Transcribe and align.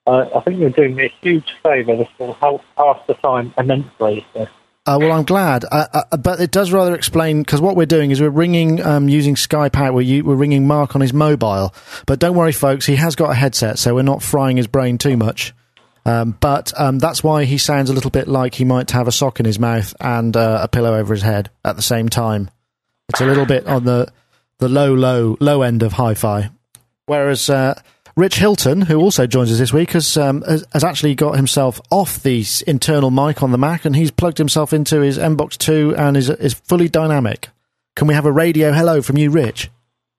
uh, 0.06 0.27
I 0.34 0.41
think 0.41 0.59
you're 0.59 0.70
doing 0.70 0.95
me 0.95 1.05
a 1.06 1.14
huge 1.23 1.55
favour. 1.62 1.97
This 1.97 2.09
will 2.19 2.34
help 2.34 2.62
pass 2.77 2.98
the 3.06 3.14
time 3.14 3.52
immensely. 3.59 4.27
So. 4.34 4.47
Uh, 4.87 4.97
well, 4.98 5.12
I'm 5.12 5.25
glad, 5.25 5.64
uh, 5.70 5.87
uh, 5.92 6.16
but 6.16 6.41
it 6.41 6.50
does 6.50 6.73
rather 6.73 6.95
explain 6.95 7.42
because 7.42 7.61
what 7.61 7.77
we're 7.77 7.84
doing 7.87 8.11
is 8.11 8.20
we're 8.20 8.30
ringing 8.30 8.84
um, 8.84 9.09
using 9.11 9.34
Skype 9.34 9.77
out. 9.77 9.92
We're, 9.92 10.00
u- 10.00 10.25
we're 10.25 10.34
ringing 10.34 10.66
Mark 10.66 10.95
on 10.95 11.02
his 11.02 11.12
mobile, 11.12 11.75
but 12.06 12.19
don't 12.19 12.34
worry, 12.34 12.52
folks, 12.52 12.87
he 12.87 12.97
has 12.97 13.14
got 13.14 13.30
a 13.30 13.34
headset, 13.34 13.78
so 13.78 13.95
we're 13.95 14.02
not 14.02 14.23
frying 14.23 14.56
his 14.56 14.66
brain 14.66 14.97
too 14.97 15.19
much. 15.19 15.52
Um, 16.06 16.36
but 16.40 16.72
um, 16.78 16.98
that's 16.98 17.22
why 17.22 17.45
he 17.45 17.59
sounds 17.59 17.90
a 17.90 17.92
little 17.92 18.10
bit 18.10 18.27
like 18.27 18.54
he 18.54 18.64
might 18.64 18.91
have 18.92 19.08
a 19.08 19.12
sock 19.12 19.38
in 19.38 19.46
his 19.46 19.58
mouth 19.58 19.95
and 20.00 20.36
uh, 20.36 20.60
a 20.62 20.68
pillow 20.68 20.96
over 20.96 21.14
his 21.14 21.22
head 21.22 21.50
at 21.64 21.77
the 21.77 21.82
same 21.82 22.08
time. 22.08 22.50
It's 23.08 23.20
a 23.20 23.27
little 23.27 23.46
bit 23.46 23.66
on 23.66 23.84
the 23.84 24.10
the 24.58 24.68
low, 24.68 24.94
low, 24.94 25.36
low 25.41 25.62
end 25.62 25.83
of 25.83 25.92
hi-fi. 25.94 26.50
Whereas 27.06 27.48
uh, 27.48 27.80
Rich 28.14 28.36
Hilton, 28.36 28.83
who 28.83 29.00
also 29.00 29.27
joins 29.27 29.50
us 29.50 29.58
this 29.58 29.72
week, 29.72 29.92
has, 29.92 30.16
um, 30.16 30.42
has 30.42 30.64
has 30.72 30.84
actually 30.84 31.14
got 31.14 31.36
himself 31.36 31.80
off 31.91 32.22
the 32.22 32.44
internal 32.66 33.10
mic 33.10 33.42
on 33.42 33.50
the 33.50 33.58
Mac 33.58 33.84
and 33.84 33.97
he's 33.97 34.10
plugged 34.10 34.38
himself 34.38 34.72
into 34.72 35.00
his 35.00 35.19
MBox 35.19 35.56
Two 35.56 35.94
and 35.97 36.16
is 36.16 36.30
is 36.30 36.55
fully 36.55 36.88
dynamic. 36.88 37.48
Can 37.97 38.06
we 38.06 38.14
have 38.14 38.27
a 38.27 38.32
radio 38.32 38.72
hello 38.72 39.03
from 39.03 39.16
you, 39.16 39.30
Rich? 39.30 39.70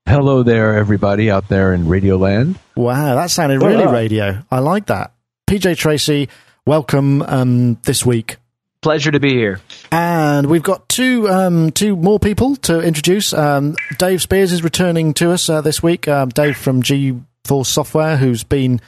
Hello 0.08 0.44
there, 0.44 0.76
everybody 0.76 1.30
out 1.30 1.48
there 1.48 1.74
in 1.74 1.88
Radio 1.88 2.18
Land. 2.18 2.60
Wow, 2.76 3.16
that 3.16 3.30
sounded 3.30 3.62
really 3.62 3.86
wow. 3.86 3.94
radio. 3.94 4.44
I 4.52 4.60
like 4.60 4.88
that. 4.88 5.14
PJ 5.48 5.78
Tracy, 5.78 6.30
welcome 6.66 7.22
um, 7.24 7.76
this 7.84 8.06
week. 8.06 8.38
Pleasure 8.82 9.12
to 9.12 9.20
be 9.20 9.34
here. 9.34 9.60
And 9.92 10.48
we've 10.48 10.64
got 10.64 10.90
two 10.90 11.30
um, 11.30 11.72
two 11.72 11.96
more 11.96 12.20
people 12.20 12.56
to 12.58 12.82
introduce. 12.82 13.32
Um, 13.34 13.76
Dave 14.00 14.22
Spears 14.22 14.52
is 14.52 14.64
returning 14.64 15.14
to 15.16 15.32
us 15.32 15.50
uh, 15.50 15.62
this 15.62 15.84
week. 15.84 16.08
Um, 16.08 16.30
Dave 16.30 16.58
from 16.58 16.82
G 16.82 17.20
Force 17.46 17.70
Software, 17.70 18.18
who's 18.18 18.44
been 18.44 18.82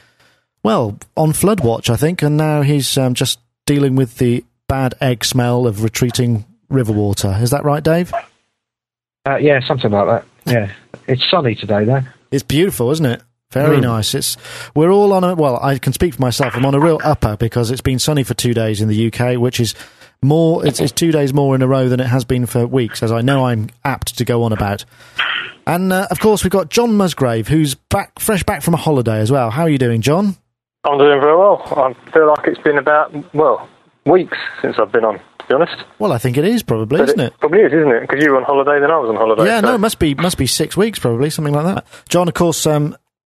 well 0.64 0.98
on 1.16 1.32
flood 1.32 1.60
watch, 1.60 1.90
I 1.90 1.96
think, 1.96 2.22
and 2.22 2.36
now 2.36 2.62
he's 2.62 2.98
um, 2.98 3.14
just 3.14 3.38
dealing 3.66 3.94
with 3.94 4.18
the 4.18 4.44
bad 4.66 4.94
egg 5.00 5.24
smell 5.24 5.66
of 5.66 5.84
retreating 5.84 6.44
river 6.68 6.92
water. 6.92 7.36
Is 7.40 7.50
that 7.50 7.64
right, 7.64 7.82
Dave? 7.82 8.12
Uh, 9.26 9.36
yeah, 9.36 9.60
something 9.64 9.92
like 9.92 10.06
that. 10.44 10.52
Yeah, 10.52 10.72
it's 11.06 11.22
sunny 11.30 11.54
today 11.54 11.84
though. 11.84 12.02
It's 12.32 12.42
beautiful, 12.42 12.90
isn't 12.90 13.06
it? 13.06 13.22
Very 13.62 13.80
nice. 13.80 14.14
It's 14.14 14.36
we're 14.74 14.90
all 14.90 15.12
on 15.12 15.24
a 15.24 15.34
well. 15.34 15.58
I 15.62 15.78
can 15.78 15.92
speak 15.92 16.14
for 16.14 16.22
myself. 16.22 16.54
I'm 16.56 16.66
on 16.66 16.74
a 16.74 16.80
real 16.80 17.00
upper 17.04 17.36
because 17.36 17.70
it's 17.70 17.80
been 17.80 17.98
sunny 17.98 18.22
for 18.24 18.34
two 18.34 18.54
days 18.54 18.80
in 18.80 18.88
the 18.88 19.06
UK, 19.12 19.38
which 19.38 19.60
is 19.60 19.74
more. 20.22 20.66
It's, 20.66 20.80
it's 20.80 20.92
two 20.92 21.12
days 21.12 21.32
more 21.34 21.54
in 21.54 21.62
a 21.62 21.66
row 21.68 21.88
than 21.88 22.00
it 22.00 22.06
has 22.06 22.24
been 22.24 22.46
for 22.46 22.66
weeks, 22.66 23.02
as 23.02 23.12
I 23.12 23.20
know 23.20 23.46
I'm 23.46 23.68
apt 23.84 24.18
to 24.18 24.24
go 24.24 24.42
on 24.42 24.52
about. 24.52 24.84
And 25.66 25.92
uh, 25.92 26.06
of 26.10 26.20
course, 26.20 26.44
we've 26.44 26.50
got 26.50 26.68
John 26.68 26.96
Musgrave, 26.96 27.48
who's 27.48 27.74
back, 27.74 28.18
fresh 28.18 28.42
back 28.42 28.62
from 28.62 28.74
a 28.74 28.78
holiday 28.78 29.18
as 29.20 29.30
well. 29.32 29.50
How 29.50 29.62
are 29.62 29.68
you 29.70 29.78
doing, 29.78 30.02
John? 30.02 30.36
I'm 30.84 30.98
doing 30.98 31.20
very 31.20 31.36
well. 31.36 31.62
I 31.76 31.94
feel 32.12 32.28
like 32.28 32.46
it's 32.46 32.60
been 32.60 32.76
about, 32.76 33.14
well, 33.34 33.66
weeks 34.04 34.36
since 34.60 34.76
I've 34.78 34.92
been 34.92 35.06
on, 35.06 35.14
to 35.18 35.46
be 35.48 35.54
honest. 35.54 35.74
Well, 35.98 36.12
I 36.12 36.18
think 36.18 36.36
it 36.36 36.44
is 36.44 36.62
probably, 36.62 36.98
But 36.98 37.08
isn't 37.08 37.20
it? 37.20 37.38
Probably 37.40 37.60
is, 37.60 37.72
isn't 37.72 37.90
it? 37.90 38.00
Because 38.02 38.22
you 38.22 38.30
were 38.32 38.36
on 38.36 38.42
holiday, 38.44 38.78
then 38.78 38.90
I 38.90 38.98
was 38.98 39.08
on 39.08 39.16
holiday. 39.16 39.46
Yeah, 39.46 39.62
so- 39.62 39.68
no, 39.68 39.74
it 39.76 39.78
must 39.78 39.98
be 39.98 40.14
must 40.14 40.36
be 40.36 40.46
six 40.46 40.76
weeks 40.76 40.98
probably, 40.98 41.30
something 41.30 41.54
like 41.54 41.64
that. 41.74 41.86
John, 42.10 42.28
of 42.28 42.34
course, 42.34 42.66
um, 42.66 42.94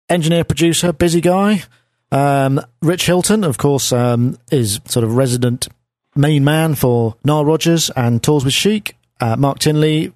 engineer, 0.10 0.44
producer, 0.44 0.92
busy 0.94 1.22
guy. 1.22 1.64
Um, 2.12 2.60
Rich 2.82 3.06
Hilton, 3.06 3.44
of 3.44 3.58
course, 3.58 3.92
um, 3.94 4.38
is 4.52 4.80
sort 4.86 5.04
of 5.04 5.16
resident 5.16 5.68
main 6.16 6.44
man 6.44 6.76
for 6.76 7.16
Nile 7.24 7.46
Rodgers 7.46 7.90
and 7.92 8.22
Tours 8.22 8.44
with 8.44 8.54
Chic. 8.54 8.96
Uh, 9.22 9.36
Mark 9.36 9.60
Tinley, 9.60 10.14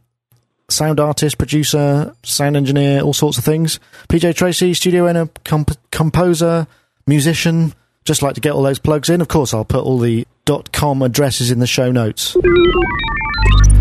sound 0.69 0.99
artist, 0.99 1.37
producer, 1.37 2.15
sound 2.23 2.57
engineer, 2.57 3.01
all 3.01 3.13
sorts 3.13 3.37
of 3.37 3.43
things. 3.43 3.79
PJ 4.09 4.35
Tracy, 4.35 4.73
studio 4.73 5.07
owner, 5.07 5.29
comp- 5.43 5.77
composer, 5.91 6.67
musician. 7.05 7.73
Just 8.05 8.21
like 8.21 8.35
to 8.35 8.41
get 8.41 8.51
all 8.53 8.63
those 8.63 8.79
plugs 8.79 9.09
in. 9.09 9.21
Of 9.21 9.27
course, 9.29 9.53
I'll 9.53 9.65
put 9.65 9.83
all 9.83 9.97
the 9.99 10.27
.com 10.73 11.01
addresses 11.01 11.51
in 11.51 11.59
the 11.59 11.67
show 11.67 11.91
notes. 11.91 12.35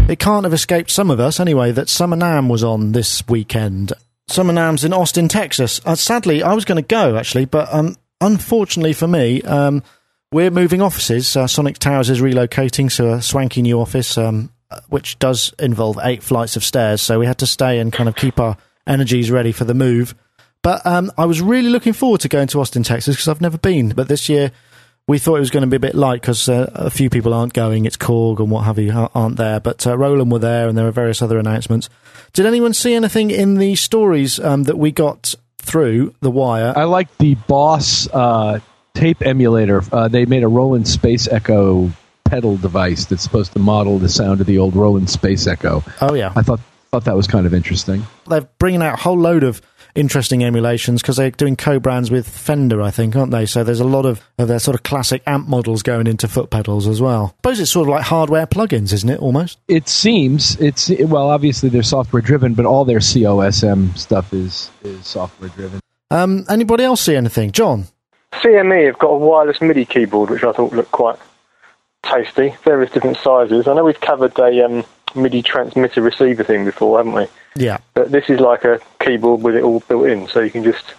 It 0.09 0.19
can't 0.19 0.45
have 0.45 0.53
escaped 0.53 0.91
some 0.91 1.11
of 1.11 1.19
us, 1.19 1.41
anyway, 1.41 1.73
that 1.73 1.89
Summer 1.89 2.17
NAMM 2.17 2.49
was 2.49 2.63
on 2.63 2.93
this 2.93 3.27
weekend. 3.29 3.93
Summer 4.29 4.53
NAMM's 4.53 4.85
in 4.85 4.93
Austin, 4.93 5.29
Texas. 5.29 5.81
Uh, 5.85 5.95
sadly, 5.95 6.43
I 6.43 6.55
was 6.55 6.65
going 6.65 6.83
to 6.83 6.87
go, 6.87 7.17
actually, 7.17 7.45
but 7.45 7.73
um, 7.73 7.97
unfortunately 8.21 8.93
for 8.93 9.07
me, 9.09 9.43
um, 9.43 9.83
we're 10.31 10.51
moving 10.51 10.81
offices. 10.81 11.37
Uh, 11.37 11.47
Sonic 11.47 11.79
Towers 11.79 12.09
is 12.09 12.21
relocating 12.21 12.95
to 12.97 13.15
a 13.15 13.23
swanky 13.23 13.63
new 13.63 13.81
office, 13.81 14.17
um, 14.17 14.51
which 14.89 15.19
does 15.19 15.53
involve 15.59 15.99
eight 16.03 16.23
flights 16.23 16.57
of 16.57 16.65
stairs, 16.65 17.03
so 17.03 17.19
we 17.19 17.27
had 17.27 17.39
to 17.39 17.47
stay 17.47 17.79
and 17.79 17.93
kind 17.93 18.09
of 18.09 18.17
keep 18.17 18.41
our 18.41 18.57
energies 18.87 19.31
ready 19.31 19.53
for 19.53 19.65
the 19.65 19.75
move. 19.75 20.15
But 20.63 20.87
um, 20.87 21.13
I 21.19 21.27
was 21.27 21.43
really 21.43 21.69
looking 21.69 21.93
forward 21.93 22.21
to 22.21 22.29
going 22.29 22.47
to 22.49 22.61
Austin, 22.61 22.85
Texas, 22.85 23.17
because 23.17 23.29
I've 23.29 23.41
never 23.41 23.59
been. 23.59 23.91
But 23.91 24.09
this 24.09 24.29
year, 24.29 24.53
we 25.09 25.19
thought 25.19 25.37
it 25.37 25.41
was 25.41 25.51
going 25.51 25.63
to 25.63 25.67
be 25.69 25.77
a 25.77 25.81
bit 25.81 25.95
light 25.95 26.21
because 26.21 26.49
uh, 26.49 26.71
a 26.75 26.91
few 26.91 27.11
people 27.11 27.35
aren't 27.35 27.53
going. 27.53 27.85
It's 27.85 27.97
Korg 27.97 28.39
and 28.39 28.51
what 28.51 28.65
have 28.65 28.79
you 28.79 29.09
aren't 29.15 29.37
there. 29.37 29.61
But 29.61 29.87
uh, 29.87 29.99
Roland 29.99 30.31
were 30.31 30.39
there, 30.39 30.69
and 30.69 30.79
there 30.79 30.85
were 30.85 30.93
various 30.93 31.21
other 31.23 31.39
announcements. 31.39 31.89
Did 32.33 32.47
anyone 32.47 32.73
see 32.73 32.95
anything 32.95 33.31
in 33.31 33.57
the 33.57 33.75
stories 33.75 34.39
um, 34.39 34.63
that 34.65 34.79
we 34.79 34.93
got 34.93 35.35
through 35.59 36.15
the 36.21 36.31
wire? 36.31 36.73
I 36.77 36.85
like 36.85 37.17
the 37.19 37.35
Boss 37.35 38.09
uh, 38.09 38.61
tape 38.95 39.23
emulator. 39.23 39.83
Uh, 39.93 40.09
they 40.09 40.25
made 40.25 40.45
a 40.45 40.49
Roland 40.49 40.87
Space 40.87 41.27
Echo 41.29 41.91
pedal 42.25 42.57
device 42.57 43.05
that's 43.07 43.23
supposed 43.23 43.53
to 43.53 43.59
model 43.59 43.99
the 43.99 44.09
sound 44.09 44.41
of 44.41 44.47
the 44.47 44.59
old 44.59 44.75
Roland 44.75 45.11
Space 45.11 45.47
Echo. 45.47 45.85
oh 46.01 46.15
yeah, 46.15 46.33
I 46.35 46.43
thought 46.43 46.61
thought 46.91 47.05
that 47.05 47.17
was 47.17 47.27
kind 47.27 47.47
of 47.47 47.55
interesting. 47.55 48.07
they're 48.27 48.47
bringing 48.59 48.83
out 48.83 48.95
a 48.95 49.03
whole 49.03 49.19
load 49.19 49.43
of 49.43 49.63
interesting 49.95 50.45
emulations 50.45 51.03
because 51.03 51.17
they're 51.17 51.31
doing 51.31 51.57
co-brands 51.57 52.11
with 52.11 52.29
Fender, 52.29 52.81
I 52.83 52.91
think, 52.91 53.17
aren't 53.17 53.33
they? 53.33 53.47
So 53.47 53.65
there's 53.65 53.81
a 53.81 53.85
lot 53.85 54.07
of, 54.07 54.23
of 54.39 54.49
their 54.49 54.59
sort 54.59 54.75
of 54.75 54.83
classic 54.83 55.23
amp 55.27 55.49
models 55.49 55.83
going 55.83 56.07
into 56.07 56.29
foot 56.29 56.51
pedals 56.51 56.87
as 56.87 57.01
well. 57.01 57.35
I 57.35 57.37
suppose 57.39 57.61
it's 57.61 57.71
sort 57.71 57.89
of 57.89 57.95
like 57.95 58.05
hardware 58.05 58.47
plugins, 58.47 58.93
isn't 58.93 59.09
it? 59.09 59.21
Almost. 59.21 59.59
It 59.69 59.89
seems 59.89 60.61
it's 60.61 60.91
well, 61.01 61.31
obviously 61.31 61.69
they're 61.69 61.83
software 61.83 62.23
driven, 62.23 62.55
but 62.55 62.67
all 62.67 62.85
their 62.85 62.99
COSM 62.99 63.97
stuff 63.97 64.33
is 64.33 64.71
is 64.83 65.07
software 65.07 65.51
driven. 65.51 65.81
Um, 66.11 66.45
anybody 66.49 66.85
else 66.85 67.01
see 67.01 67.17
anything, 67.17 67.53
John? 67.53 67.87
CME 68.33 68.87
have 68.87 68.99
got 68.99 69.09
a 69.09 69.19
wireless 69.19 69.61
MIDI 69.61 69.85
keyboard, 69.85 70.31
which 70.31 70.45
I 70.45 70.53
thought 70.53 70.73
looked 70.73 70.91
quite 70.91 71.19
tasty. 72.03 72.55
Various 72.65 72.91
different 72.91 73.19
sizes. 73.19 73.69
I 73.69 73.75
know 73.75 73.85
we've 73.85 74.01
covered 74.01 74.39
a 74.39 74.65
um, 74.65 74.85
MIDI 75.15 75.43
transmitter 75.43 76.03
receiver 76.03 76.45
thing 76.45 76.65
before, 76.65 76.99
haven't 76.99 77.15
we? 77.15 77.27
Yeah. 77.57 77.79
But 77.95 78.11
this 78.11 78.29
is 78.29 78.41
like 78.41 78.65
a 78.65 78.81
keyboard 79.05 79.43
with 79.43 79.57
it 79.57 79.63
all 79.63 79.81
built 79.81 80.07
in, 80.07 80.29
so 80.29 80.41
you 80.41 80.51
can 80.51 80.65
just 80.65 80.95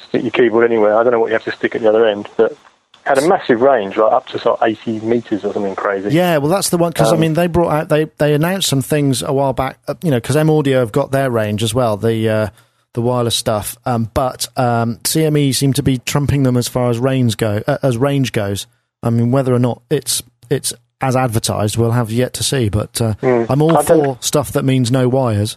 stick 0.00 0.22
your 0.22 0.30
keyboard 0.30 0.64
anywhere. 0.70 0.96
I 0.96 1.02
don't 1.02 1.12
know 1.12 1.20
what 1.20 1.28
you 1.28 1.34
have 1.34 1.44
to 1.44 1.52
stick 1.52 1.74
at 1.74 1.82
the 1.82 1.88
other 1.88 2.06
end, 2.06 2.28
but 2.36 2.56
had 3.04 3.18
a 3.18 3.26
massive 3.28 3.60
range, 3.62 3.96
like 3.96 4.12
up 4.12 4.26
to 4.28 4.38
sort 4.38 4.60
of 4.60 4.68
80 4.68 5.00
meters 5.00 5.44
or 5.44 5.52
something 5.54 5.74
crazy. 5.74 6.10
Yeah, 6.10 6.36
well, 6.38 6.50
that's 6.50 6.68
the 6.68 6.76
one 6.76 6.92
because 6.92 7.10
I 7.10 7.14
Um, 7.14 7.20
mean 7.20 7.34
they 7.34 7.46
brought 7.46 7.72
out 7.72 7.88
they 7.88 8.04
they 8.18 8.34
announced 8.34 8.68
some 8.68 8.82
things 8.82 9.22
a 9.22 9.32
while 9.32 9.52
back. 9.54 9.78
Uh, 9.88 9.94
you 10.02 10.10
know, 10.10 10.18
because 10.18 10.36
M 10.36 10.50
Audio 10.50 10.80
have 10.80 10.92
got 10.92 11.10
their 11.10 11.30
range 11.30 11.62
as 11.62 11.74
well, 11.74 11.96
the 11.96 12.28
uh, 12.28 12.48
the 12.94 13.00
wireless 13.02 13.34
stuff. 13.34 13.76
Um, 13.86 14.10
but 14.12 14.48
um, 14.58 14.96
CME 15.04 15.54
seem 15.54 15.72
to 15.74 15.82
be 15.82 15.98
trumping 15.98 16.42
them 16.42 16.56
as 16.56 16.68
far 16.68 16.90
as 16.90 16.98
range 16.98 17.36
go 17.36 17.62
uh, 17.66 17.78
as 17.82 17.96
range 17.96 18.32
goes. 18.32 18.66
I 19.02 19.10
mean, 19.10 19.30
whether 19.30 19.54
or 19.54 19.58
not 19.58 19.82
it's 19.90 20.22
it's 20.50 20.74
as 21.00 21.16
advertised, 21.16 21.76
we'll 21.78 21.92
have 21.92 22.10
yet 22.10 22.34
to 22.34 22.42
see. 22.42 22.68
But 22.68 23.00
uh, 23.00 23.14
I'm 23.22 23.62
all. 23.62 23.76
I 23.76 23.82
for 23.84 24.18
stuff 24.20 24.52
that 24.52 24.64
means 24.64 24.90
no 24.90 25.08
wires. 25.08 25.56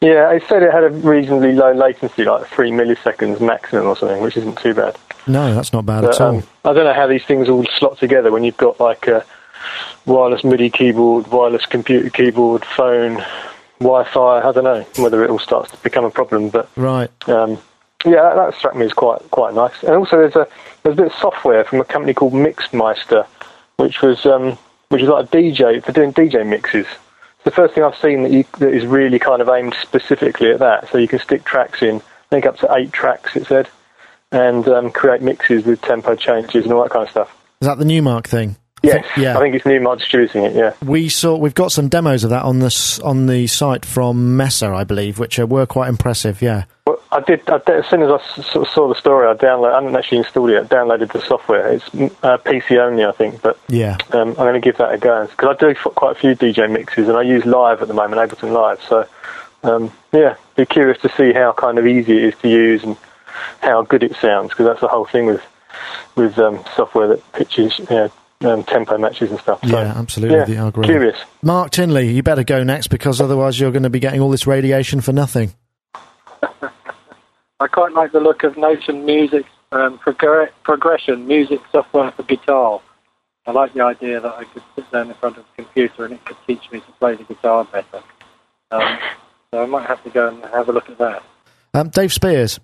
Yeah, 0.00 0.32
it 0.32 0.42
said 0.48 0.62
it 0.62 0.72
had 0.72 0.84
a 0.84 0.88
reasonably 0.90 1.52
low 1.52 1.72
latency, 1.72 2.24
like 2.24 2.46
three 2.46 2.70
milliseconds 2.70 3.40
maximum 3.40 3.86
or 3.86 3.96
something, 3.96 4.22
which 4.22 4.36
isn't 4.36 4.58
too 4.58 4.72
bad. 4.72 4.96
No, 5.26 5.54
that's 5.54 5.72
not 5.74 5.84
bad 5.84 6.02
But, 6.02 6.14
at 6.14 6.20
all. 6.20 6.36
um, 6.36 6.42
I 6.64 6.72
don't 6.72 6.84
know 6.84 6.94
how 6.94 7.06
these 7.06 7.24
things 7.24 7.48
all 7.48 7.64
slot 7.78 7.98
together 7.98 8.32
when 8.32 8.42
you've 8.42 8.56
got 8.56 8.80
like 8.80 9.06
a 9.08 9.24
wireless 10.06 10.42
MIDI 10.42 10.70
keyboard, 10.70 11.26
wireless 11.28 11.66
computer 11.66 12.08
keyboard, 12.08 12.64
phone, 12.64 13.22
Wi-Fi. 13.80 14.40
I 14.40 14.52
don't 14.52 14.64
know 14.64 14.86
whether 14.96 15.22
it 15.22 15.30
all 15.30 15.38
starts 15.38 15.70
to 15.72 15.76
become 15.78 16.06
a 16.06 16.10
problem, 16.10 16.48
but 16.48 16.70
right. 16.76 17.10
um, 17.28 17.58
yeah, 18.06 18.22
that, 18.22 18.34
that 18.36 18.54
struck 18.54 18.74
me 18.74 18.86
as 18.86 18.94
quite 18.94 19.20
quite 19.30 19.54
nice. 19.54 19.82
And 19.82 19.92
also, 19.96 20.16
there's 20.16 20.36
a 20.36 20.48
there's 20.82 20.94
a 20.94 21.02
bit 21.02 21.12
of 21.12 21.18
software 21.18 21.64
from 21.64 21.80
a 21.80 21.84
company 21.84 22.14
called 22.14 22.32
Mixmeister, 22.32 23.26
which 23.76 24.00
was 24.00 24.24
um, 24.24 24.56
which 24.88 25.02
is 25.02 25.08
like 25.08 25.26
a 25.26 25.28
DJ 25.28 25.84
for 25.84 25.92
doing 25.92 26.12
DJ 26.12 26.46
mixes. 26.46 26.86
The 27.44 27.50
first 27.50 27.74
thing 27.74 27.84
I've 27.84 27.96
seen 27.96 28.22
that, 28.24 28.32
you, 28.32 28.44
that 28.58 28.72
is 28.72 28.86
really 28.86 29.18
kind 29.18 29.40
of 29.40 29.48
aimed 29.48 29.74
specifically 29.80 30.50
at 30.50 30.58
that. 30.58 30.90
So 30.90 30.98
you 30.98 31.08
can 31.08 31.18
stick 31.18 31.44
tracks 31.44 31.82
in, 31.82 31.96
I 31.96 32.28
think 32.28 32.46
up 32.46 32.58
to 32.58 32.74
eight 32.74 32.92
tracks, 32.92 33.34
it 33.36 33.46
said, 33.46 33.68
and 34.30 34.66
um, 34.68 34.90
create 34.90 35.22
mixes 35.22 35.64
with 35.64 35.80
tempo 35.80 36.14
changes 36.14 36.64
and 36.64 36.72
all 36.72 36.82
that 36.82 36.90
kind 36.90 37.04
of 37.04 37.10
stuff. 37.10 37.36
Is 37.60 37.68
that 37.68 37.78
the 37.78 37.84
Newmark 37.84 38.28
thing? 38.28 38.56
Yes, 38.82 39.04
yeah. 39.16 39.36
I 39.36 39.40
think 39.40 39.54
it's 39.54 39.66
Newmark 39.66 39.98
distributing 39.98 40.44
it. 40.44 40.54
Yeah, 40.54 40.72
We 40.82 41.08
saw 41.08 41.36
we've 41.36 41.54
got 41.54 41.70
some 41.72 41.88
demos 41.88 42.24
of 42.24 42.30
that 42.30 42.44
on 42.44 42.60
this 42.60 42.98
on 43.00 43.26
the 43.26 43.46
site 43.46 43.84
from 43.84 44.36
Messe, 44.36 44.62
I 44.62 44.84
believe, 44.84 45.18
which 45.18 45.38
were 45.38 45.66
quite 45.66 45.88
impressive. 45.88 46.40
Yeah, 46.40 46.64
well, 46.86 46.99
I 47.12 47.20
did. 47.20 47.48
I 47.48 47.58
did 47.58 47.76
as 47.80 47.86
soon 47.86 48.02
as 48.02 48.10
I 48.10 48.44
saw 48.64 48.88
the 48.88 48.94
story, 48.94 49.26
I 49.26 49.34
downloaded. 49.34 49.72
I 49.72 49.82
haven't 49.82 49.96
actually 49.96 50.18
installed 50.18 50.50
it. 50.50 50.62
I 50.62 50.66
downloaded 50.66 51.12
the 51.12 51.20
software. 51.20 51.72
It's 51.72 51.88
mm, 51.90 52.14
uh, 52.22 52.38
PC 52.38 52.78
only, 52.78 53.04
I 53.04 53.12
think, 53.12 53.42
but 53.42 53.58
yeah, 53.68 53.98
um, 54.12 54.28
I'm 54.30 54.34
going 54.34 54.54
to 54.54 54.60
give 54.60 54.76
that 54.78 54.94
a 54.94 54.98
go 54.98 55.26
because 55.26 55.56
I 55.56 55.58
do 55.58 55.70
f- 55.70 55.94
quite 55.94 56.16
a 56.16 56.20
few 56.20 56.34
DJ 56.34 56.70
mixes 56.70 57.08
and 57.08 57.16
I 57.16 57.22
use 57.22 57.44
Live 57.44 57.82
at 57.82 57.88
the 57.88 57.94
moment, 57.94 58.20
Ableton 58.20 58.52
Live. 58.52 58.82
So 58.82 59.06
um, 59.62 59.92
yeah, 60.12 60.36
be 60.56 60.66
curious 60.66 61.00
to 61.02 61.08
see 61.16 61.32
how 61.32 61.52
kind 61.52 61.78
of 61.78 61.86
easy 61.86 62.16
it 62.18 62.24
is 62.24 62.34
to 62.42 62.48
use 62.48 62.82
and 62.82 62.96
how 63.60 63.82
good 63.82 64.02
it 64.02 64.16
sounds 64.16 64.50
because 64.50 64.66
that's 64.66 64.80
the 64.80 64.88
whole 64.88 65.06
thing 65.06 65.26
with 65.26 65.42
with 66.16 66.38
um, 66.38 66.62
software 66.76 67.08
that 67.08 67.32
pitches, 67.32 67.78
you 67.78 67.86
know, 67.90 68.12
um, 68.42 68.64
tempo 68.64 68.98
matches 68.98 69.30
and 69.30 69.38
stuff. 69.40 69.60
So, 69.62 69.68
yeah, 69.68 69.92
absolutely. 69.96 70.38
yeah, 70.38 70.44
the 70.44 70.56
algorithm. 70.56 70.90
curious. 70.92 71.18
Mark 71.42 71.70
Tinley, 71.70 72.10
you 72.10 72.22
better 72.22 72.44
go 72.44 72.62
next 72.62 72.88
because 72.88 73.20
otherwise 73.20 73.58
you're 73.60 73.70
going 73.70 73.84
to 73.84 73.90
be 73.90 74.00
getting 74.00 74.20
all 74.20 74.30
this 74.30 74.46
radiation 74.46 75.00
for 75.00 75.12
nothing. 75.12 75.52
I 77.60 77.68
quite 77.68 77.92
like 77.92 78.12
the 78.12 78.20
look 78.20 78.42
of 78.42 78.56
Notion 78.56 79.04
Music 79.04 79.44
um, 79.72 79.98
progr- 79.98 80.50
progression 80.62 81.26
music 81.26 81.60
software 81.70 82.10
for 82.12 82.22
guitar. 82.22 82.80
I 83.46 83.52
like 83.52 83.74
the 83.74 83.82
idea 83.82 84.20
that 84.20 84.32
I 84.32 84.44
could 84.44 84.62
sit 84.74 84.90
down 84.90 85.08
in 85.08 85.14
front 85.14 85.36
of 85.36 85.44
a 85.44 85.62
computer 85.62 86.04
and 86.04 86.14
it 86.14 86.24
could 86.24 86.36
teach 86.46 86.70
me 86.72 86.80
to 86.80 86.92
play 86.98 87.16
the 87.16 87.24
guitar 87.24 87.64
better. 87.64 88.02
Um, 88.70 88.98
so 89.52 89.62
I 89.62 89.66
might 89.66 89.86
have 89.86 90.02
to 90.04 90.10
go 90.10 90.28
and 90.28 90.42
have 90.44 90.68
a 90.68 90.72
look 90.72 90.88
at 90.88 90.98
that. 90.98 91.22
Um, 91.74 91.88
Dave 91.90 92.12
Spears. 92.12 92.58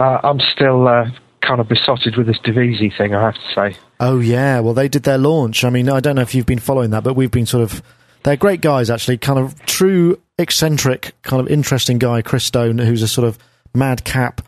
Uh, 0.00 0.18
I'm 0.22 0.40
still 0.40 0.86
uh, 0.86 1.10
kind 1.40 1.60
of 1.60 1.68
besotted 1.68 2.16
with 2.16 2.26
this 2.26 2.38
Divisi 2.38 2.96
thing, 2.96 3.14
I 3.14 3.22
have 3.22 3.34
to 3.34 3.54
say. 3.54 3.76
Oh 4.00 4.20
yeah, 4.20 4.60
well 4.60 4.74
they 4.74 4.88
did 4.88 5.02
their 5.02 5.18
launch. 5.18 5.64
I 5.64 5.70
mean, 5.70 5.88
I 5.88 6.00
don't 6.00 6.16
know 6.16 6.22
if 6.22 6.34
you've 6.34 6.46
been 6.46 6.60
following 6.60 6.90
that, 6.90 7.02
but 7.02 7.14
we've 7.14 7.30
been 7.30 7.46
sort 7.46 7.64
of. 7.64 7.82
They're 8.22 8.36
great 8.36 8.60
guys, 8.60 8.90
actually. 8.90 9.18
Kind 9.18 9.38
of 9.38 9.64
true 9.66 10.20
eccentric, 10.38 11.12
kind 11.22 11.40
of 11.40 11.48
interesting 11.48 11.98
guy, 11.98 12.22
Chris 12.22 12.44
Stone, 12.44 12.78
who's 12.78 13.02
a 13.02 13.08
sort 13.08 13.26
of 13.26 13.38
madcap 13.74 14.42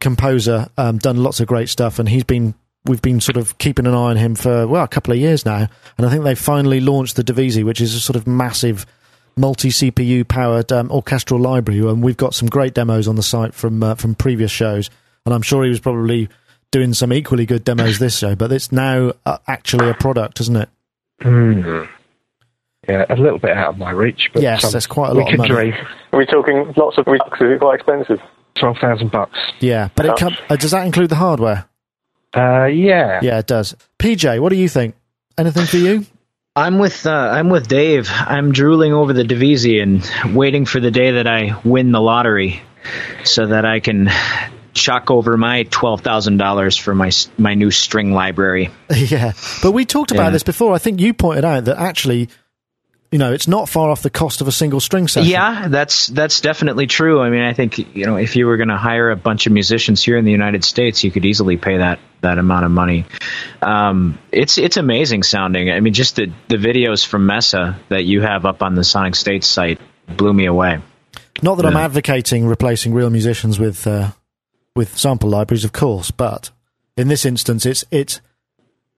composer. 0.00 0.68
Um, 0.76 0.98
done 0.98 1.22
lots 1.22 1.40
of 1.40 1.46
great 1.46 1.68
stuff, 1.68 1.98
and 1.98 2.08
he's 2.08 2.24
been. 2.24 2.54
We've 2.84 3.02
been 3.02 3.18
sort 3.20 3.36
of 3.36 3.58
keeping 3.58 3.84
an 3.84 3.94
eye 3.94 4.10
on 4.10 4.16
him 4.16 4.36
for 4.36 4.64
well 4.68 4.84
a 4.84 4.88
couple 4.88 5.12
of 5.12 5.18
years 5.18 5.44
now, 5.44 5.66
and 5.98 6.06
I 6.06 6.10
think 6.10 6.22
they 6.22 6.36
finally 6.36 6.78
launched 6.80 7.16
the 7.16 7.24
Divisi, 7.24 7.64
which 7.64 7.80
is 7.80 7.94
a 7.94 8.00
sort 8.00 8.14
of 8.14 8.28
massive 8.28 8.86
multi 9.36 9.70
CPU 9.70 10.26
powered 10.26 10.70
um, 10.70 10.90
orchestral 10.92 11.40
library, 11.40 11.80
and 11.80 12.02
we've 12.02 12.16
got 12.16 12.34
some 12.34 12.48
great 12.48 12.74
demos 12.74 13.08
on 13.08 13.16
the 13.16 13.24
site 13.24 13.54
from 13.54 13.82
uh, 13.82 13.94
from 13.96 14.14
previous 14.14 14.52
shows. 14.52 14.88
And 15.24 15.34
I'm 15.34 15.42
sure 15.42 15.64
he 15.64 15.68
was 15.68 15.80
probably 15.80 16.28
doing 16.70 16.94
some 16.94 17.12
equally 17.12 17.46
good 17.46 17.64
demos 17.64 17.98
this 17.98 18.18
show, 18.18 18.36
but 18.36 18.52
it's 18.52 18.70
now 18.70 19.12
uh, 19.24 19.38
actually 19.48 19.88
a 19.88 19.94
product, 19.94 20.40
isn't 20.40 20.56
it? 20.56 20.68
Mm. 21.22 21.88
Yeah, 22.88 23.04
a 23.08 23.16
little 23.16 23.38
bit 23.38 23.50
out 23.52 23.70
of 23.70 23.78
my 23.78 23.90
reach, 23.90 24.30
but 24.32 24.42
Yes, 24.42 24.64
um, 24.64 24.70
that's 24.72 24.86
quite 24.86 25.10
a 25.10 25.14
we 25.14 25.20
lot 25.20 25.28
of 25.28 25.30
can 25.30 25.38
money. 25.38 25.70
dream. 25.72 25.86
Are 26.12 26.18
we 26.18 26.26
talking 26.26 26.72
lots 26.76 26.98
of 26.98 27.04
bucks? 27.04 27.40
Is 27.40 27.50
it 27.52 27.60
quite 27.60 27.76
expensive? 27.76 28.20
Twelve 28.54 28.76
thousand 28.78 29.10
bucks. 29.10 29.38
Yeah, 29.60 29.88
but 29.94 30.06
it 30.06 30.16
com- 30.16 30.36
uh, 30.48 30.56
does 30.56 30.70
that 30.70 30.86
include 30.86 31.10
the 31.10 31.16
hardware? 31.16 31.66
Uh, 32.34 32.66
yeah. 32.66 33.20
Yeah, 33.22 33.38
it 33.38 33.46
does. 33.46 33.74
PJ, 33.98 34.40
what 34.40 34.50
do 34.50 34.56
you 34.56 34.68
think? 34.68 34.94
Anything 35.38 35.66
for 35.66 35.76
you? 35.78 36.06
I'm 36.54 36.78
with 36.78 37.06
uh, 37.06 37.10
I'm 37.10 37.50
with 37.50 37.68
Dave. 37.68 38.08
I'm 38.10 38.52
drooling 38.52 38.92
over 38.94 39.12
the 39.12 39.24
Divisi 39.24 39.82
and 39.82 40.34
waiting 40.34 40.64
for 40.64 40.80
the 40.80 40.90
day 40.90 41.12
that 41.12 41.26
I 41.26 41.60
win 41.64 41.92
the 41.92 42.00
lottery, 42.00 42.62
so 43.24 43.46
that 43.48 43.66
I 43.66 43.80
can 43.80 44.08
chuck 44.72 45.10
over 45.10 45.36
my 45.36 45.64
twelve 45.64 46.00
thousand 46.00 46.38
dollars 46.38 46.76
for 46.78 46.94
my 46.94 47.10
my 47.36 47.52
new 47.54 47.70
string 47.70 48.12
library. 48.12 48.70
yeah, 48.94 49.32
but 49.62 49.72
we 49.72 49.84
talked 49.84 50.12
about 50.12 50.24
Yeah. 50.24 50.30
this 50.30 50.42
before. 50.44 50.72
I 50.74 50.78
think 50.78 50.98
you 51.00 51.12
pointed 51.12 51.44
out 51.44 51.66
that 51.66 51.76
actually, 51.78 52.30
you 53.16 53.18
know, 53.18 53.32
it's 53.32 53.48
not 53.48 53.66
far 53.66 53.88
off 53.88 54.02
the 54.02 54.10
cost 54.10 54.42
of 54.42 54.46
a 54.46 54.52
single 54.52 54.78
string 54.78 55.08
session. 55.08 55.30
Yeah, 55.30 55.68
that's 55.68 56.06
that's 56.08 56.42
definitely 56.42 56.86
true. 56.86 57.22
I 57.22 57.30
mean, 57.30 57.40
I 57.40 57.54
think 57.54 57.78
you 57.96 58.04
know 58.04 58.16
if 58.16 58.36
you 58.36 58.44
were 58.44 58.58
going 58.58 58.68
to 58.68 58.76
hire 58.76 59.10
a 59.10 59.16
bunch 59.16 59.46
of 59.46 59.54
musicians 59.54 60.04
here 60.04 60.18
in 60.18 60.26
the 60.26 60.32
United 60.32 60.64
States, 60.64 61.02
you 61.02 61.10
could 61.10 61.24
easily 61.24 61.56
pay 61.56 61.78
that 61.78 61.98
that 62.20 62.36
amount 62.36 62.66
of 62.66 62.72
money. 62.72 63.06
Um, 63.62 64.18
it's 64.30 64.58
it's 64.58 64.76
amazing 64.76 65.22
sounding. 65.22 65.70
I 65.70 65.80
mean, 65.80 65.94
just 65.94 66.16
the 66.16 66.30
the 66.48 66.58
videos 66.58 67.06
from 67.06 67.24
Messe 67.24 67.52
that 67.52 68.04
you 68.04 68.20
have 68.20 68.44
up 68.44 68.62
on 68.62 68.74
the 68.74 68.84
Sonic 68.84 69.14
States 69.14 69.46
site 69.46 69.80
blew 70.06 70.34
me 70.34 70.44
away. 70.44 70.80
Not 71.40 71.54
that 71.54 71.64
I'm 71.64 71.74
advocating 71.78 72.46
replacing 72.46 72.92
real 72.92 73.08
musicians 73.08 73.58
with 73.58 73.86
uh, 73.86 74.10
with 74.74 74.98
sample 74.98 75.30
libraries, 75.30 75.64
of 75.64 75.72
course, 75.72 76.10
but 76.10 76.50
in 76.98 77.08
this 77.08 77.24
instance, 77.24 77.64
it's 77.64 77.82
it's 77.90 78.20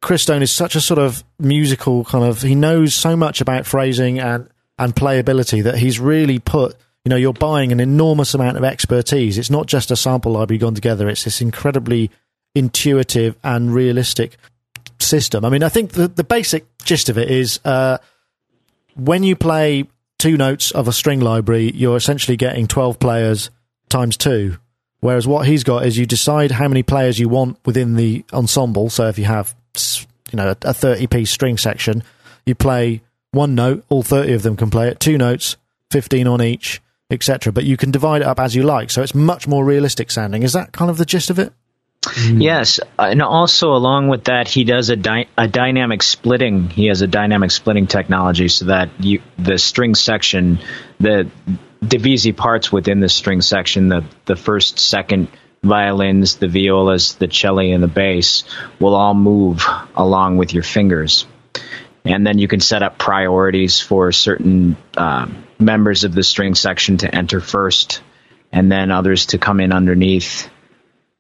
Chris 0.01 0.23
Stone 0.23 0.43
is 0.43 0.53
such 0.53 0.77
a 0.77 0.81
sort 0.81 0.99
of 0.99 1.25
musical 1.39 2.05
kind 2.05 2.25
of. 2.25 2.43
He 2.43 2.55
knows 2.55 2.95
so 2.95 3.17
much 3.17 3.41
about 3.41 3.67
phrasing 3.67 4.19
and 4.19 4.49
and 4.79 4.95
playability 4.95 5.63
that 5.65 5.79
he's 5.79 5.99
really 5.99 6.39
put. 6.39 6.77
You 7.05 7.11
know, 7.11 7.17
you're 7.17 7.33
buying 7.33 7.73
an 7.73 7.81
enormous 7.81 8.35
amount 8.35 8.57
of 8.57 8.65
expertise. 8.65 9.39
It's 9.39 9.51
not 9.51 9.67
just 9.67 9.91
a 9.91 9.97
sample 9.97 10.33
library 10.33 10.59
gone 10.59 10.75
together. 10.75 11.09
It's 11.09 11.25
this 11.25 11.41
incredibly 11.41 12.11
intuitive 12.55 13.37
and 13.43 13.75
realistic 13.75 14.37
system. 15.01 15.45
I 15.45 15.49
mean, 15.49 15.63
I 15.63 15.69
think 15.69 15.93
the 15.93 16.09
the 16.09 16.25
basic 16.25 16.67
gist 16.85 17.09
of 17.09 17.19
it 17.19 17.31
is. 17.31 17.61
Uh, 17.65 17.99
when 18.95 19.23
you 19.23 19.37
play 19.37 19.87
two 20.19 20.37
notes 20.37 20.71
of 20.73 20.89
a 20.89 20.93
string 20.93 21.21
library, 21.21 21.71
you're 21.73 21.97
essentially 21.97 22.37
getting 22.37 22.67
12 22.67 22.99
players 22.99 23.51
times 23.89 24.17
two. 24.17 24.59
Whereas 25.01 25.27
what 25.27 25.47
he's 25.47 25.63
got 25.63 25.87
is 25.87 25.97
you 25.97 26.07
decide 26.07 26.51
how 26.51 26.67
many 26.67 26.83
players 26.83 27.19
you 27.19 27.29
want 27.29 27.59
within 27.65 27.95
the 27.95 28.25
ensemble. 28.33 28.91
So 28.91 29.07
if 29.07 29.19
you 29.19 29.27
have, 29.27 29.55
s- 29.79 30.07
you 30.33 30.37
know, 30.37 30.55
a 30.63 30.75
30 30.75 31.07
piece 31.07 31.31
string 31.31 31.57
section, 31.57 32.03
you 32.45 32.55
play 32.55 33.01
one 33.31 33.55
note, 33.55 33.85
all 33.89 34.03
30 34.03 34.33
of 34.35 34.43
them 34.43 34.57
can 34.57 34.71
play 34.71 34.89
it, 34.89 35.01
two 35.01 35.17
notes, 35.19 35.57
15 35.91 36.27
on 36.27 36.43
each, 36.43 36.81
etc. 37.11 37.53
But 37.53 37.65
you 37.65 37.77
can 37.77 37.91
divide 37.91 38.21
it 38.23 38.27
up 38.27 38.39
as 38.41 38.55
you 38.55 38.63
like. 38.63 38.91
So 38.91 39.03
it's 39.03 39.15
much 39.15 39.49
more 39.49 39.65
realistic 39.65 40.11
sounding. 40.11 40.43
Is 40.43 40.53
that 40.53 40.73
kind 40.73 40.91
of 40.91 40.99
the 40.99 41.05
gist 41.07 41.31
of 41.31 41.39
it? 41.39 41.53
Mm. 42.03 42.43
Yes, 42.43 42.79
and 42.99 43.21
also 43.23 43.73
along 43.73 44.09
with 44.09 44.25
that, 44.25 44.49
he 44.49 44.65
does 44.65 44.89
a, 44.89 44.97
dy- 44.97 45.29
a 45.37 45.49
dynamic 45.49 46.03
splitting. 46.03 46.71
He 46.71 46.87
has 46.87 47.03
a 47.03 47.07
dynamic 47.07 47.51
splitting 47.51 47.87
technology 47.87 48.49
so 48.49 48.67
that 48.67 48.89
you 49.01 49.21
the 49.39 49.59
string 49.59 49.95
section, 49.95 50.61
the 51.01 51.29
divisi 51.83 52.35
parts 52.37 52.71
within 52.71 53.01
the 53.01 53.09
string 53.09 53.41
section, 53.41 53.89
the 53.89 54.05
the 54.27 54.37
first, 54.37 54.79
second 54.79 55.29
violins, 55.63 56.37
the 56.37 56.49
violas, 56.49 57.15
the 57.15 57.29
cello, 57.29 57.63
and 57.63 57.83
the 57.83 57.89
bass 57.89 58.45
will 58.81 58.95
all 58.95 59.15
move 59.15 59.65
along 59.97 60.37
with 60.37 60.55
your 60.55 60.63
fingers. 60.63 61.27
And 62.05 62.27
then 62.27 62.39
you 62.39 62.49
can 62.49 62.61
set 62.61 62.83
up 62.83 62.99
priorities 62.99 63.81
for 63.81 64.13
certain 64.13 64.77
um, 64.97 65.45
members 65.59 66.05
of 66.05 66.15
the 66.15 66.23
string 66.23 66.55
section 66.55 66.99
to 66.99 67.15
enter 67.15 67.41
first, 67.41 68.03
and 68.51 68.71
then 68.71 68.91
others 68.91 69.27
to 69.27 69.39
come 69.39 69.61
in 69.61 69.73
underneath 69.73 70.49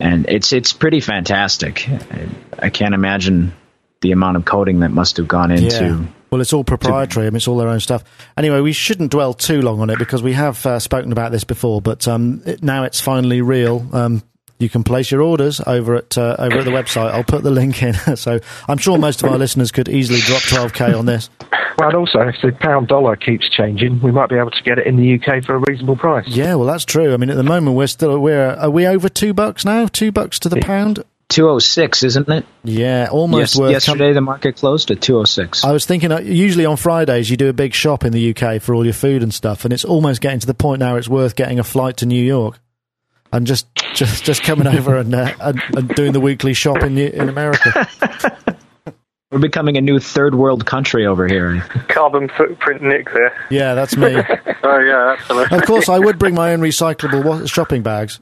and 0.00 0.28
it's 0.28 0.52
it's 0.52 0.72
pretty 0.72 1.00
fantastic. 1.00 1.88
I, 1.88 2.28
I 2.58 2.70
can't 2.70 2.94
imagine 2.94 3.52
the 4.00 4.12
amount 4.12 4.36
of 4.36 4.44
coding 4.44 4.80
that 4.80 4.90
must 4.90 5.16
have 5.16 5.26
gone 5.26 5.50
into. 5.50 6.08
Well, 6.30 6.40
it's 6.40 6.52
all 6.52 6.64
proprietary. 6.64 7.26
I 7.26 7.30
mean, 7.30 7.36
it's 7.36 7.48
all 7.48 7.56
their 7.56 7.68
own 7.68 7.80
stuff. 7.80 8.04
Anyway, 8.36 8.60
we 8.60 8.72
shouldn't 8.72 9.10
dwell 9.10 9.34
too 9.34 9.62
long 9.62 9.80
on 9.80 9.90
it 9.90 9.98
because 9.98 10.22
we 10.22 10.34
have 10.34 10.64
uh, 10.66 10.78
spoken 10.78 11.12
about 11.12 11.32
this 11.32 11.44
before. 11.44 11.80
But 11.80 12.06
um, 12.06 12.42
it, 12.44 12.62
now 12.62 12.84
it's 12.84 13.00
finally 13.00 13.40
real. 13.40 13.86
Um, 13.92 14.22
you 14.58 14.68
can 14.68 14.82
place 14.82 15.10
your 15.10 15.22
orders 15.22 15.60
over 15.66 15.94
at 15.96 16.18
uh, 16.18 16.36
over 16.38 16.58
at 16.58 16.64
the 16.64 16.70
website. 16.70 17.12
I'll 17.12 17.24
put 17.24 17.42
the 17.42 17.50
link 17.50 17.82
in. 17.82 17.94
so 18.16 18.40
I'm 18.66 18.78
sure 18.78 18.98
most 18.98 19.22
of 19.22 19.30
our 19.30 19.38
listeners 19.38 19.70
could 19.70 19.88
easily 19.88 20.20
drop 20.20 20.42
12k 20.42 20.98
on 20.98 21.06
this. 21.06 21.30
Well, 21.78 21.90
and 21.90 21.96
also, 21.96 22.20
if 22.22 22.34
the 22.42 22.50
pound 22.60 22.88
dollar 22.88 23.14
keeps 23.14 23.48
changing, 23.48 24.00
we 24.02 24.10
might 24.10 24.28
be 24.28 24.36
able 24.36 24.50
to 24.50 24.62
get 24.64 24.78
it 24.78 24.86
in 24.86 24.96
the 24.96 25.14
UK 25.14 25.44
for 25.44 25.54
a 25.54 25.62
reasonable 25.68 25.96
price. 25.96 26.26
Yeah, 26.26 26.56
well, 26.56 26.66
that's 26.66 26.84
true. 26.84 27.14
I 27.14 27.16
mean, 27.16 27.30
at 27.30 27.36
the 27.36 27.44
moment 27.44 27.76
we're 27.76 27.86
still 27.86 28.18
we're 28.18 28.50
are 28.54 28.70
we 28.70 28.86
over 28.86 29.08
two 29.08 29.32
bucks 29.32 29.64
now? 29.64 29.86
Two 29.86 30.10
bucks 30.10 30.40
to 30.40 30.48
the 30.48 30.60
pound? 30.60 31.04
206, 31.28 32.02
isn't 32.04 32.28
it? 32.28 32.46
Yeah, 32.64 33.08
almost 33.10 33.54
Yes, 33.54 33.58
worth. 33.58 33.70
yesterday 33.72 34.12
the 34.12 34.20
market 34.20 34.56
closed 34.56 34.90
at 34.90 35.00
206. 35.02 35.62
I 35.64 35.72
was 35.72 35.84
thinking, 35.84 36.10
uh, 36.10 36.20
usually 36.20 36.64
on 36.64 36.76
Fridays 36.76 37.28
you 37.30 37.36
do 37.36 37.48
a 37.48 37.52
big 37.52 37.74
shop 37.74 38.04
in 38.04 38.12
the 38.12 38.30
UK 38.34 38.60
for 38.62 38.74
all 38.74 38.84
your 38.84 38.94
food 38.94 39.22
and 39.22 39.32
stuff, 39.32 39.64
and 39.64 39.72
it's 39.72 39.84
almost 39.84 40.20
getting 40.20 40.40
to 40.40 40.46
the 40.46 40.54
point 40.54 40.80
now 40.80 40.96
it's 40.96 41.08
worth 41.08 41.36
getting 41.36 41.58
a 41.58 41.64
flight 41.64 41.98
to 41.98 42.06
New 42.06 42.22
York 42.22 42.58
and 43.30 43.46
just 43.46 43.66
just 43.94 44.24
just 44.24 44.42
coming 44.42 44.66
over 44.74 44.96
and, 44.96 45.14
uh, 45.14 45.32
and 45.40 45.60
and 45.76 45.88
doing 45.94 46.12
the 46.12 46.20
weekly 46.20 46.54
shop 46.54 46.82
in 46.82 46.96
in 46.96 47.28
America. 47.28 47.86
We're 49.30 49.38
becoming 49.40 49.76
a 49.76 49.82
new 49.82 49.98
third 50.00 50.34
world 50.34 50.64
country 50.64 51.04
over 51.04 51.28
here. 51.28 51.60
Carbon 51.88 52.30
footprint 52.30 52.80
Nick 52.82 53.12
there. 53.12 53.34
Yeah, 53.50 53.74
that's 53.74 53.94
me. 53.96 54.16
Oh 54.60 54.78
yeah, 54.80 55.14
absolutely. 55.18 55.56
Of 55.58 55.64
course, 55.66 55.88
I 55.88 55.98
would 55.98 56.18
bring 56.18 56.34
my 56.34 56.52
own 56.52 56.60
recyclable 56.60 57.48
shopping 57.50 57.82
bags. 57.82 58.18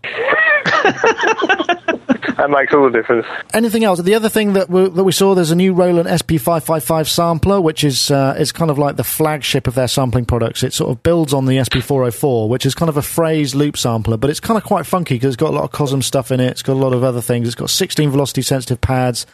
That 2.37 2.50
makes 2.50 2.73
all 2.75 2.85
the 2.85 2.90
difference. 2.90 3.26
Anything 3.55 3.85
else? 3.85 4.00
The 4.00 4.14
other 4.14 4.28
thing 4.28 4.52
that 4.55 4.69
we, 4.69 4.88
that 4.88 5.05
we 5.05 5.12
saw, 5.12 5.35
there's 5.35 5.50
a 5.50 5.57
new 5.57 5.73
Roland 5.73 6.09
SP555 6.09 7.09
sampler, 7.09 7.61
which 7.61 7.85
is 7.85 8.11
uh, 8.11 8.37
is 8.38 8.52
kind 8.52 8.71
of 8.71 8.78
like 8.78 8.97
the 8.97 9.05
flagship 9.05 9.66
of 9.66 9.75
their 9.75 9.88
sampling 9.88 10.25
products. 10.25 10.62
It 10.62 10.73
sort 10.73 10.90
of 10.90 11.02
builds 11.02 11.33
on 11.33 11.47
the 11.47 11.57
SP404, 11.57 12.49
which 12.49 12.66
is 12.66 12.75
kind 12.75 12.88
of 12.88 12.97
a 12.97 13.02
phrase 13.02 13.55
loop 13.55 13.76
sampler, 13.76 14.16
but 14.16 14.31
it's 14.31 14.40
kind 14.40 14.59
of 14.59 14.64
quite 14.64 14.87
funky 14.87 15.14
because 15.14 15.28
it's 15.28 15.37
got 15.37 15.50
a 15.50 15.57
lot 15.57 15.64
of 15.64 15.73
Cosm 15.73 16.02
stuff 16.02 16.31
in 16.31 16.40
it. 16.40 16.50
It's 16.50 16.62
got 16.62 16.75
a 16.75 16.81
lot 16.81 16.93
of 16.93 17.02
other 17.02 17.21
things. 17.21 17.49
It's 17.49 17.55
got 17.55 17.71
16 17.71 18.11
velocity 18.11 18.43
sensitive 18.43 18.81
pads, 18.81 19.26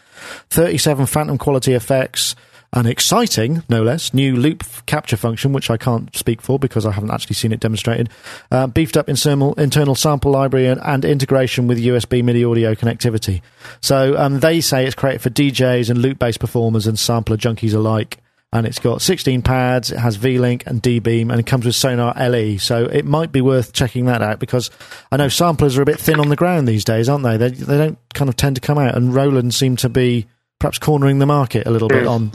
37 0.50 1.06
phantom 1.06 1.38
quality 1.38 1.72
effects 1.74 2.36
an 2.74 2.86
exciting, 2.86 3.62
no 3.68 3.82
less, 3.82 4.14
new 4.14 4.34
loop 4.34 4.64
capture 4.86 5.16
function, 5.16 5.52
which 5.52 5.68
I 5.68 5.76
can't 5.76 6.14
speak 6.16 6.40
for 6.40 6.58
because 6.58 6.86
I 6.86 6.92
haven't 6.92 7.10
actually 7.10 7.34
seen 7.34 7.52
it 7.52 7.60
demonstrated. 7.60 8.08
Uh, 8.50 8.66
beefed 8.66 8.96
up 8.96 9.10
internal, 9.10 9.52
internal 9.54 9.94
sample 9.94 10.32
library 10.32 10.68
and, 10.68 10.80
and, 10.82 11.04
integration 11.04 11.66
with 11.66 11.78
USB 11.78 12.24
MIDI 12.24 12.44
audio 12.44 12.74
connectivity. 12.74 13.42
So 13.82 14.16
um, 14.16 14.40
they 14.40 14.62
say 14.62 14.86
it's 14.86 14.94
created 14.94 15.20
for 15.20 15.28
DJs 15.28 15.90
and 15.90 16.00
loop 16.00 16.18
based 16.18 16.40
performers 16.40 16.86
and 16.86 16.98
sampler 16.98 17.36
junkies 17.36 17.74
alike. 17.74 18.18
And 18.54 18.66
it's 18.66 18.78
got 18.78 19.00
16 19.00 19.40
pads, 19.42 19.90
it 19.90 19.98
has 19.98 20.16
V 20.16 20.38
Link 20.38 20.64
and 20.66 20.80
D 20.82 20.98
Beam, 20.98 21.30
and 21.30 21.40
it 21.40 21.46
comes 21.46 21.64
with 21.64 21.74
Sonar 21.74 22.14
LE. 22.18 22.58
So 22.58 22.84
it 22.84 23.06
might 23.06 23.32
be 23.32 23.40
worth 23.40 23.72
checking 23.72 24.06
that 24.06 24.20
out 24.20 24.40
because 24.40 24.70
I 25.10 25.16
know 25.16 25.28
samplers 25.28 25.78
are 25.78 25.82
a 25.82 25.86
bit 25.86 25.98
thin 25.98 26.20
on 26.20 26.28
the 26.28 26.36
ground 26.36 26.68
these 26.68 26.84
days, 26.84 27.08
aren't 27.08 27.24
they? 27.24 27.38
They, 27.38 27.48
they 27.48 27.78
don't 27.78 27.98
kind 28.12 28.28
of 28.28 28.36
tend 28.36 28.56
to 28.56 28.60
come 28.60 28.76
out, 28.76 28.94
and 28.94 29.14
Roland 29.14 29.54
seem 29.54 29.76
to 29.76 29.88
be 29.88 30.26
perhaps 30.58 30.78
cornering 30.78 31.18
the 31.18 31.26
market 31.26 31.66
a 31.66 31.70
little 31.70 31.88
bit 31.88 32.06
on 32.06 32.30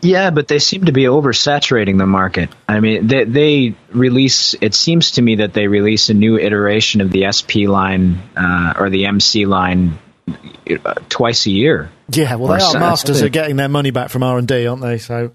yeah, 0.00 0.30
but 0.30 0.48
they 0.48 0.58
seem 0.58 0.84
to 0.84 0.92
be 0.92 1.04
oversaturating 1.04 1.98
the 1.98 2.06
market. 2.06 2.50
I 2.68 2.80
mean, 2.80 3.06
they, 3.06 3.24
they 3.24 3.74
release. 3.90 4.54
It 4.60 4.74
seems 4.74 5.12
to 5.12 5.22
me 5.22 5.36
that 5.36 5.52
they 5.52 5.66
release 5.66 6.08
a 6.08 6.14
new 6.14 6.38
iteration 6.38 7.00
of 7.00 7.10
the 7.10 7.30
SP 7.32 7.66
line 7.66 8.20
uh, 8.36 8.74
or 8.78 8.90
the 8.90 9.06
MC 9.06 9.46
line 9.46 9.98
uh, 10.84 10.94
twice 11.08 11.46
a 11.46 11.50
year. 11.50 11.90
Yeah, 12.10 12.36
well, 12.36 12.56
they 12.56 12.64
are 12.64 12.80
masters 12.80 13.22
at 13.22 13.32
getting 13.32 13.56
their 13.56 13.68
money 13.68 13.90
back 13.90 14.10
from 14.10 14.22
R 14.22 14.38
and 14.38 14.46
D, 14.46 14.66
aren't 14.66 14.82
they? 14.82 14.98
So. 14.98 15.32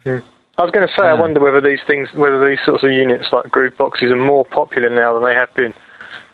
I 0.56 0.62
was 0.62 0.72
going 0.72 0.88
to 0.88 0.94
say, 0.94 1.04
I 1.04 1.14
wonder 1.14 1.40
whether 1.40 1.62
these 1.62 1.80
things, 1.88 2.10
whether 2.14 2.48
these 2.48 2.60
sorts 2.64 2.84
of 2.84 2.92
units 2.92 3.26
like 3.32 3.50
groove 3.50 3.76
boxes 3.76 4.12
are 4.12 4.16
more 4.16 4.46
popular 4.46 4.90
now 4.90 5.16
than 5.16 5.24
they 5.24 5.34
have 5.34 5.54
been. 5.56 5.74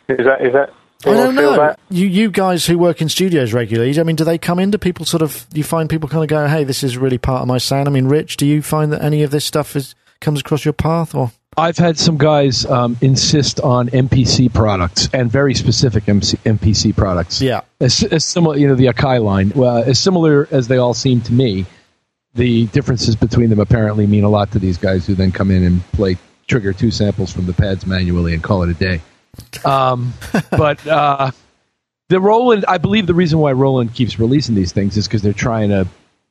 Is 0.09 0.25
that 0.25 0.41
is 0.41 0.53
that 0.53 0.73
I 1.05 1.13
don't 1.13 1.35
know. 1.35 1.55
That? 1.55 1.79
You 1.89 2.07
you 2.07 2.29
guys 2.29 2.65
who 2.65 2.77
work 2.77 3.01
in 3.01 3.07
studios 3.07 3.53
regularly, 3.53 3.97
I 3.99 4.03
mean, 4.03 4.17
do 4.17 4.25
they 4.25 4.37
come 4.37 4.59
in? 4.59 4.71
Do 4.71 4.77
people 4.77 5.05
sort 5.05 5.21
of 5.21 5.47
you 5.53 5.63
find 5.63 5.89
people 5.89 6.09
kind 6.09 6.23
of 6.23 6.29
go, 6.29 6.47
"Hey, 6.47 6.65
this 6.65 6.83
is 6.83 6.97
really 6.97 7.17
part 7.17 7.41
of 7.41 7.47
my 7.47 7.57
sound"? 7.57 7.87
I 7.87 7.91
mean, 7.91 8.07
Rich, 8.07 8.37
do 8.37 8.45
you 8.45 8.61
find 8.61 8.91
that 8.91 9.01
any 9.01 9.23
of 9.23 9.31
this 9.31 9.45
stuff 9.45 9.75
is 9.75 9.95
comes 10.19 10.41
across 10.41 10.65
your 10.65 10.73
path, 10.73 11.15
or 11.15 11.31
I've 11.55 11.77
had 11.77 11.97
some 11.97 12.17
guys 12.17 12.65
um, 12.65 12.97
insist 13.01 13.61
on 13.61 13.87
MPC 13.89 14.53
products 14.53 15.07
and 15.13 15.31
very 15.31 15.53
specific 15.53 16.09
MC, 16.09 16.37
MPC 16.37 16.95
products. 16.95 17.41
Yeah, 17.41 17.61
as, 17.79 18.03
as 18.03 18.25
similar, 18.25 18.57
you 18.57 18.67
know, 18.67 18.75
the 18.75 18.87
Akai 18.87 19.23
line, 19.23 19.53
well, 19.55 19.77
as 19.77 19.99
similar 19.99 20.49
as 20.51 20.67
they 20.67 20.77
all 20.77 20.93
seem 20.93 21.21
to 21.21 21.33
me. 21.33 21.65
The 22.35 22.67
differences 22.67 23.15
between 23.15 23.49
them 23.49 23.59
apparently 23.59 24.05
mean 24.05 24.23
a 24.23 24.29
lot 24.29 24.51
to 24.51 24.59
these 24.59 24.77
guys 24.77 25.07
who 25.07 25.15
then 25.15 25.31
come 25.31 25.49
in 25.49 25.63
and 25.63 25.83
play 25.93 26.15
trigger 26.47 26.73
two 26.73 26.91
samples 26.91 27.33
from 27.33 27.47
the 27.47 27.53
pads 27.53 27.87
manually 27.87 28.35
and 28.35 28.43
call 28.43 28.61
it 28.61 28.69
a 28.69 28.75
day. 28.75 29.01
Um, 29.65 30.13
but 30.51 30.85
uh, 30.87 31.31
the 32.09 32.19
Roland, 32.19 32.65
I 32.67 32.77
believe 32.77 33.07
the 33.07 33.13
reason 33.13 33.39
why 33.39 33.51
Roland 33.51 33.93
keeps 33.93 34.19
releasing 34.19 34.55
these 34.55 34.71
things 34.71 34.97
is 34.97 35.07
because 35.07 35.21
they're 35.21 35.33
trying 35.33 35.69
to 35.69 35.87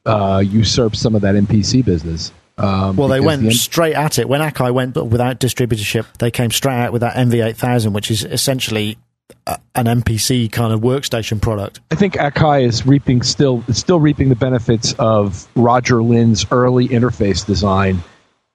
uh, 0.06 0.38
usurp 0.38 0.96
some 0.96 1.14
of 1.14 1.22
that 1.22 1.34
MPC 1.34 1.84
business. 1.84 2.32
Um, 2.56 2.96
well, 2.96 3.08
they 3.08 3.20
went 3.20 3.42
the 3.42 3.48
M- 3.48 3.54
straight 3.54 3.94
at 3.94 4.18
it 4.18 4.28
when 4.28 4.40
Akai 4.40 4.72
went, 4.74 4.92
but 4.92 5.04
without 5.04 5.38
distributorship, 5.38 6.06
they 6.18 6.30
came 6.30 6.50
straight 6.50 6.74
out 6.74 6.92
with 6.92 7.02
that 7.02 7.14
MV8000, 7.14 7.92
which 7.92 8.10
is 8.10 8.24
essentially 8.24 8.98
an 9.46 9.86
MPC 9.86 10.50
kind 10.50 10.72
of 10.72 10.80
workstation 10.80 11.40
product. 11.40 11.80
I 11.90 11.94
think 11.94 12.14
Akai 12.14 12.66
is 12.66 12.86
reaping 12.86 13.22
still 13.22 13.62
still 13.70 14.00
reaping 14.00 14.28
the 14.28 14.36
benefits 14.36 14.94
of 14.98 15.46
Roger 15.54 16.02
Linn's 16.02 16.46
early 16.50 16.88
interface 16.88 17.46
design 17.46 18.02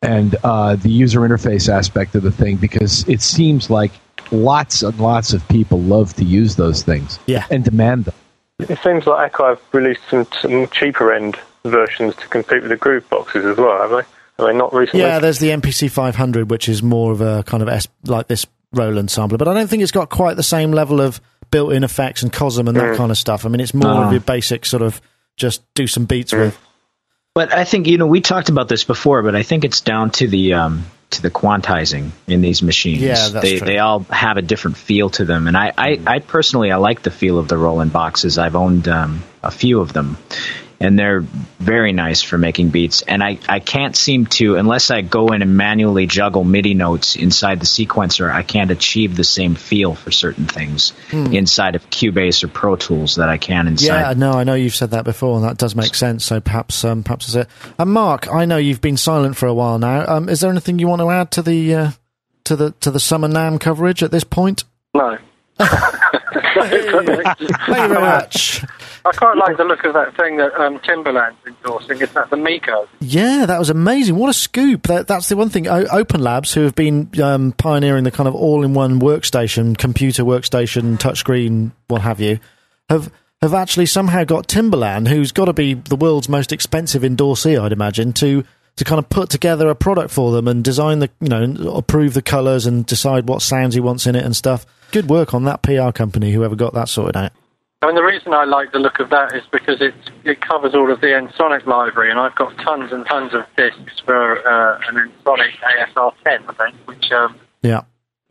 and 0.01 0.35
uh, 0.43 0.75
the 0.75 0.89
user 0.89 1.21
interface 1.21 1.71
aspect 1.71 2.15
of 2.15 2.23
the 2.23 2.31
thing 2.31 2.57
because 2.57 3.07
it 3.07 3.21
seems 3.21 3.69
like 3.69 3.91
lots 4.33 4.81
and 4.83 4.97
lots 4.99 5.33
of 5.33 5.47
people 5.47 5.79
love 5.79 6.13
to 6.15 6.25
use 6.25 6.55
those 6.55 6.83
things 6.83 7.19
yeah. 7.25 7.45
and 7.49 7.63
demand 7.63 8.05
them. 8.05 8.15
It 8.59 8.79
seems 8.83 9.07
like 9.07 9.33
Akai 9.33 9.49
have 9.49 9.61
released 9.71 10.01
some, 10.09 10.27
some 10.41 10.67
cheaper 10.67 11.13
end 11.13 11.37
versions 11.63 12.15
to 12.17 12.27
compete 12.27 12.61
with 12.61 12.69
the 12.69 12.77
Groove 12.77 13.09
boxes 13.09 13.45
as 13.45 13.57
well, 13.57 13.81
have 13.81 13.89
they? 13.91 14.07
Have 14.37 14.47
they 14.47 14.57
not 14.57 14.73
recently? 14.73 15.01
Yeah, 15.01 15.19
there's 15.19 15.39
the 15.39 15.49
MPC 15.49 15.89
500, 15.89 16.49
which 16.49 16.67
is 16.67 16.81
more 16.83 17.11
of 17.11 17.21
a 17.21 17.43
kind 17.43 17.63
of 17.63 17.69
S, 17.69 17.87
like 18.05 18.27
this 18.27 18.45
Roland 18.73 19.11
sampler, 19.11 19.37
but 19.37 19.47
I 19.47 19.53
don't 19.53 19.67
think 19.67 19.83
it's 19.83 19.91
got 19.91 20.09
quite 20.09 20.35
the 20.35 20.43
same 20.43 20.71
level 20.71 21.01
of 21.01 21.21
built-in 21.51 21.83
effects 21.83 22.23
and 22.23 22.33
Cosm 22.33 22.67
and 22.67 22.75
that 22.75 22.93
mm. 22.93 22.97
kind 22.97 23.11
of 23.11 23.17
stuff. 23.17 23.45
I 23.45 23.49
mean, 23.49 23.59
it's 23.59 23.73
more 23.73 23.91
uh. 23.91 24.01
of 24.01 24.07
ah. 24.07 24.11
your 24.11 24.21
basic 24.21 24.65
sort 24.65 24.81
of 24.81 25.01
just 25.37 25.61
do 25.75 25.87
some 25.87 26.05
beats 26.05 26.33
mm. 26.33 26.39
with. 26.39 26.59
But 27.35 27.51
I 27.51 27.63
think 27.63 27.87
you 27.87 27.97
know 27.97 28.05
we 28.05 28.21
talked 28.21 28.49
about 28.49 28.67
this 28.67 28.83
before, 28.83 29.23
but 29.23 29.35
I 29.35 29.41
think 29.41 29.65
it's 29.65 29.81
down 29.81 30.11
to 30.11 30.27
the 30.27 30.53
um, 30.53 30.85
to 31.09 31.21
the 31.21 31.31
quantizing 31.31 32.11
in 32.27 32.41
these 32.41 32.61
machines. 32.61 33.01
Yeah, 33.01 33.29
that's 33.29 33.31
they 33.31 33.57
true. 33.57 33.65
they 33.65 33.79
all 33.79 34.01
have 34.01 34.37
a 34.37 34.43
different 34.43 34.77
feel 34.77 35.09
to 35.11 35.25
them, 35.25 35.47
and 35.47 35.57
I, 35.57 35.71
I, 35.75 35.99
I 36.05 36.19
personally 36.19 36.71
I 36.71 36.75
like 36.75 37.01
the 37.01 37.09
feel 37.09 37.39
of 37.39 37.47
the 37.47 37.57
Roland 37.57 37.91
boxes. 37.91 38.37
I've 38.37 38.55
owned 38.55 38.87
um, 38.87 39.23
a 39.41 39.49
few 39.49 39.79
of 39.79 39.93
them, 39.93 40.17
and 40.79 40.97
they're 40.97 41.21
very 41.21 41.93
nice 41.93 42.21
for 42.21 42.37
making 42.37 42.69
beats. 42.69 43.01
And 43.01 43.23
I, 43.23 43.39
I 43.47 43.59
can't 43.59 43.95
seem 43.95 44.25
to, 44.27 44.55
unless 44.55 44.91
I 44.91 45.01
go 45.01 45.27
in 45.27 45.41
and 45.41 45.55
manually 45.55 46.07
juggle 46.07 46.43
MIDI 46.43 46.73
notes 46.73 47.15
inside 47.15 47.59
the 47.59 47.65
sequencer, 47.65 48.31
I 48.31 48.43
can't 48.43 48.71
achieve 48.71 49.15
the 49.15 49.23
same 49.23 49.55
feel 49.55 49.95
for 49.95 50.11
certain 50.11 50.45
things 50.45 50.91
hmm. 51.09 51.33
inside 51.33 51.75
of 51.75 51.89
Cubase 51.89 52.43
or 52.43 52.47
Pro 52.47 52.75
Tools 52.75 53.15
that 53.15 53.29
I 53.29 53.37
can 53.37 53.67
inside. 53.67 53.85
Yeah, 53.87 54.13
no, 54.15 54.33
I 54.33 54.43
know 54.43 54.55
you've 54.55 54.75
said 54.75 54.91
that 54.91 55.05
before, 55.05 55.35
and 55.37 55.45
that 55.45 55.57
does 55.57 55.75
make 55.75 55.95
sense. 55.95 56.25
So 56.25 56.39
perhaps, 56.41 56.83
um, 56.83 57.03
perhaps 57.03 57.29
is 57.29 57.35
it. 57.35 57.47
And 57.77 57.91
Mark, 57.91 58.31
I 58.31 58.45
know 58.45 58.57
you've 58.57 58.81
been 58.81 58.97
silent 58.97 59.37
for 59.37 59.47
a 59.47 59.53
while 59.53 59.79
now. 59.79 60.05
Um, 60.07 60.29
is 60.29 60.41
there 60.41 60.51
anything 60.51 60.79
you 60.79 60.87
want 60.87 61.01
to 61.01 61.09
add 61.09 61.31
to 61.31 61.41
the 61.41 61.75
uh, 61.75 61.91
to 62.45 62.55
the 62.55 62.71
to 62.81 62.91
the 62.91 62.99
summer 62.99 63.27
NAMM 63.27 63.59
coverage 63.59 64.03
at 64.03 64.11
this 64.11 64.23
point? 64.23 64.63
No. 64.93 65.17
Thank 66.55 67.39
you 67.39 67.49
very 67.67 67.89
much. 67.89 68.63
I 69.05 69.11
quite 69.11 69.35
like 69.35 69.57
the 69.57 69.65
look 69.65 69.83
of 69.83 69.93
that 69.93 70.15
thing 70.15 70.37
that 70.37 70.53
um, 70.55 70.79
Timbaland's 70.79 71.35
endorsing. 71.45 72.01
Is 72.01 72.11
that 72.13 72.29
the 72.29 72.37
Miko? 72.37 72.87
Yeah, 73.01 73.45
that 73.45 73.59
was 73.59 73.69
amazing. 73.69 74.15
What 74.15 74.29
a 74.29 74.33
scoop! 74.33 74.83
That, 74.83 75.07
that's 75.07 75.27
the 75.27 75.35
one 75.35 75.49
thing. 75.49 75.67
O- 75.67 75.87
Open 75.91 76.21
Labs, 76.21 76.53
who 76.53 76.61
have 76.61 76.75
been 76.75 77.09
um, 77.21 77.51
pioneering 77.53 78.05
the 78.05 78.11
kind 78.11 78.29
of 78.29 78.35
all-in-one 78.35 79.01
workstation, 79.01 79.77
computer 79.77 80.23
workstation, 80.23 80.97
touchscreen, 80.97 81.71
what 81.87 82.01
have 82.01 82.21
you, 82.21 82.39
have 82.89 83.11
have 83.41 83.53
actually 83.53 83.87
somehow 83.87 84.23
got 84.23 84.47
Timbaland, 84.47 85.09
who's 85.09 85.33
got 85.33 85.45
to 85.45 85.53
be 85.53 85.73
the 85.73 85.97
world's 85.97 86.29
most 86.29 86.53
expensive 86.53 87.01
endorsee, 87.01 87.61
I'd 87.61 87.73
imagine, 87.73 88.13
to 88.13 88.45
to 88.77 88.83
kind 88.85 88.99
of 88.99 89.09
put 89.09 89.29
together 89.29 89.69
a 89.69 89.75
product 89.75 90.11
for 90.11 90.31
them 90.31 90.47
and 90.47 90.63
design 90.63 90.99
the, 90.99 91.09
you 91.19 91.29
know, 91.29 91.73
approve 91.73 92.13
the 92.15 92.21
colours 92.23 92.65
and 92.65 92.85
decide 92.85 93.27
what 93.27 93.41
sounds 93.41 93.75
he 93.75 93.81
wants 93.81 94.07
in 94.07 94.15
it 94.15 94.25
and 94.25 94.35
stuff. 94.35 94.65
Good 94.93 95.09
work 95.09 95.33
on 95.33 95.43
that 95.45 95.63
PR 95.63 95.89
company, 95.89 96.31
whoever 96.31 96.55
got 96.55 96.75
that 96.75 96.87
sorted 96.87 97.17
out. 97.17 97.31
I 97.81 97.87
mean, 97.87 97.95
the 97.95 98.03
reason 98.03 98.31
I 98.31 98.45
like 98.45 98.71
the 98.73 98.77
look 98.77 98.99
of 98.99 99.09
that 99.09 99.33
is 99.33 99.41
because 99.51 99.81
it 99.81 99.95
it 100.23 100.39
covers 100.39 100.75
all 100.75 100.91
of 100.91 101.01
the 101.01 101.07
Ensoniq 101.07 101.65
library, 101.65 102.11
and 102.11 102.19
I've 102.19 102.35
got 102.35 102.55
tons 102.59 102.91
and 102.91 103.03
tons 103.07 103.33
of 103.33 103.43
discs 103.57 103.99
for 104.05 104.47
uh, 104.47 104.79
an 104.87 104.95
Ensoniq 104.95 105.51
ASR 105.59 106.13
10, 106.23 106.43
I 106.47 106.53
think, 106.53 106.75
which 106.85 107.11
um, 107.11 107.35
yeah, 107.63 107.81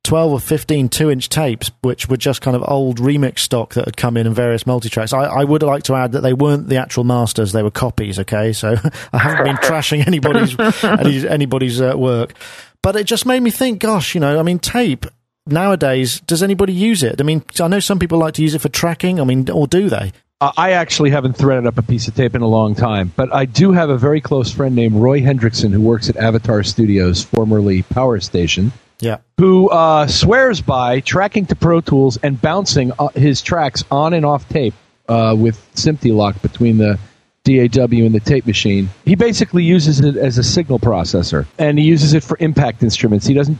12 0.05 0.31
or 0.31 0.39
15 0.39 0.89
two 0.89 1.11
inch 1.11 1.29
tapes, 1.29 1.71
which 1.81 2.07
were 2.07 2.17
just 2.17 2.41
kind 2.41 2.55
of 2.55 2.63
old 2.65 2.99
remix 2.99 3.39
stock 3.39 3.73
that 3.73 3.85
had 3.85 3.97
come 3.97 4.15
in 4.17 4.25
in 4.25 4.33
various 4.33 4.65
multi 4.65 4.89
tracks. 4.89 5.13
I, 5.13 5.25
I 5.25 5.43
would 5.43 5.61
like 5.61 5.83
to 5.83 5.95
add 5.95 6.13
that 6.13 6.21
they 6.21 6.33
weren't 6.33 6.69
the 6.69 6.77
actual 6.77 7.03
masters, 7.03 7.51
they 7.51 7.63
were 7.63 7.71
copies, 7.71 8.17
okay? 8.19 8.53
So 8.53 8.75
I 9.13 9.17
haven't 9.17 9.45
been 9.45 9.57
trashing 9.57 10.07
anybody's, 10.07 10.57
any, 10.83 11.27
anybody's 11.27 11.81
uh, 11.81 11.93
work. 11.97 12.33
But 12.81 12.95
it 12.95 13.03
just 13.03 13.25
made 13.25 13.41
me 13.41 13.51
think, 13.51 13.81
gosh, 13.81 14.15
you 14.15 14.21
know, 14.21 14.39
I 14.39 14.43
mean, 14.43 14.59
tape 14.59 15.05
nowadays, 15.45 16.21
does 16.21 16.41
anybody 16.41 16.73
use 16.73 17.03
it? 17.03 17.19
I 17.19 17.23
mean, 17.23 17.43
I 17.59 17.67
know 17.67 17.79
some 17.79 17.99
people 17.99 18.19
like 18.19 18.35
to 18.35 18.41
use 18.41 18.55
it 18.55 18.61
for 18.61 18.69
tracking, 18.69 19.19
I 19.19 19.25
mean, 19.25 19.49
or 19.49 19.67
do 19.67 19.89
they? 19.89 20.13
I 20.41 20.71
actually 20.71 21.09
haven't 21.09 21.33
threaded 21.33 21.65
up 21.65 21.77
a 21.77 21.81
piece 21.81 22.07
of 22.07 22.15
tape 22.15 22.33
in 22.33 22.41
a 22.41 22.47
long 22.47 22.73
time, 22.73 23.11
but 23.17 23.33
I 23.33 23.43
do 23.43 23.73
have 23.73 23.89
a 23.89 23.97
very 23.97 24.21
close 24.21 24.49
friend 24.49 24.73
named 24.73 24.95
Roy 24.95 25.19
Hendrickson 25.19 25.73
who 25.73 25.81
works 25.81 26.09
at 26.09 26.15
Avatar 26.15 26.63
Studios, 26.63 27.21
formerly 27.21 27.81
Power 27.81 28.21
Station, 28.21 28.71
Yeah. 29.01 29.17
who 29.37 29.67
uh, 29.69 30.07
swears 30.07 30.61
by 30.61 31.01
tracking 31.01 31.45
to 31.47 31.57
Pro 31.57 31.81
Tools 31.81 32.17
and 32.23 32.41
bouncing 32.41 32.93
uh, 32.97 33.09
his 33.09 33.41
tracks 33.41 33.83
on 33.91 34.13
and 34.13 34.25
off 34.25 34.47
tape 34.47 34.73
uh, 35.09 35.35
with 35.37 35.59
SMPTE 35.75 36.15
lock 36.15 36.41
between 36.41 36.77
the 36.77 36.97
DAW 37.43 38.05
and 38.05 38.15
the 38.15 38.21
tape 38.23 38.45
machine. 38.45 38.87
He 39.03 39.15
basically 39.15 39.65
uses 39.65 39.99
it 39.99 40.15
as 40.15 40.37
a 40.37 40.43
signal 40.43 40.79
processor, 40.79 41.47
and 41.57 41.77
he 41.77 41.83
uses 41.83 42.13
it 42.13 42.23
for 42.23 42.37
impact 42.39 42.81
instruments. 42.81 43.25
He 43.27 43.33
doesn't 43.33 43.59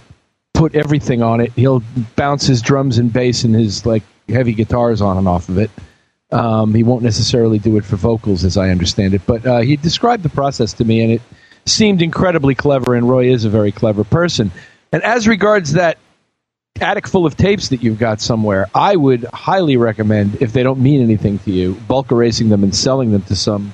put 0.54 0.76
everything 0.76 1.22
on 1.22 1.42
it. 1.42 1.52
He'll 1.58 1.84
bounce 2.16 2.48
his 2.48 2.62
drums 2.62 3.00
and 3.00 3.12
bass 3.12 3.44
and 3.44 3.54
his 3.54 3.86
like 3.86 4.04
heavy 4.30 4.54
guitars 4.54 5.02
on 5.02 5.18
and 5.18 5.28
off 5.28 5.50
of 5.50 5.58
it. 5.58 5.72
Um, 6.32 6.76
he 6.76 6.84
won't 6.84 7.02
necessarily 7.02 7.58
do 7.58 7.78
it 7.78 7.86
for 7.86 7.96
vocals, 7.96 8.46
as 8.46 8.56
I 8.56 8.70
understand 8.70 9.16
it, 9.16 9.22
but 9.26 9.46
uh, 9.46 9.60
he 9.60 9.78
described 9.78 10.22
the 10.22 10.30
process 10.30 10.74
to 10.74 10.86
me, 10.86 11.02
and 11.02 11.12
it 11.14 11.22
seemed 11.66 12.02
incredibly 12.02 12.54
clever. 12.54 12.94
And 12.94 13.10
Roy 13.10 13.32
is 13.32 13.46
a 13.46 13.50
very 13.50 13.72
clever 13.72 14.04
person. 14.04 14.52
And 14.92 15.04
as 15.04 15.28
regards 15.28 15.74
that 15.74 15.98
attic 16.80 17.08
full 17.08 17.26
of 17.26 17.36
tapes 17.36 17.70
that 17.70 17.82
you've 17.82 18.00
got 18.00 18.22
somewhere, 18.22 18.68
I 18.76 18.96
would 18.96 19.24
highly 19.34 19.76
recommend, 19.76 20.42
if 20.42 20.54
they 20.54 20.62
don't 20.62 20.80
mean 20.80 21.02
anything 21.02 21.40
to 21.40 21.52
you, 21.52 21.74
bulk 21.88 22.12
erasing 22.12 22.50
them 22.50 22.64
and 22.64 22.76
selling 22.76 23.12
them 23.12 23.24
to 23.24 23.36
some 23.36 23.74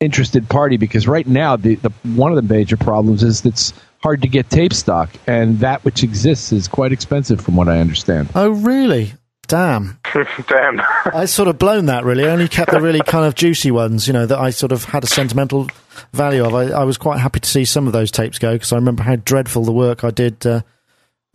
interested 0.00 0.48
party. 0.48 0.78
Because 0.78 1.06
right 1.06 1.26
now, 1.26 1.56
the, 1.56 1.74
the 1.76 1.90
one 2.02 2.32
of 2.32 2.36
the 2.36 2.54
major 2.54 2.78
problems 2.78 3.22
is 3.22 3.44
it's 3.44 3.74
hard 4.02 4.22
to 4.22 4.28
get 4.28 4.48
tape 4.48 4.72
stock, 4.72 5.10
and 5.26 5.60
that 5.60 5.84
which 5.84 6.02
exists 6.02 6.50
is 6.52 6.66
quite 6.66 6.92
expensive, 6.92 7.42
from 7.42 7.56
what 7.56 7.68
I 7.68 7.78
understand. 7.78 8.30
Oh, 8.34 8.48
really? 8.48 9.12
Damn. 9.50 9.98
Damn. 10.48 10.80
I 11.12 11.24
sort 11.24 11.48
of 11.48 11.58
blown 11.58 11.86
that 11.86 12.04
really. 12.04 12.24
I 12.24 12.28
only 12.30 12.46
kept 12.48 12.70
the 12.70 12.80
really 12.80 13.00
kind 13.00 13.26
of 13.26 13.34
juicy 13.34 13.70
ones, 13.70 14.06
you 14.06 14.12
know, 14.12 14.24
that 14.26 14.38
I 14.38 14.50
sort 14.50 14.70
of 14.72 14.84
had 14.84 15.02
a 15.02 15.08
sentimental 15.08 15.68
value 16.12 16.44
of. 16.44 16.54
I, 16.54 16.66
I 16.70 16.84
was 16.84 16.96
quite 16.96 17.18
happy 17.18 17.40
to 17.40 17.48
see 17.48 17.64
some 17.64 17.86
of 17.86 17.92
those 17.92 18.10
tapes 18.12 18.38
go 18.38 18.52
because 18.52 18.72
I 18.72 18.76
remember 18.76 19.02
how 19.02 19.16
dreadful 19.16 19.64
the 19.64 19.72
work 19.72 20.04
I 20.04 20.10
did 20.10 20.46
uh, 20.46 20.60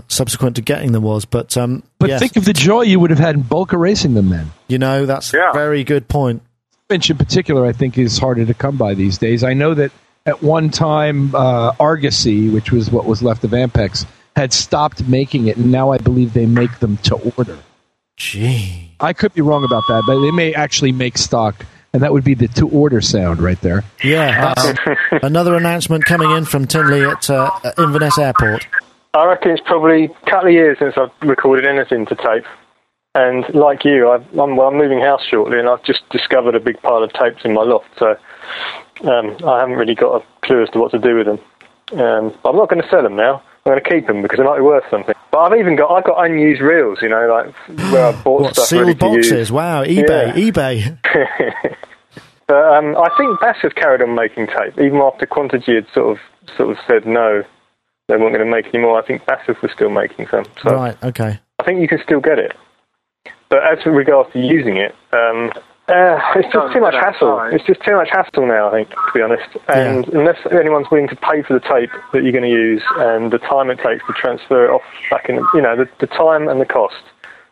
subsequent 0.08 0.56
to 0.56 0.62
getting 0.62 0.94
them 0.94 1.04
was. 1.04 1.26
But 1.26 1.58
um, 1.58 1.84
But 2.00 2.10
yes, 2.10 2.20
think 2.22 2.38
of 2.38 2.46
the 2.46 2.54
joy 2.54 2.82
you 2.84 3.00
would 3.00 3.10
have 3.10 3.20
had 3.20 3.36
in 3.36 3.42
bulk 3.42 3.74
erasing 3.74 4.14
them 4.14 4.30
then. 4.30 4.52
you 4.68 4.78
know, 4.78 5.06
that's 5.06 5.34
Yeah. 5.34 5.50
a 5.52 5.54
very 5.54 5.84
good 5.84 6.08
point. 6.08 6.42
Finch 6.90 7.10
in 7.10 7.18
particular, 7.18 7.66
I 7.66 7.74
think, 7.74 7.98
is 7.98 8.18
harder 8.18 8.46
to 8.46 8.54
come 8.54 8.78
by 8.78 8.94
these 8.94 9.18
days. 9.18 9.44
I 9.44 9.54
know 9.54 9.74
that 9.74 9.92
at 10.26 10.42
one 10.42 10.70
time, 10.70 11.36
uh, 11.36 11.72
Quantegy, 11.74 12.52
which 12.54 12.72
was 12.72 12.90
what 12.92 13.06
was 13.06 13.22
left 13.22 13.44
of 13.44 13.52
Ampex, 13.52 14.06
had 14.36 14.54
stopped 14.54 15.08
making 15.08 15.48
it, 15.48 15.58
and 15.58 15.72
now 15.72 15.92
I 15.92 15.98
believe 15.98 16.34
they 16.34 16.46
make 16.46 16.80
them 16.80 16.98
to 17.04 17.16
order. 17.38 17.58
Gee. 18.18 18.92
I 19.00 19.14
could 19.14 19.34
be 19.34 19.42
wrong 19.42 19.64
about 19.64 19.84
that, 19.88 20.04
but 20.08 20.22
they 20.22 20.32
may 20.32 20.54
actually 20.54 20.92
make 20.92 21.18
stock, 21.18 21.66
and 21.94 22.02
that 22.02 22.14
would 22.14 22.24
be 22.24 22.34
the 22.34 22.48
to 22.50 22.70
order 22.70 23.02
sound 23.02 23.42
right 23.42 23.60
there. 23.62 23.84
Yeah, 24.04 24.54
that's 24.56 24.80
another 25.24 25.56
announcement 25.56 26.06
coming 26.06 26.32
in 26.32 26.46
from 26.46 26.66
Tinley 26.66 27.04
at 27.04 27.30
uh, 27.30 27.52
Inverness 27.78 28.18
Airport. 28.18 28.68
I 29.14 29.26
reckon 29.26 29.52
it's 29.52 29.62
probably 29.66 30.06
a 30.06 30.30
couple 30.30 30.48
of 30.48 30.54
years 30.54 30.78
since 30.80 30.96
I've 30.98 31.12
recorded 31.28 31.66
anything 31.66 32.06
to 32.08 32.16
tape. 32.16 32.46
And 33.16 33.46
like 33.56 33.86
you, 33.86 34.10
I've, 34.10 34.28
I'm, 34.38 34.58
well, 34.58 34.68
I'm 34.68 34.78
moving 34.78 35.00
house 35.00 35.24
shortly, 35.30 35.58
and 35.58 35.70
I've 35.70 35.84
just 35.84 36.08
discovered 36.10 36.54
a 36.54 36.60
big 36.60 36.82
pile 36.82 37.02
of 37.02 37.14
tapes 37.14 37.46
in 37.46 37.54
my 37.54 37.64
loft. 37.64 37.88
So 37.98 38.18
um, 39.10 39.38
I 39.48 39.60
haven't 39.60 39.76
really 39.76 39.96
got 39.96 40.22
a 40.22 40.46
clue 40.46 40.64
as 40.64 40.70
to 40.72 40.80
what 40.80 40.92
to 40.92 41.00
do 41.00 41.16
with 41.16 41.28
them. 41.28 41.40
Um, 41.98 42.38
I'm 42.44 42.58
not 42.58 42.70
going 42.70 42.82
to 42.82 42.90
sell 42.90 43.04
them 43.04 43.16
now. 43.16 43.42
I'm 43.66 43.72
going 43.72 43.84
to 43.84 43.90
keep 43.90 44.08
them 44.08 44.22
because 44.22 44.38
they 44.38 44.44
might 44.44 44.58
be 44.58 44.62
worth 44.64 44.84
something. 44.92 45.16
But 45.32 45.40
I've 45.40 45.60
even 45.60 45.76
got 45.76 45.92
I've 45.92 46.04
got 46.04 46.24
unused 46.24 46.62
reels, 46.62 47.00
you 47.02 47.10
know, 47.10 47.28
like 47.28 47.92
where 47.92 48.06
I 48.08 48.22
bought 48.22 48.42
What, 48.42 48.54
stuff 48.54 48.68
sealed 48.68 49.00
boxes? 49.00 49.52
Wow, 49.52 49.84
eBay, 49.84 50.34
eBay. 50.34 51.76
But 52.48 52.76
um, 52.76 52.96
I 52.96 53.10
think 53.18 53.40
Bass 53.40 53.58
have 53.64 53.76
carried 53.76 54.02
on 54.02 54.14
making 54.14 54.48
tape, 54.48 54.78
even 54.80 54.98
after 54.98 55.26
Quantegy 55.26 55.76
had 55.76 55.88
sort 55.94 56.16
of 56.16 56.54
sort 56.56 56.70
of 56.72 56.78
said 56.86 57.08
no, 57.08 57.44
they 58.08 58.18
weren't 58.18 58.36
going 58.36 58.46
to 58.46 58.52
make 58.52 58.68
any 58.68 58.84
more. 58.84 59.02
I 59.02 59.06
think 59.06 59.26
BASF 59.26 59.62
was 59.62 59.72
still 59.72 59.90
making 59.90 60.28
some. 60.28 60.46
So 60.62 60.76
Right, 60.76 61.04
okay. 61.04 61.40
I 61.60 61.64
think 61.64 61.82
you 61.82 61.88
can 61.88 62.00
still 62.04 62.20
get 62.20 62.38
it. 62.38 62.56
But 63.50 63.60
as 63.64 63.84
regards 63.86 64.32
to 64.34 64.40
using 64.40 64.78
it, 64.78 64.94
um, 65.12 65.52
uh, 65.88 66.20
it's 66.36 66.52
just 66.52 66.74
too 66.74 66.82
much 66.82 66.96
hassle. 66.96 67.40
It's 67.52 67.64
just 67.66 67.82
too 67.84 67.96
much 67.96 68.10
hassle 68.12 68.48
now, 68.48 68.70
I 68.70 68.72
think, 68.72 68.90
to 68.90 69.12
be 69.14 69.22
honest. 69.22 69.48
And 69.68 70.08
unless 70.10 70.38
anyone's 70.52 70.88
willing 70.90 71.08
to 71.10 71.16
pay 71.16 71.44
for 71.44 71.54
the 71.54 71.60
tape 71.60 71.92
that 72.12 72.24
you're 72.24 72.32
going 72.32 72.44
to 72.44 72.50
use 72.50 72.82
and 72.98 73.32
the 73.32 73.38
time 73.38 73.70
it 73.70 73.78
takes 73.78 74.06
to 74.08 74.14
transfer 74.14 74.66
it 74.66 74.70
off 74.72 74.82
back 75.12 75.30
in, 75.30 75.36
you 75.54 75.62
know, 75.62 75.76
the, 75.76 75.88
the 76.00 76.08
time 76.08 76.48
and 76.48 76.60
the 76.60 76.66
cost 76.66 76.96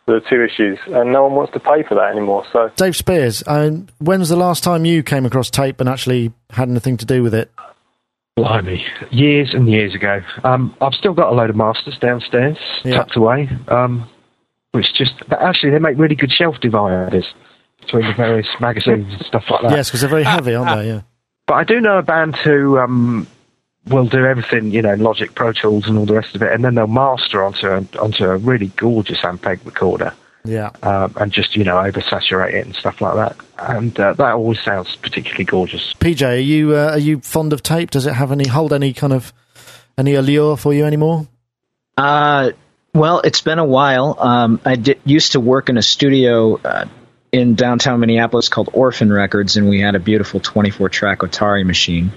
are 0.08 0.20
the 0.20 0.26
two 0.28 0.42
issues, 0.42 0.78
and 0.88 1.12
no 1.12 1.22
one 1.22 1.32
wants 1.34 1.52
to 1.52 1.60
pay 1.60 1.82
for 1.84 1.94
that 1.94 2.10
anymore. 2.10 2.44
So 2.52 2.70
Dave 2.76 2.96
Spears, 2.96 3.42
um, 3.46 3.86
when 3.98 4.18
was 4.18 4.28
the 4.30 4.36
last 4.36 4.64
time 4.64 4.84
you 4.84 5.02
came 5.02 5.24
across 5.24 5.48
tape 5.48 5.80
and 5.80 5.88
actually 5.88 6.32
had 6.50 6.68
anything 6.68 6.96
to 6.98 7.06
do 7.06 7.22
with 7.22 7.34
it? 7.34 7.52
Blimey, 8.36 8.84
years 9.10 9.54
and 9.54 9.70
years 9.70 9.94
ago. 9.94 10.20
Um, 10.42 10.74
I've 10.80 10.94
still 10.94 11.14
got 11.14 11.32
a 11.32 11.34
load 11.36 11.50
of 11.50 11.56
masters 11.56 11.96
downstairs, 12.00 12.58
Yeah. 12.82 12.96
tucked 12.96 13.16
away. 13.16 13.48
Um, 13.68 14.10
which 14.72 14.92
just, 14.94 15.12
but 15.28 15.40
actually, 15.40 15.70
they 15.70 15.78
make 15.78 15.96
really 15.96 16.16
good 16.16 16.32
shelf 16.32 16.56
dividers 16.60 17.24
between 17.84 18.06
the 18.06 18.14
various 18.14 18.48
magazines 18.60 19.12
and 19.12 19.26
stuff 19.26 19.44
like 19.50 19.62
that. 19.62 19.70
Yes, 19.72 19.88
because 19.88 20.00
they're 20.00 20.10
very 20.10 20.24
heavy, 20.24 20.54
aren't 20.54 20.80
they? 20.80 20.88
Yeah. 20.88 21.02
But 21.46 21.54
I 21.54 21.64
do 21.64 21.80
know 21.80 21.98
a 21.98 22.02
band 22.02 22.36
who 22.36 22.78
um, 22.78 23.26
will 23.86 24.06
do 24.06 24.24
everything, 24.24 24.70
you 24.70 24.82
know, 24.82 24.94
Logic, 24.94 25.34
Pro 25.34 25.52
Tools, 25.52 25.86
and 25.86 25.98
all 25.98 26.06
the 26.06 26.14
rest 26.14 26.34
of 26.34 26.42
it, 26.42 26.52
and 26.52 26.64
then 26.64 26.74
they'll 26.74 26.86
master 26.86 27.42
onto 27.42 27.66
a, 27.66 27.86
onto 28.00 28.24
a 28.24 28.36
really 28.36 28.68
gorgeous 28.68 29.18
Ampex 29.18 29.64
recorder. 29.64 30.14
Yeah. 30.46 30.70
Um, 30.82 31.14
and 31.16 31.32
just 31.32 31.56
you 31.56 31.64
know 31.64 31.76
oversaturate 31.76 32.52
it 32.52 32.66
and 32.66 32.76
stuff 32.76 33.00
like 33.00 33.14
that, 33.14 33.36
and 33.58 33.98
uh, 33.98 34.12
that 34.12 34.32
always 34.34 34.60
sounds 34.60 34.94
particularly 34.96 35.44
gorgeous. 35.44 35.94
PJ, 35.94 36.22
are 36.22 36.36
you 36.36 36.76
uh, 36.76 36.90
are 36.90 36.98
you 36.98 37.20
fond 37.20 37.54
of 37.54 37.62
tape? 37.62 37.90
Does 37.90 38.06
it 38.06 38.12
have 38.12 38.30
any 38.30 38.46
hold 38.46 38.74
any 38.74 38.92
kind 38.92 39.14
of 39.14 39.32
any 39.96 40.14
allure 40.14 40.58
for 40.58 40.74
you 40.74 40.84
anymore? 40.84 41.26
Uh, 41.96 42.50
well, 42.92 43.20
it's 43.20 43.40
been 43.40 43.58
a 43.58 43.64
while. 43.64 44.16
Um, 44.18 44.60
I 44.66 44.76
did, 44.76 45.00
used 45.06 45.32
to 45.32 45.40
work 45.40 45.70
in 45.70 45.78
a 45.78 45.82
studio 45.82 46.60
uh, 46.62 46.86
in 47.34 47.56
downtown 47.56 47.98
Minneapolis 47.98 48.48
called 48.48 48.70
Orphan 48.72 49.12
Records, 49.12 49.56
and 49.56 49.68
we 49.68 49.80
had 49.80 49.96
a 49.96 49.98
beautiful 49.98 50.38
24 50.38 50.88
track 50.88 51.18
Otari 51.18 51.66
machine. 51.66 52.12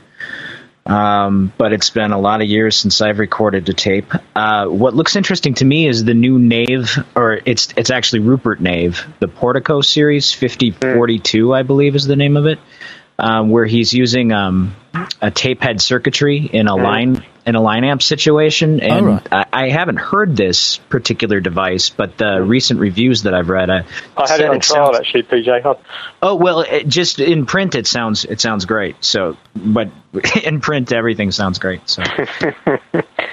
Um, 0.86 1.52
but 1.58 1.74
it's 1.74 1.90
been 1.90 2.12
a 2.12 2.20
lot 2.20 2.42
of 2.42 2.48
years 2.48 2.78
since 2.78 3.02
I've 3.02 3.18
recorded 3.18 3.66
to 3.66 3.74
tape. 3.74 4.14
Uh, 4.36 4.68
what 4.68 4.94
looks 4.94 5.16
interesting 5.16 5.56
to 5.56 5.66
me 5.66 5.88
is 5.88 6.06
the 6.06 6.14
new 6.14 6.38
Neve, 6.38 7.04
or 7.16 7.34
it's 7.34 7.70
it's 7.76 7.90
actually 7.90 8.20
Rupert 8.20 8.62
Neve, 8.62 9.06
the 9.20 9.28
Portico 9.28 9.82
series 9.82 10.32
5042, 10.32 11.52
I 11.52 11.64
believe 11.64 11.96
is 11.96 12.06
the 12.06 12.16
name 12.16 12.38
of 12.38 12.46
it, 12.46 12.60
um, 13.18 13.50
where 13.50 13.66
he's 13.66 13.92
using 13.94 14.32
um, 14.32 14.76
a 15.20 15.32
tape 15.32 15.64
head 15.64 15.82
circuitry 15.82 16.46
in 16.46 16.68
a 16.68 16.76
line 16.76 17.26
in 17.48 17.56
a 17.56 17.62
line 17.62 17.84
amp 17.84 18.04
situation. 18.04 18.80
Oh, 18.84 18.86
and 18.86 19.06
right. 19.08 19.28
I, 19.32 19.46
I 19.52 19.70
haven't 19.70 19.98
heard 19.98 20.36
this 20.36 20.78
particular 20.78 21.40
device, 21.40 21.90
but 21.90 22.18
the 22.18 22.44
recent 22.44 22.80
reviews 22.80 23.24
that 23.24 23.34
I've 23.34 23.50
read, 23.50 23.70
I, 23.70 23.78
I 24.18 24.22
had 24.22 24.28
said 24.28 24.42
it 24.42 24.50
on 24.50 24.60
trial 24.60 24.94
sounds- 24.94 25.00
actually, 25.00 25.24
PJ. 25.24 25.66
I- 25.66 25.76
Oh 26.22 26.36
well, 26.36 26.62
it, 26.62 26.88
just 26.88 27.20
in 27.20 27.46
print, 27.46 27.76
it 27.76 27.88
sounds 27.88 28.26
it 28.26 28.42
sounds 28.42 28.66
great. 28.66 29.04
So, 29.04 29.38
but 29.56 29.90
in 30.44 30.62
print, 30.62 30.92
everything 30.92 31.32
sounds 31.32 31.58
great. 31.60 31.88
So, 31.90 32.04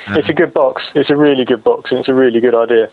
It's 0.07 0.29
a 0.29 0.35
good 0.35 0.53
box. 0.53 0.83
It's 0.95 1.11
a 1.11 1.17
really 1.17 1.45
good 1.45 1.65
box, 1.65 1.91
and 1.91 2.01
it's 2.01 2.09
a 2.09 2.15
really 2.15 2.41
good 2.41 2.55
idea. 2.55 2.91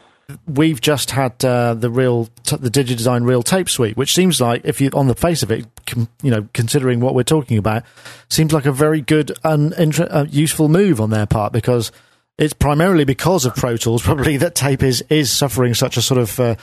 We've 0.48 0.80
just 0.80 1.12
had 1.12 1.44
uh, 1.44 1.74
the 1.74 1.90
real 1.90 2.30
t- 2.44 2.58
the 2.58 2.70
DigiDesign 2.70 3.26
Reel 3.26 3.44
Tape 3.44 3.70
Suite, 3.70 3.98
which 3.98 4.14
seems 4.14 4.42
like, 4.42 4.62
if 4.64 4.82
you 4.82 4.90
on 4.94 5.08
the 5.08 5.16
face 5.16 5.44
of 5.44 5.52
it, 5.52 5.66
com- 5.86 6.10
you 6.22 6.32
know, 6.32 6.48
considering 6.54 7.00
what 7.00 7.16
we're 7.16 7.24
talking 7.24 7.58
about, 7.58 7.84
seems 8.30 8.54
like 8.54 8.66
a 8.66 8.72
very 8.72 9.02
good 9.02 9.32
and 9.44 9.74
inter- 9.74 10.08
uh, 10.10 10.26
useful 10.30 10.70
move 10.70 11.00
on 11.00 11.10
their 11.10 11.26
part 11.26 11.54
because 11.54 11.92
it's 12.38 12.54
primarily 12.54 13.06
because 13.06 13.46
of 13.46 13.56
Pro 13.56 13.78
Tools, 13.78 14.02
probably 14.02 14.38
that 14.38 14.56
tape 14.56 14.84
is 14.84 15.04
is 15.10 15.32
suffering 15.32 15.74
such 15.74 15.98
a 15.98 16.02
sort 16.02 16.20
of 16.20 16.40
uh, 16.40 16.56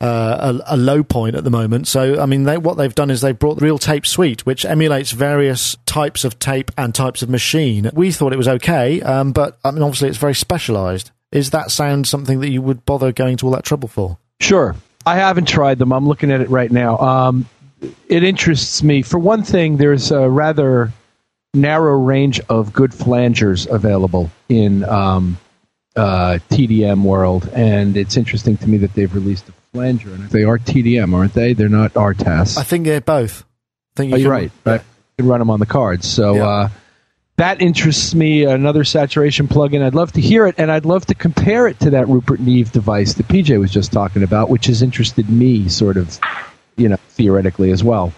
uh, 0.00 0.60
a, 0.66 0.74
a, 0.74 0.76
low 0.76 1.02
point 1.02 1.34
at 1.34 1.44
the 1.44 1.50
moment. 1.50 1.88
So, 1.88 2.20
I 2.20 2.26
mean, 2.26 2.44
they, 2.44 2.56
what 2.56 2.76
they've 2.76 2.94
done 2.94 3.10
is 3.10 3.20
they've 3.20 3.38
brought 3.38 3.58
the 3.58 3.64
Reel 3.64 3.78
Tape 3.78 4.06
Suite, 4.06 4.46
which 4.46 4.64
emulates 4.64 5.10
various 5.10 5.76
types 5.86 6.24
of 6.24 6.38
tape 6.38 6.70
and 6.78 6.94
types 6.94 7.22
of 7.22 7.28
machine. 7.28 7.90
We 7.92 8.12
thought 8.12 8.32
it 8.32 8.36
was 8.36 8.48
okay, 8.48 9.02
um, 9.02 9.32
but 9.32 9.58
I 9.64 9.72
mean, 9.72 9.82
obviously, 9.82 10.08
it's 10.08 10.18
very 10.18 10.34
specialized. 10.34 11.10
Is 11.32 11.50
that 11.50 11.70
sound 11.70 12.06
something 12.06 12.40
that 12.40 12.50
you 12.50 12.62
would 12.62 12.84
bother 12.84 13.12
going 13.12 13.36
to 13.38 13.46
all 13.46 13.52
that 13.52 13.64
trouble 13.64 13.88
for? 13.88 14.18
Sure. 14.40 14.76
I 15.04 15.16
haven't 15.16 15.46
tried 15.46 15.78
them. 15.78 15.92
I'm 15.92 16.06
looking 16.06 16.30
at 16.30 16.40
it 16.40 16.50
right 16.50 16.70
now. 16.70 16.98
Um, 16.98 17.48
it 18.08 18.24
interests 18.24 18.82
me. 18.82 19.02
For 19.02 19.18
one 19.18 19.42
thing, 19.42 19.76
there's 19.76 20.10
a 20.10 20.28
rather 20.28 20.92
narrow 21.54 21.98
range 21.98 22.40
of 22.48 22.72
good 22.72 22.90
flangers 22.92 23.66
available 23.66 24.30
in 24.48 24.84
um, 24.84 25.38
uh, 25.96 26.38
TDM 26.50 27.02
world, 27.02 27.48
and 27.52 27.96
it's 27.96 28.16
interesting 28.16 28.56
to 28.58 28.68
me 28.68 28.78
that 28.78 28.94
they've 28.94 29.12
released 29.14 29.48
a 29.48 29.52
flanger, 29.72 30.12
and 30.12 30.28
they 30.30 30.44
are 30.44 30.58
TDM, 30.58 31.14
aren't 31.14 31.34
they? 31.34 31.52
They're 31.52 31.68
not 31.68 31.94
RTAS. 31.94 32.58
I 32.58 32.62
think 32.62 32.84
they're 32.84 33.00
both. 33.00 33.44
I 33.94 33.96
think 33.96 34.10
you 34.10 34.16
oh, 34.16 34.18
you're 34.18 34.30
right. 34.30 34.50
Yeah. 34.66 34.74
You 34.74 34.80
can 35.18 35.26
run 35.26 35.40
them 35.40 35.50
on 35.50 35.60
the 35.60 35.66
cards. 35.66 36.06
So 36.06 36.34
yeah. 36.36 36.48
uh, 36.48 36.68
that 37.38 37.62
interests 37.62 38.14
me. 38.14 38.44
Another 38.44 38.82
saturation 38.82 39.46
plugin. 39.46 39.82
I'd 39.82 39.94
love 39.94 40.12
to 40.12 40.20
hear 40.20 40.46
it, 40.46 40.56
and 40.58 40.70
I'd 40.72 40.84
love 40.84 41.06
to 41.06 41.14
compare 41.14 41.68
it 41.68 41.78
to 41.80 41.90
that 41.90 42.08
Rupert 42.08 42.40
Neve 42.40 42.72
device 42.72 43.14
that 43.14 43.28
PJ 43.28 43.58
was 43.60 43.70
just 43.70 43.92
talking 43.92 44.24
about, 44.24 44.50
which 44.50 44.66
has 44.66 44.82
interested 44.82 45.30
me, 45.30 45.68
sort 45.68 45.96
of, 45.96 46.18
you 46.76 46.88
know, 46.88 46.96
theoretically 47.10 47.70
as 47.70 47.82
well. 47.82 48.12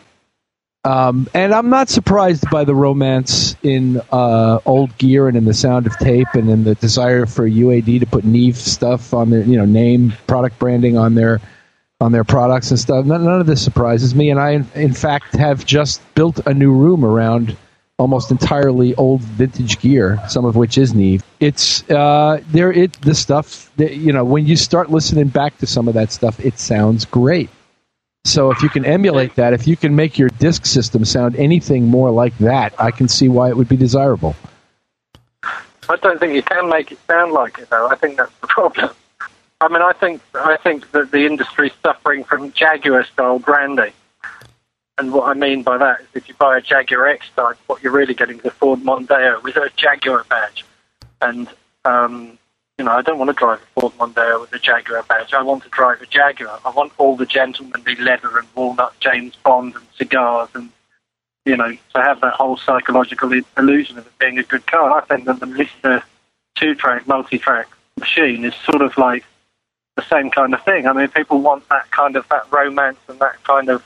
Um, 0.84 1.28
and 1.34 1.52
I'm 1.52 1.68
not 1.68 1.90
surprised 1.90 2.48
by 2.50 2.64
the 2.64 2.74
romance 2.74 3.54
in 3.62 4.00
uh, 4.10 4.60
old 4.64 4.96
gear 4.96 5.28
and 5.28 5.36
in 5.36 5.44
the 5.44 5.52
sound 5.52 5.86
of 5.86 5.98
tape 5.98 6.28
and 6.32 6.48
in 6.48 6.64
the 6.64 6.74
desire 6.76 7.26
for 7.26 7.46
UAD 7.46 8.00
to 8.00 8.06
put 8.06 8.24
Neve 8.24 8.56
stuff 8.56 9.12
on 9.12 9.28
their, 9.28 9.42
you 9.42 9.58
know, 9.58 9.66
name 9.66 10.14
product 10.26 10.58
branding 10.58 10.96
on 10.96 11.14
their 11.14 11.42
on 12.00 12.12
their 12.12 12.24
products 12.24 12.70
and 12.70 12.80
stuff. 12.80 13.04
None, 13.04 13.22
none 13.22 13.42
of 13.42 13.46
this 13.46 13.62
surprises 13.62 14.14
me, 14.14 14.30
and 14.30 14.40
I, 14.40 14.52
in, 14.52 14.66
in 14.74 14.94
fact, 14.94 15.36
have 15.36 15.66
just 15.66 16.00
built 16.14 16.40
a 16.46 16.54
new 16.54 16.72
room 16.72 17.04
around 17.04 17.58
almost 18.00 18.30
entirely 18.30 18.94
old 18.94 19.20
vintage 19.20 19.78
gear, 19.78 20.18
some 20.26 20.46
of 20.46 20.56
which 20.56 20.78
is 20.78 20.94
Neve. 20.94 21.22
It's 21.38 21.88
uh, 21.90 22.42
there. 22.48 22.72
It 22.72 22.94
the 23.02 23.14
stuff 23.14 23.70
that 23.76 23.94
you 23.94 24.12
know 24.12 24.24
when 24.24 24.46
you 24.46 24.56
start 24.56 24.90
listening 24.90 25.28
back 25.28 25.58
to 25.58 25.66
some 25.66 25.86
of 25.86 25.94
that 25.94 26.10
stuff, 26.10 26.40
it 26.40 26.58
sounds 26.58 27.04
great. 27.04 27.50
So 28.24 28.50
if 28.50 28.62
you 28.62 28.68
can 28.68 28.84
emulate 28.84 29.34
that, 29.36 29.52
if 29.52 29.66
you 29.66 29.76
can 29.76 29.94
make 29.94 30.18
your 30.18 30.28
disk 30.28 30.66
system 30.66 31.04
sound 31.04 31.36
anything 31.36 31.86
more 31.86 32.10
like 32.10 32.36
that, 32.38 32.74
I 32.78 32.90
can 32.90 33.08
see 33.08 33.28
why 33.28 33.48
it 33.50 33.56
would 33.56 33.68
be 33.68 33.76
desirable. 33.76 34.34
I 35.42 35.96
don't 35.96 36.18
think 36.20 36.34
you 36.34 36.42
can 36.42 36.68
make 36.68 36.92
it 36.92 36.98
sound 37.06 37.32
like 37.32 37.58
it, 37.58 37.68
though. 37.70 37.88
I 37.88 37.96
think 37.96 38.16
that's 38.16 38.32
the 38.40 38.46
problem. 38.46 38.90
I 39.60 39.68
mean, 39.68 39.82
I 39.82 39.92
think 39.92 40.22
I 40.34 40.56
think 40.56 40.90
that 40.92 41.10
the 41.10 41.26
industry 41.26 41.68
is 41.68 41.74
suffering 41.82 42.24
from 42.24 42.52
Jaguar 42.52 43.04
style 43.04 43.38
branding. 43.38 43.92
And 45.00 45.14
what 45.14 45.28
I 45.28 45.32
mean 45.32 45.62
by 45.62 45.78
that 45.78 46.02
is 46.02 46.06
if 46.12 46.28
you 46.28 46.34
buy 46.34 46.58
a 46.58 46.60
Jaguar 46.60 47.06
X 47.06 47.24
type, 47.34 47.56
what 47.68 47.82
you're 47.82 47.90
really 47.90 48.12
getting 48.12 48.38
is 48.38 48.44
a 48.44 48.50
Ford 48.50 48.80
Mondeo 48.80 49.42
with 49.42 49.56
a 49.56 49.70
Jaguar 49.74 50.24
badge. 50.28 50.62
And 51.22 51.48
um, 51.86 52.38
you 52.76 52.84
know, 52.84 52.92
I 52.92 53.00
don't 53.00 53.18
want 53.18 53.30
to 53.30 53.34
drive 53.34 53.62
a 53.62 53.80
Ford 53.80 53.94
Mondeo 53.94 54.42
with 54.42 54.52
a 54.52 54.58
Jaguar 54.58 55.02
badge. 55.04 55.32
I 55.32 55.42
want 55.42 55.62
to 55.62 55.70
drive 55.70 56.02
a 56.02 56.06
Jaguar. 56.06 56.60
I 56.66 56.70
want 56.70 56.92
all 56.98 57.16
the 57.16 57.24
gentlemanly 57.24 57.96
leather 57.96 58.36
and 58.36 58.46
walnut 58.54 58.92
James 59.00 59.36
Bond 59.36 59.74
and 59.74 59.84
cigars 59.96 60.50
and, 60.52 60.68
you 61.46 61.56
know, 61.56 61.70
to 61.70 62.02
have 62.02 62.20
that 62.20 62.34
whole 62.34 62.58
psychological 62.58 63.32
illusion 63.56 63.96
of 63.96 64.06
it 64.06 64.18
being 64.18 64.38
a 64.38 64.42
good 64.42 64.66
car. 64.66 64.92
I 64.92 65.04
think 65.06 65.24
that 65.24 65.40
the 65.40 65.46
Lister 65.46 66.02
two-track, 66.56 67.08
multi-track 67.08 67.68
machine 67.98 68.44
is 68.44 68.54
sort 68.54 68.82
of 68.82 68.98
like 68.98 69.24
the 69.96 70.02
same 70.02 70.30
kind 70.30 70.52
of 70.52 70.62
thing. 70.62 70.86
I 70.86 70.92
mean, 70.92 71.08
people 71.08 71.40
want 71.40 71.66
that 71.70 71.90
kind 71.90 72.16
of, 72.16 72.28
that 72.28 72.52
romance 72.52 72.98
and 73.08 73.18
that 73.20 73.42
kind 73.44 73.70
of, 73.70 73.82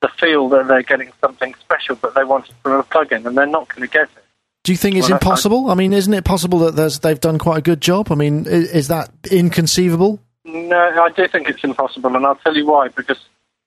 the 0.00 0.08
feel 0.08 0.48
that 0.50 0.68
they're 0.68 0.82
getting 0.82 1.12
something 1.20 1.54
special, 1.60 1.96
but 1.96 2.14
they 2.14 2.24
want 2.24 2.48
it 2.48 2.54
from 2.62 2.72
a 2.72 2.82
plug-in 2.82 3.26
and 3.26 3.36
they're 3.36 3.46
not 3.46 3.68
going 3.68 3.82
to 3.82 3.92
get 3.92 4.04
it. 4.04 4.24
Do 4.64 4.72
you 4.72 4.78
think 4.78 4.96
it's 4.96 5.08
well, 5.08 5.16
impossible? 5.16 5.68
I, 5.68 5.72
I, 5.72 5.74
mean, 5.74 5.92
isn't 5.92 6.12
it 6.12 6.24
possible 6.24 6.58
that 6.70 7.00
they've 7.02 7.20
done 7.20 7.38
quite 7.38 7.58
a 7.58 7.62
good 7.62 7.80
job? 7.80 8.12
I 8.12 8.14
mean, 8.14 8.46
is, 8.46 8.70
is, 8.70 8.88
that 8.88 9.10
inconceivable? 9.30 10.20
No, 10.44 10.78
I 10.78 11.10
do 11.10 11.26
think 11.26 11.48
it's 11.48 11.64
impossible, 11.64 12.14
and 12.14 12.26
I'll 12.26 12.36
tell 12.36 12.56
you 12.56 12.66
why. 12.66 12.88
Because 12.88 13.24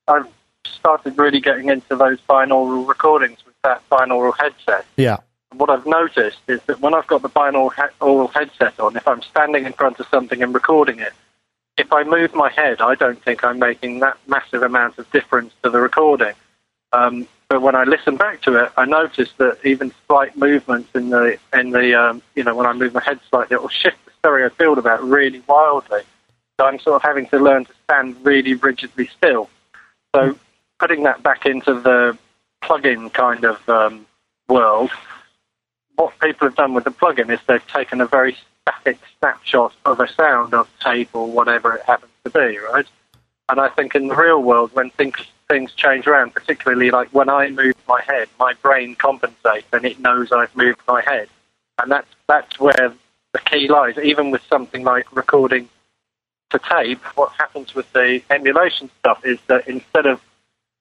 I've 0.08 0.28
started 0.66 1.18
really 1.18 1.40
getting 1.40 1.70
into 1.70 1.96
those 1.96 2.20
binaural 2.30 2.88
recordings 2.88 3.44
with 3.46 3.56
that 3.64 3.82
binaural 3.90 4.34
headset. 4.38 4.86
Yeah. 4.98 5.18
And 5.52 5.60
what 5.60 5.70
I've 5.70 5.86
noticed 5.86 6.40
is 6.48 6.62
that 6.68 6.80
when 6.82 6.94
I've 6.94 7.08
got 7.08 7.22
the 7.22 7.30
binaural 7.30 8.34
headset 8.34 8.80
on, 8.80 8.96
if 8.96 9.08
I'm 9.08 9.22
standing 9.22 9.66
in 9.66 9.74
front 9.74 10.00
of 10.00 10.08
something 10.08 10.42
and 10.44 10.54
recording 10.54 11.00
it, 11.00 11.14
if 11.82 11.92
I 11.92 12.04
move 12.04 12.34
my 12.36 12.50
head, 12.50 12.80
I 12.80 12.94
don't 12.94 13.22
think 13.24 13.44
I'm 13.44 13.58
making 13.58 14.00
that 14.00 14.18
massive 14.28 14.62
amount 14.62 15.00
of 15.00 15.12
difference 15.12 15.52
to 15.64 15.70
the 15.72 15.80
recording. 15.80 16.34
Um, 16.94 17.28
but 17.50 17.62
when 17.64 17.76
I 17.76 17.84
listen 17.84 18.18
back 18.18 18.42
to 18.44 18.64
it, 18.64 18.72
I 18.78 18.86
notice 18.86 19.32
that 19.38 19.58
even 19.66 19.92
slight 20.08 20.38
movements 20.38 20.90
in 20.94 21.10
the 21.10 21.38
in 21.54 21.72
the 21.72 22.00
um, 22.00 22.22
you 22.36 22.44
know 22.44 22.56
when 22.56 22.68
I 22.68 22.74
move 22.74 22.94
my 22.94 23.04
head 23.04 23.20
slightly, 23.30 23.56
it 23.56 23.62
will 23.62 23.70
shift 23.70 23.98
the 24.06 24.12
stereo 24.20 24.50
field 24.50 24.78
about 24.78 25.04
really 25.04 25.42
wildly. 25.48 26.02
So 26.60 26.68
I'm 26.68 26.80
sort 26.80 26.98
of 26.98 27.02
having 27.02 27.28
to 27.30 27.40
learn 27.40 27.66
to 27.66 27.74
stand 27.86 28.16
really 28.24 28.54
rigidly 28.54 29.08
still. 29.08 29.50
So 30.14 30.38
putting 30.80 31.04
that 31.04 31.24
back 31.24 31.46
into 31.48 31.74
the 31.80 32.18
plug-in 32.62 33.10
kind 33.10 33.44
of 33.44 33.68
um, 33.68 34.06
world, 34.48 34.92
what 35.96 36.14
people 36.20 36.48
have 36.48 36.56
done 36.56 36.76
with 36.76 36.84
the 36.84 36.92
plug-in 36.92 37.32
is 37.32 37.40
they've 37.48 37.68
taken 37.68 38.02
a 38.02 38.06
very 38.06 38.38
static 38.64 39.00
snapshot 39.20 39.74
of 39.86 40.00
a 40.00 40.08
sound 40.08 40.54
of 40.54 40.70
tape 40.80 41.10
or 41.14 41.30
whatever 41.30 41.76
it 41.76 41.84
happens 41.84 42.12
to 42.24 42.32
be, 42.32 42.58
right? 42.58 42.86
And 43.50 43.60
I 43.60 43.70
think 43.70 43.96
in 43.96 44.08
the 44.08 44.16
real 44.16 44.42
world, 44.42 44.72
when 44.74 44.90
things 44.92 45.16
things 45.52 45.74
change 45.74 46.08
around, 46.08 46.34
particularly 46.34 46.92
like 46.92 47.10
when 47.10 47.28
I 47.28 47.50
move 47.50 47.76
my 47.86 48.02
head, 48.02 48.30
my 48.40 48.54
brain 48.54 48.96
compensates 48.96 49.68
and 49.74 49.84
it 49.84 50.00
knows 50.00 50.32
I've 50.32 50.56
moved 50.56 50.80
my 50.88 51.02
head. 51.02 51.28
And 51.82 51.92
that's, 51.92 52.08
that's 52.28 52.58
where 52.58 52.94
the 53.34 53.40
key 53.40 53.68
lies. 53.68 53.98
Even 53.98 54.32
with 54.32 54.42
something 54.44 54.84
like 54.84 55.14
recording 55.14 55.68
to 56.52 56.60
tape, 56.60 57.04
what 57.16 57.34
happens 57.34 57.76
with 57.76 57.92
the 57.92 58.22
emulation 58.30 58.90
stuff 59.00 59.26
is 59.26 59.40
that 59.48 59.68
instead 59.68 60.06
of 60.06 60.22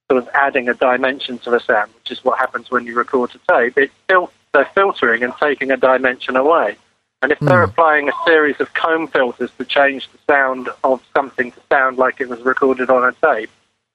sort 0.09 0.23
of 0.23 0.29
adding 0.35 0.69
a 0.69 0.75
dimension 0.75 1.38
to 1.38 1.51
the 1.51 1.59
sound, 1.59 1.93
which 1.95 2.12
is 2.12 2.25
what 2.25 2.38
happens 2.38 2.71
when 2.71 2.87
you 2.87 2.95
record 2.95 3.31
to 3.33 3.40
tape, 3.49 3.77
it's 3.77 3.93
fil- 4.09 4.31
they're 4.53 4.71
filtering 4.75 5.25
and 5.25 5.33
taking 5.40 5.73
a 5.73 5.77
dimension 5.77 6.37
away. 6.37 6.77
And 7.23 7.33
if 7.33 7.39
they're 7.41 7.67
mm. 7.67 7.69
applying 7.69 8.09
a 8.09 8.13
series 8.25 8.61
of 8.61 8.73
comb 8.73 9.07
filters 9.07 9.51
to 9.59 9.65
change 9.65 10.09
the 10.11 10.19
sound 10.27 10.71
of 10.85 11.03
something 11.15 11.53
to 11.53 11.61
sound 11.71 11.99
like 11.99 12.21
it 12.21 12.29
was 12.29 12.41
recorded 12.41 12.89
on 12.89 13.05
a 13.05 13.13
tape, 13.27 13.51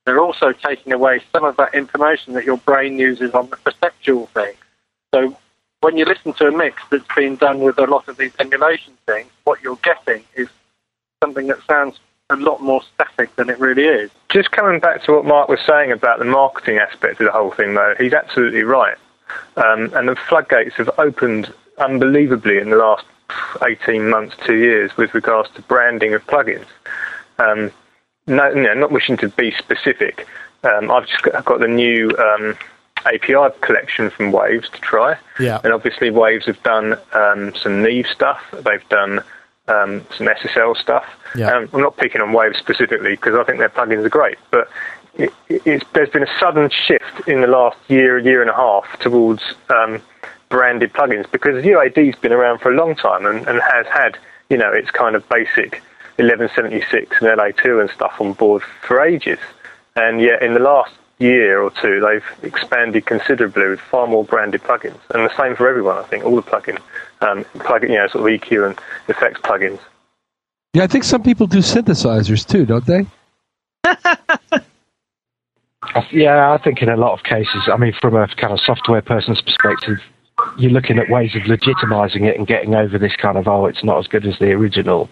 they're 0.05 0.19
also 0.19 0.51
taking 0.51 0.93
away 0.93 1.21
some 1.33 1.43
of 1.43 1.57
that 1.57 1.73
information 1.73 2.33
that 2.33 2.45
your 2.45 2.57
brain 2.57 2.99
uses 2.99 3.33
on 3.33 3.49
the 3.49 3.57
perceptual 3.57 4.27
thing. 4.27 4.53
So 5.13 5.35
when 5.81 5.97
you 5.97 6.05
listen 6.05 6.33
to 6.33 6.47
a 6.47 6.51
mix 6.51 6.83
that's 6.91 7.07
been 7.15 7.35
done 7.35 7.59
with 7.59 7.79
a 7.79 7.85
lot 7.85 8.07
of 8.07 8.17
these 8.17 8.33
emulation 8.39 8.93
things, 9.07 9.29
what 9.43 9.61
you're 9.63 9.77
getting 9.77 10.23
is 10.35 10.47
something 11.23 11.47
that 11.47 11.57
sounds 11.67 11.99
a 12.29 12.35
lot 12.35 12.61
more 12.61 12.81
static 12.93 13.35
than 13.35 13.49
it 13.49 13.59
really 13.59 13.85
is. 13.85 14.11
Just 14.29 14.51
coming 14.51 14.79
back 14.79 15.03
to 15.03 15.13
what 15.13 15.25
Mark 15.25 15.49
was 15.49 15.59
saying 15.65 15.91
about 15.91 16.19
the 16.19 16.25
marketing 16.25 16.77
aspect 16.77 17.19
of 17.19 17.25
the 17.25 17.31
whole 17.31 17.51
thing, 17.51 17.73
though, 17.73 17.95
he's 17.97 18.13
absolutely 18.13 18.63
right. 18.63 18.97
Um, 19.57 19.91
and 19.95 20.07
the 20.07 20.15
floodgates 20.15 20.75
have 20.75 20.89
opened 20.99 21.51
unbelievably 21.77 22.57
in 22.59 22.69
the 22.69 22.77
last 22.77 23.05
18 23.65 24.09
months, 24.09 24.35
two 24.45 24.55
years, 24.55 24.95
with 24.97 25.13
regards 25.13 25.49
to 25.55 25.61
branding 25.63 26.13
of 26.13 26.25
plugins. 26.27 26.65
Um, 27.39 27.71
no, 28.27 28.53
no, 28.53 28.73
not 28.73 28.91
wishing 28.91 29.17
to 29.17 29.29
be 29.29 29.51
specific. 29.51 30.27
Um, 30.63 30.89
I've 30.89 31.07
just 31.07 31.21
got, 31.21 31.45
got 31.45 31.59
the 31.59 31.67
new 31.67 32.09
um, 32.17 32.57
API 33.05 33.55
collection 33.61 34.09
from 34.09 34.31
Waves 34.31 34.69
to 34.69 34.79
try. 34.81 35.17
Yeah. 35.39 35.59
And 35.63 35.73
obviously, 35.73 36.09
Waves 36.09 36.45
have 36.45 36.61
done 36.63 36.97
um, 37.13 37.53
some 37.55 37.83
Neve 37.83 38.07
stuff. 38.07 38.41
They've 38.51 38.87
done 38.89 39.19
um, 39.67 40.05
some 40.17 40.27
SSL 40.27 40.77
stuff. 40.77 41.05
Yeah. 41.35 41.51
Um, 41.51 41.69
I'm 41.73 41.81
not 41.81 41.97
picking 41.97 42.21
on 42.21 42.33
Waves 42.33 42.57
specifically 42.57 43.11
because 43.11 43.35
I 43.35 43.43
think 43.43 43.59
their 43.59 43.69
plugins 43.69 44.05
are 44.05 44.09
great, 44.09 44.37
but 44.51 44.69
it, 45.17 45.83
there's 45.93 46.09
been 46.09 46.23
a 46.23 46.39
sudden 46.39 46.69
shift 46.69 47.27
in 47.27 47.41
the 47.41 47.47
last 47.47 47.77
year, 47.87 48.17
year 48.17 48.41
and 48.41 48.49
a 48.49 48.55
half 48.55 48.99
towards 48.99 49.41
um, 49.69 50.01
branded 50.49 50.93
plugins 50.93 51.29
because 51.31 51.63
UAD's 51.63 52.17
been 52.19 52.31
around 52.31 52.59
for 52.59 52.71
a 52.71 52.75
long 52.75 52.95
time 52.95 53.25
and, 53.25 53.47
and 53.47 53.61
has 53.61 53.87
had, 53.87 54.17
you 54.49 54.57
know, 54.57 54.71
its 54.71 54.91
kind 54.91 55.15
of 55.15 55.27
basic 55.29 55.81
1176 56.17 57.21
and 57.21 57.29
LA2 57.29 57.81
and 57.81 57.89
stuff 57.89 58.15
on 58.19 58.33
board 58.33 58.63
for 58.81 59.01
ages. 59.01 59.39
And 59.95 60.21
yet, 60.21 60.41
in 60.41 60.53
the 60.53 60.59
last 60.59 60.91
year 61.19 61.61
or 61.61 61.71
two, 61.71 61.99
they've 61.99 62.25
expanded 62.43 63.05
considerably 63.05 63.69
with 63.69 63.79
far 63.79 64.07
more 64.07 64.23
branded 64.23 64.61
plugins. 64.63 64.99
And 65.13 65.25
the 65.25 65.35
same 65.37 65.55
for 65.55 65.67
everyone, 65.67 65.97
I 65.97 66.03
think, 66.03 66.25
all 66.25 66.35
the 66.35 66.41
plugin, 66.41 66.79
um, 67.21 67.45
plugin, 67.59 67.89
you 67.89 67.95
know, 67.95 68.07
sort 68.07 68.33
of 68.33 68.41
EQ 68.41 68.67
and 68.67 68.79
effects 69.07 69.39
plugins. 69.41 69.79
Yeah, 70.73 70.83
I 70.83 70.87
think 70.87 71.05
some 71.05 71.23
people 71.23 71.47
do 71.47 71.59
synthesizers 71.59 72.45
too, 72.45 72.65
don't 72.65 72.85
they? 72.85 73.05
yeah, 76.11 76.51
I 76.51 76.57
think 76.57 76.81
in 76.81 76.89
a 76.89 76.97
lot 76.97 77.13
of 77.13 77.23
cases, 77.23 77.69
I 77.71 77.77
mean, 77.77 77.93
from 78.01 78.15
a 78.15 78.27
kind 78.27 78.51
of 78.51 78.59
software 78.59 79.01
person's 79.01 79.41
perspective, 79.41 79.99
you're 80.57 80.71
looking 80.71 80.99
at 80.99 81.09
ways 81.09 81.35
of 81.35 81.43
legitimizing 81.43 82.23
it 82.23 82.37
and 82.37 82.47
getting 82.47 82.75
over 82.75 82.97
this 82.97 83.15
kind 83.15 83.37
of 83.37 83.47
oh, 83.47 83.65
it's 83.65 83.83
not 83.83 83.99
as 83.99 84.07
good 84.07 84.25
as 84.25 84.37
the 84.39 84.51
original 84.51 85.09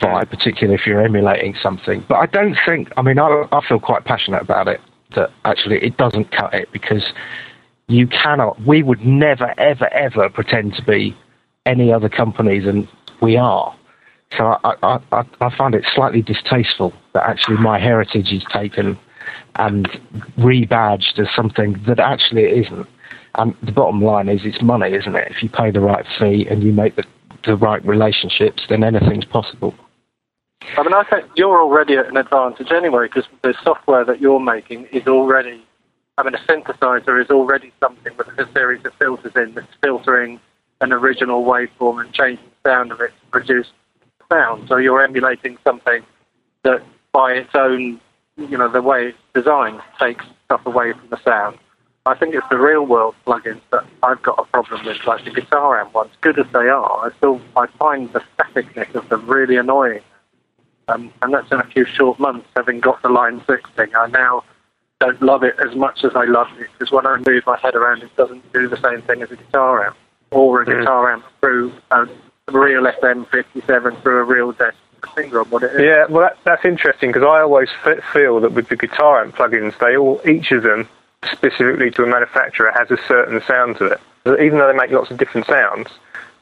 vibe, 0.00 0.30
particularly 0.30 0.74
if 0.74 0.86
you're 0.86 1.02
emulating 1.02 1.54
something. 1.62 2.04
But 2.08 2.16
I 2.16 2.26
don't 2.26 2.56
think. 2.66 2.88
I 2.96 3.02
mean, 3.02 3.18
I, 3.18 3.46
I 3.52 3.60
feel 3.66 3.80
quite 3.80 4.04
passionate 4.04 4.42
about 4.42 4.68
it. 4.68 4.80
That 5.14 5.30
actually 5.44 5.76
it 5.84 5.96
doesn't 5.96 6.32
cut 6.32 6.52
it 6.52 6.68
because 6.72 7.04
you 7.88 8.06
cannot. 8.06 8.60
We 8.62 8.82
would 8.82 9.00
never, 9.06 9.54
ever, 9.58 9.92
ever 9.92 10.28
pretend 10.28 10.74
to 10.74 10.82
be 10.82 11.16
any 11.64 11.92
other 11.92 12.08
company 12.08 12.58
than 12.58 12.88
we 13.20 13.36
are. 13.36 13.74
So 14.36 14.58
I, 14.64 14.74
I, 14.82 14.98
I, 15.12 15.22
I 15.40 15.56
find 15.56 15.74
it 15.74 15.84
slightly 15.94 16.22
distasteful 16.22 16.92
that 17.14 17.28
actually 17.28 17.58
my 17.58 17.78
heritage 17.78 18.32
is 18.32 18.44
taken 18.52 18.98
and 19.56 19.88
rebadged 20.38 21.18
as 21.18 21.28
something 21.34 21.82
that 21.86 21.98
actually 21.98 22.44
it 22.44 22.66
isn't. 22.66 22.86
And 23.36 23.54
the 23.62 23.72
bottom 23.72 24.00
line 24.02 24.28
is 24.28 24.40
it's 24.44 24.62
money, 24.62 24.94
isn't 24.94 25.14
it? 25.14 25.30
If 25.30 25.42
you 25.42 25.48
pay 25.48 25.70
the 25.70 25.80
right 25.80 26.06
fee 26.18 26.46
and 26.48 26.62
you 26.62 26.72
make 26.72 26.96
the, 26.96 27.04
the 27.44 27.56
right 27.56 27.84
relationships, 27.84 28.62
then 28.68 28.82
anything's 28.82 29.26
possible. 29.26 29.74
I 30.76 30.82
mean, 30.82 30.94
I 30.94 31.04
think 31.04 31.26
you're 31.36 31.60
already 31.60 31.96
at 31.96 32.08
an 32.08 32.16
advantage 32.16 32.72
anyway 32.72 33.06
because 33.06 33.28
the 33.42 33.54
software 33.62 34.04
that 34.04 34.20
you're 34.20 34.40
making 34.40 34.86
is 34.86 35.06
already, 35.06 35.62
I 36.18 36.22
mean, 36.22 36.34
a 36.34 36.38
synthesizer 36.38 37.22
is 37.22 37.30
already 37.30 37.72
something 37.78 38.16
with 38.16 38.28
a 38.38 38.50
series 38.52 38.84
of 38.84 38.94
filters 38.94 39.32
in 39.36 39.54
that's 39.54 39.66
filtering 39.82 40.40
an 40.80 40.92
original 40.92 41.44
waveform 41.44 42.04
and 42.04 42.12
changing 42.12 42.44
the 42.62 42.70
sound 42.70 42.90
of 42.90 43.00
it 43.00 43.10
to 43.20 43.30
produce 43.30 43.68
sound. 44.30 44.68
So 44.68 44.76
you're 44.76 45.02
emulating 45.02 45.58
something 45.62 46.02
that, 46.64 46.82
by 47.12 47.32
its 47.32 47.50
own, 47.54 48.00
you 48.36 48.58
know, 48.58 48.70
the 48.70 48.82
way 48.82 49.08
it's 49.08 49.18
designed, 49.34 49.80
takes 49.98 50.24
stuff 50.46 50.64
away 50.66 50.92
from 50.92 51.08
the 51.10 51.22
sound. 51.22 51.58
I 52.06 52.14
think 52.14 52.34
it's 52.36 52.48
the 52.48 52.56
real 52.58 52.86
world 52.86 53.16
plugins 53.26 53.60
that 53.72 53.84
I've 54.04 54.22
got 54.22 54.38
a 54.38 54.44
problem 54.44 54.86
with, 54.86 55.04
like 55.06 55.24
the 55.24 55.32
guitar 55.32 55.80
amp 55.80 55.92
ones. 55.92 56.12
Good 56.20 56.38
as 56.38 56.46
they 56.52 56.68
are, 56.68 57.06
I 57.06 57.10
still 57.16 57.40
I 57.56 57.66
find 57.66 58.12
the 58.12 58.22
staticness 58.38 58.94
of 58.94 59.08
them 59.08 59.26
really 59.26 59.56
annoying. 59.56 60.02
Um, 60.88 61.12
and 61.22 61.34
that's 61.34 61.50
in 61.50 61.58
a 61.58 61.64
few 61.66 61.84
short 61.84 62.20
months, 62.20 62.46
having 62.54 62.78
got 62.78 63.02
the 63.02 63.08
Line 63.08 63.42
6 63.44 63.70
thing. 63.70 63.88
I 63.96 64.06
now 64.06 64.44
don't 65.00 65.20
love 65.20 65.42
it 65.42 65.56
as 65.58 65.74
much 65.74 66.04
as 66.04 66.12
I 66.14 66.24
loved 66.26 66.52
it, 66.60 66.68
because 66.78 66.92
when 66.92 67.06
I 67.08 67.20
move 67.26 67.44
my 67.44 67.58
head 67.58 67.74
around, 67.74 68.04
it 68.04 68.14
doesn't 68.16 68.52
do 68.52 68.68
the 68.68 68.76
same 68.76 69.02
thing 69.02 69.20
as 69.22 69.32
a 69.32 69.36
guitar 69.36 69.84
amp, 69.84 69.96
or 70.30 70.62
a 70.62 70.64
Mm. 70.64 70.78
guitar 70.78 71.12
amp 71.12 71.24
through 71.40 71.72
a 71.90 72.06
real 72.52 72.86
SM57 72.86 74.00
through 74.02 74.20
a 74.20 74.24
real 74.24 74.52
desk 74.52 74.76
finger 75.16 75.40
on 75.40 75.46
what 75.50 75.64
it 75.64 75.72
is. 75.72 75.80
Yeah, 75.80 76.06
well, 76.08 76.22
that, 76.22 76.38
that's 76.44 76.64
interesting 76.64 77.10
because 77.10 77.24
I 77.24 77.40
always 77.40 77.68
f- 77.84 78.02
feel 78.12 78.38
that 78.40 78.52
with 78.52 78.68
the 78.68 78.76
guitar 78.76 79.22
amp 79.22 79.34
plugins, 79.34 79.76
they 79.80 79.96
all 79.96 80.20
each 80.24 80.52
of 80.52 80.62
them 80.62 80.88
specifically 81.30 81.90
to 81.92 82.04
a 82.04 82.06
manufacturer 82.06 82.72
has 82.72 82.90
a 82.90 82.98
certain 83.06 83.42
sound 83.42 83.76
to 83.78 83.86
it. 83.86 84.00
Even 84.26 84.58
though 84.58 84.66
they 84.66 84.76
make 84.76 84.90
lots 84.90 85.10
of 85.10 85.18
different 85.18 85.46
sounds, 85.46 85.88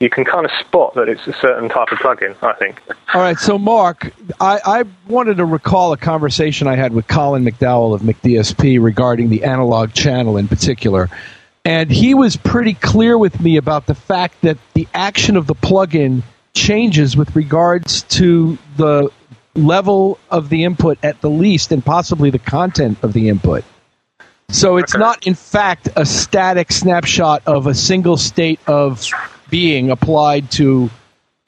you 0.01 0.11
can 0.11 0.25
kind 0.25 0.45
of 0.45 0.53
spot 0.53 0.95
that 0.95 1.09
it's 1.09 1.27
a 1.27 1.33
certain 1.35 1.69
type 1.69 1.93
of 1.93 1.99
plugin. 1.99 2.35
I 2.43 2.53
think. 2.55 2.81
All 3.13 3.21
right, 3.21 3.39
so 3.39 3.59
Mark, 3.59 4.13
I, 4.41 4.61
I 4.65 4.85
wanted 5.09 5.37
to 5.37 5.45
recall 5.45 5.93
a 5.93 5.97
conversation 5.97 6.67
I 6.67 6.77
had 6.77 6.93
with 6.93 7.07
Colin 7.07 7.45
McDowell 7.45 7.95
of 7.95 8.03
McDSP 8.03 8.83
regarding 8.83 9.31
the 9.31 9.45
analog 9.45 9.93
channel 9.93 10.37
in 10.37 10.49
particular. 10.49 11.09
And 11.65 11.91
he 11.91 12.13
was 12.15 12.37
pretty 12.37 12.75
clear 12.75 13.17
with 13.17 13.41
me 13.41 13.57
about 13.57 13.87
the 13.87 13.95
fact 13.95 14.43
that 14.43 14.59
the 14.75 14.87
action 14.93 15.37
of 15.37 15.47
the 15.47 15.55
plugin 15.55 16.23
changes 16.53 17.17
with 17.17 17.35
regards 17.35 18.03
to 18.03 18.59
the 18.77 19.11
level 19.55 20.19
of 20.31 20.49
the 20.49 20.65
input 20.65 20.99
at 21.03 21.21
the 21.21 21.31
least 21.31 21.73
and 21.73 21.85
possibly 21.85 22.31
the 22.31 22.39
content 22.39 22.99
of 23.03 23.13
the 23.13 23.29
input. 23.29 23.65
So 24.49 24.77
it's 24.77 24.95
not, 24.95 25.27
in 25.27 25.35
fact, 25.35 25.89
a 25.97 26.07
static 26.07 26.71
snapshot 26.71 27.43
of 27.47 27.67
a 27.67 27.75
single 27.75 28.17
state 28.17 28.61
of 28.67 29.05
being 29.51 29.91
applied 29.91 30.51
to 30.53 30.91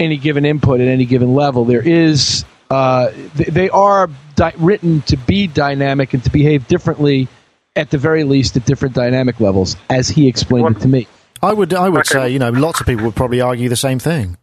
any 0.01 0.17
given 0.17 0.45
input 0.45 0.81
at 0.81 0.89
any 0.89 1.05
given 1.05 1.35
level. 1.35 1.65
There 1.65 1.83
is, 1.87 2.45
uh, 2.71 3.11
th- 3.37 3.49
they 3.49 3.71
are 3.71 4.11
di- 4.35 4.53
written 4.59 5.03
to 5.03 5.17
be 5.17 5.47
dynamic 5.47 6.15
and 6.15 6.23
to 6.25 6.31
behave 6.31 6.67
differently, 6.69 7.29
at 7.77 7.91
the 7.91 7.99
very 7.99 8.25
least, 8.25 8.57
at 8.57 8.65
different 8.67 8.95
dynamic 8.95 9.41
levels, 9.41 9.77
as 9.89 10.09
he 10.09 10.29
explained 10.29 10.77
it 10.77 10.81
to 10.81 10.89
me. 10.89 11.07
I 11.43 11.53
would, 11.53 11.73
I 11.75 11.89
would 11.89 12.01
Okay. 12.01 12.09
say, 12.13 12.31
you 12.31 12.39
know, 12.39 12.51
lots 12.51 12.81
of 12.81 12.87
people 12.87 13.05
would 13.05 13.15
probably 13.17 13.41
argue 13.41 13.69
the 13.69 13.77
same 13.77 13.99
thing. 13.99 14.37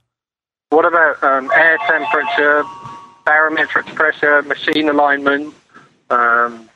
What 0.70 0.86
about 0.86 1.22
um, 1.24 1.52
air 1.54 1.78
temperature, 1.88 2.64
barometric 3.26 3.86
pressure, 3.88 4.42
machine 4.44 4.90
alignment, 4.90 5.54
um, 6.10 6.70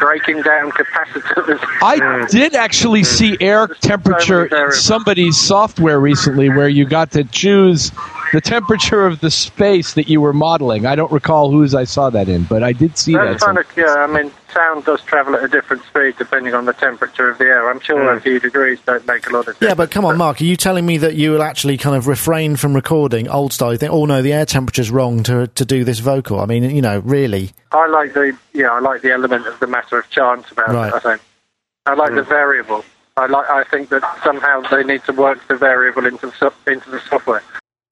breaking 0.00 0.42
down 0.42 0.70
capacitors? 0.72 1.60
I 1.82 2.26
did 2.30 2.54
actually 2.54 3.04
see 3.04 3.36
air 3.40 3.66
temperature 3.66 4.46
in 4.46 4.72
somebody's 4.72 5.38
software 5.38 6.00
recently 6.00 6.48
where 6.48 6.68
you 6.68 6.84
got 6.84 7.12
to 7.12 7.24
choose 7.24 7.92
the 8.32 8.40
temperature 8.40 9.06
of 9.06 9.20
the 9.20 9.30
space 9.30 9.94
that 9.94 10.08
you 10.08 10.20
were 10.20 10.32
modeling. 10.32 10.86
I 10.86 10.94
don't 10.94 11.12
recall 11.12 11.50
whose 11.50 11.74
I 11.74 11.84
saw 11.84 12.10
that 12.10 12.28
in, 12.28 12.44
but 12.44 12.62
I 12.62 12.72
did 12.72 12.96
see 12.96 13.12
that. 13.12 13.24
That's 13.24 13.44
kind 13.44 13.58
of, 13.58 13.66
yeah, 13.76 13.94
I 13.98 14.06
mean, 14.06 14.32
sound 14.52 14.84
does 14.84 15.02
travel 15.02 15.34
at 15.36 15.44
a 15.44 15.48
different 15.48 15.84
speed 15.84 16.14
depending 16.18 16.54
on 16.54 16.64
the 16.64 16.72
temperature 16.72 17.30
of 17.30 17.38
the 17.38 17.44
air. 17.44 17.70
I'm 17.70 17.80
sure 17.80 18.10
hmm. 18.10 18.16
a 18.16 18.20
few 18.20 18.40
degrees 18.40 18.80
don't 18.86 19.06
make 19.06 19.26
a 19.28 19.30
lot 19.30 19.40
of 19.40 19.54
difference. 19.54 19.70
Yeah, 19.70 19.74
but 19.74 19.90
come 19.90 20.04
on, 20.04 20.16
Mark, 20.16 20.40
are 20.40 20.44
you 20.44 20.56
telling 20.56 20.86
me 20.86 20.96
that 20.98 21.14
you 21.14 21.32
will 21.32 21.42
actually 21.42 21.76
kind 21.76 21.94
of 21.94 22.06
refrain 22.06 22.56
from 22.56 22.74
recording 22.74 23.28
old 23.28 23.52
style? 23.52 23.72
You 23.72 23.78
think, 23.78 23.92
oh 23.92 24.06
no, 24.06 24.22
the 24.22 24.32
air 24.32 24.46
temperature's 24.46 24.90
wrong 24.90 25.22
to 25.24 25.46
to 25.48 25.64
do 25.64 25.84
this 25.84 25.98
vocal. 25.98 26.40
I 26.40 26.46
mean, 26.46 26.64
you 26.64 26.82
know, 26.82 27.00
really. 27.00 27.52
I 27.70 27.86
like 27.88 28.14
the, 28.14 28.36
yeah, 28.54 28.72
I 28.72 28.80
like 28.80 29.02
the 29.02 29.12
element 29.12 29.46
of 29.46 29.60
the 29.60 29.66
matter 29.66 29.98
of 29.98 30.08
chance 30.10 30.50
about 30.50 30.68
Right. 30.70 30.88
it, 30.88 30.94
I 30.94 30.98
think. 31.00 31.22
I 31.84 31.94
like 31.94 32.14
the 32.14 32.22
hmm. 32.22 32.28
variable. 32.28 32.84
I 33.16 33.26
like. 33.26 33.48
I 33.50 33.64
think 33.64 33.90
that 33.90 34.02
somehow 34.24 34.62
they 34.70 34.84
need 34.84 35.04
to 35.04 35.12
work 35.12 35.46
the 35.48 35.56
variable 35.56 36.06
into 36.06 36.32
the, 36.40 36.52
into 36.66 36.90
the 36.90 37.00
software. 37.00 37.42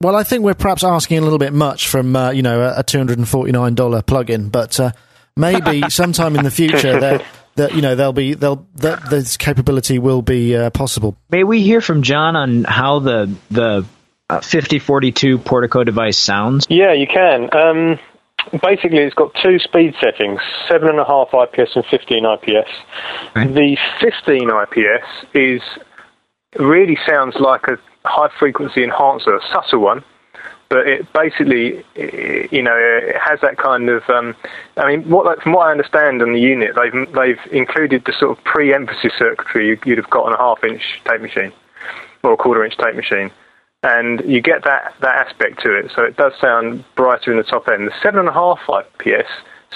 Well, 0.03 0.17
I 0.17 0.23
think 0.23 0.45
we're 0.45 0.55
perhaps 0.55 0.83
asking 0.83 1.19
a 1.19 1.21
little 1.21 1.39
bit 1.39 1.53
much 1.53 1.89
from 1.89 2.17
uh, 2.17 2.31
you 2.31 2.41
know 2.41 2.63
a, 2.63 2.81
a 2.81 2.83
two 2.83 2.97
hundred 2.97 3.19
and 3.19 3.29
forty 3.29 3.53
nine 3.53 3.75
dollar 3.75 4.01
plugin, 4.01 4.51
but 4.51 4.81
uh, 4.81 4.93
maybe 5.37 5.83
sometime 5.91 6.37
in 6.37 6.45
the 6.45 6.51
future 6.51 6.99
that 7.01 7.23
that 7.57 7.75
you 7.75 7.83
know 7.83 7.95
there'll 7.95 8.15
be 8.15 8.33
they'll 8.33 8.67
that 8.77 9.11
this 9.11 9.37
capability 9.37 9.99
will 9.99 10.23
be 10.23 10.57
uh, 10.57 10.71
possible. 10.71 11.19
May 11.29 11.45
we 11.45 11.63
hear 11.63 11.83
from 11.83 12.03
John 12.03 12.35
on 12.35 12.65
how 12.65 13.01
the 13.01 13.35
the 13.51 13.85
uh, 14.31 14.41
5042 14.41 15.37
Portico 15.37 15.85
device 15.85 16.17
sounds? 16.17 16.67
Yeah, 16.71 16.95
you 16.95 17.07
can. 17.07 17.55
Um, 17.55 17.99
basically, 18.63 19.01
it's 19.01 19.15
got 19.15 19.35
two 19.43 19.59
speed 19.59 19.95
settings: 20.01 20.41
seven 20.67 20.89
and 20.89 20.99
a 20.99 21.05
half 21.05 21.29
IPS 21.35 21.77
and 21.77 21.85
fifteen 21.91 22.25
IPS. 22.25 22.71
Right. 23.37 23.53
The 23.53 23.77
fifteen 24.01 24.49
IPS 24.49 25.27
is 25.35 25.61
really 26.59 26.97
sounds 27.07 27.37
like 27.39 27.65
a 27.65 27.77
high 28.05 28.29
frequency 28.39 28.83
enhancer, 28.85 29.35
a 29.37 29.43
subtle 29.53 29.81
one. 29.81 30.05
But 30.69 30.87
it 30.87 31.13
basically, 31.13 31.85
you 31.97 32.63
know, 32.63 32.77
it 32.77 33.17
has 33.17 33.41
that 33.41 33.57
kind 33.59 33.89
of. 33.89 34.09
Um, 34.09 34.37
I 34.77 34.87
mean, 34.87 35.11
what 35.11 35.43
from 35.43 35.53
what 35.53 35.67
I 35.67 35.73
understand 35.73 36.23
on 36.23 36.33
the 36.33 36.41
unit, 36.41 36.77
they've 36.77 37.13
they've 37.13 37.53
included 37.53 38.05
the 38.05 38.13
sort 38.13 38.39
of 38.39 38.45
pre-emphasis 38.45 39.13
circuitry 39.19 39.69
you- 39.69 39.79
you'd 39.85 39.99
have 39.99 40.11
got 40.11 40.27
on 40.27 40.33
a 40.33 40.39
half-inch 40.39 41.01
tape 41.05 41.21
machine 41.21 41.53
or 42.23 42.35
a 42.35 42.37
quarter-inch 42.37 42.77
tape 42.77 42.95
machine 42.95 43.33
and 43.83 44.21
you 44.27 44.41
get 44.41 44.65
that, 44.65 44.95
that 45.01 45.27
aspect 45.27 45.63
to 45.63 45.75
it. 45.75 45.91
So 45.95 46.03
it 46.03 46.17
does 46.17 46.33
sound 46.41 46.85
brighter 46.95 47.31
in 47.31 47.39
the 47.39 47.43
top 47.45 47.69
end. 47.69 47.89
The 47.89 47.95
seven 48.03 48.21
and 48.21 48.29
a 48.29 48.33
half 48.33 48.61
IPS 48.69 49.29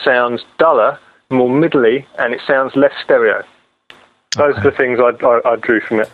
sounds 0.05 0.45
duller, 0.59 0.99
more 1.31 1.49
middly, 1.49 2.07
and 2.19 2.35
it 2.35 2.41
sounds 2.47 2.77
less 2.77 2.93
stereo. 3.03 3.43
Those 4.37 4.57
are 4.59 4.63
the 4.63 4.71
things 4.73 4.99
I, 5.01 5.13
I, 5.25 5.53
I 5.53 5.57
drew 5.57 5.81
from 5.81 6.01
it. 6.01 6.11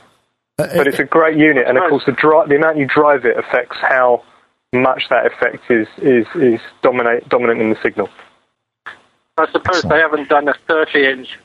Uh, 0.60 0.76
But 0.76 0.86
it's 0.86 0.98
a 0.98 1.04
great 1.04 1.36
unit, 1.38 1.66
and 1.66 1.78
of 1.78 1.88
course 1.88 2.04
the 2.04 2.12
dri- 2.12 2.46
the 2.48 2.56
amount 2.56 2.76
you 2.78 2.86
drive 2.86 3.24
it 3.24 3.36
affects 3.38 3.76
how 3.80 4.22
much 4.72 5.08
that 5.10 5.26
effect 5.26 5.70
is 5.70 5.88
is 5.98 6.26
is 6.34 6.60
dominate 6.82 7.28
dominant 7.28 7.60
in 7.60 7.70
the 7.70 7.78
signal. 7.82 8.08
I 9.38 9.46
suppose 9.50 9.82
they 9.82 9.98
haven't 9.98 10.28
done 10.28 10.48
a 10.48 10.54
30 10.68 11.06
inch 11.06 11.38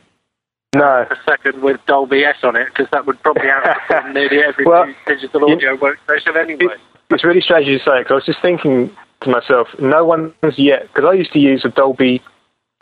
No, 0.75 1.05
per 1.09 1.17
second 1.25 1.61
with 1.61 1.79
Dolby 1.85 2.25
S 2.25 2.35
on 2.43 2.55
it 2.57 2.65
because 2.67 2.87
that 2.91 3.05
would 3.05 3.21
probably 3.23 3.47
outperform 3.47 4.13
nearly 4.17 4.43
every 4.43 4.65
Well, 4.65 4.93
digital 5.07 5.47
you- 5.47 5.55
audio 5.55 5.77
workstation 5.77 6.35
anyway. 6.35 6.73
It- 6.75 6.79
it's 7.11 7.23
really 7.23 7.39
strange 7.41 7.67
you 7.67 7.79
say 7.79 7.99
because 7.99 8.11
I 8.11 8.15
was 8.15 8.25
just 8.25 8.41
thinking 8.41 8.95
to 9.21 9.29
myself, 9.29 9.67
no 9.79 10.03
one's 10.03 10.33
yet 10.57 10.83
because 10.93 11.05
I 11.05 11.13
used 11.13 11.31
to 11.33 11.39
use 11.39 11.63
a 11.63 11.69
Dolby 11.69 12.21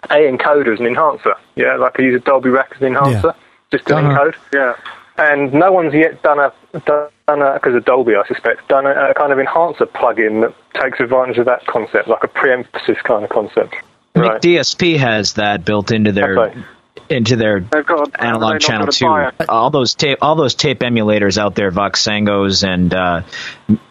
A 0.09 0.15
encoder 0.31 0.73
as 0.73 0.79
an 0.79 0.87
enhancer. 0.87 1.35
Yeah, 1.55 1.75
like 1.75 1.99
I 1.99 2.03
use 2.03 2.15
a 2.19 2.23
Dolby 2.25 2.49
rack 2.49 2.71
as 2.75 2.81
an 2.81 2.87
enhancer, 2.87 3.35
just 3.71 3.85
to 3.87 3.95
Uh-huh. 3.97 4.07
encode. 4.31 4.35
Yeah. 4.53 4.73
And 5.17 5.53
no 5.53 5.71
one's 5.71 5.93
yet 5.93 6.21
done 6.23 6.39
a 6.39 6.51
done 6.85 7.09
a 7.41 7.53
because 7.53 7.75
of 7.75 7.85
Dolby, 7.85 8.13
I 8.15 8.27
suspect, 8.27 8.67
done 8.67 8.85
a, 8.87 9.11
a 9.11 9.13
kind 9.13 9.31
of 9.31 9.39
enhancer 9.39 9.85
plugin 9.85 10.41
that 10.41 10.81
takes 10.81 10.99
advantage 10.99 11.37
of 11.37 11.45
that 11.45 11.65
concept, 11.67 12.07
like 12.07 12.23
a 12.23 12.27
pre-emphasis 12.27 12.97
kind 13.03 13.23
of 13.23 13.29
concept. 13.29 13.75
Right. 14.15 14.41
DSP 14.41 14.97
has 14.97 15.33
that 15.33 15.65
built 15.65 15.91
into 15.91 16.11
their 16.11 16.39
Okay. 16.39 16.63
into 17.09 17.35
their 17.35 17.59
got 17.59 18.11
analog 18.19 18.59
channel 18.59 18.87
gonna 18.99 19.31
too. 19.37 19.45
All 19.49 19.69
those 19.69 19.93
tape, 19.93 20.17
all 20.21 20.35
those 20.35 20.55
tape 20.55 20.79
emulators 20.79 21.37
out 21.37 21.53
there, 21.55 21.71
Voxangos 21.71 22.67
and 22.67 22.93
uh, 22.93 23.21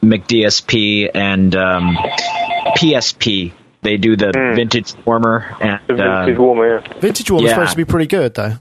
McDSP 0.03 1.11
and 1.15 1.55
um, 1.57 1.97
PSP. 2.77 3.53
They 3.83 3.97
do 3.97 4.15
the 4.17 4.31
vintage 4.55 4.95
warmer 5.05 5.57
and 5.61 5.81
The 5.89 5.95
uh, 5.95 6.25
vintage 6.25 6.39
warmer, 6.39 6.83
yeah. 6.85 6.99
Vintage 7.01 7.31
one 7.31 7.43
was 7.43 7.51
Yeah. 7.51 7.55
supposed 7.57 7.73
to 7.73 7.77
be 7.77 7.85
pretty 7.85 8.07
good 8.07 8.35
though. 8.35 8.55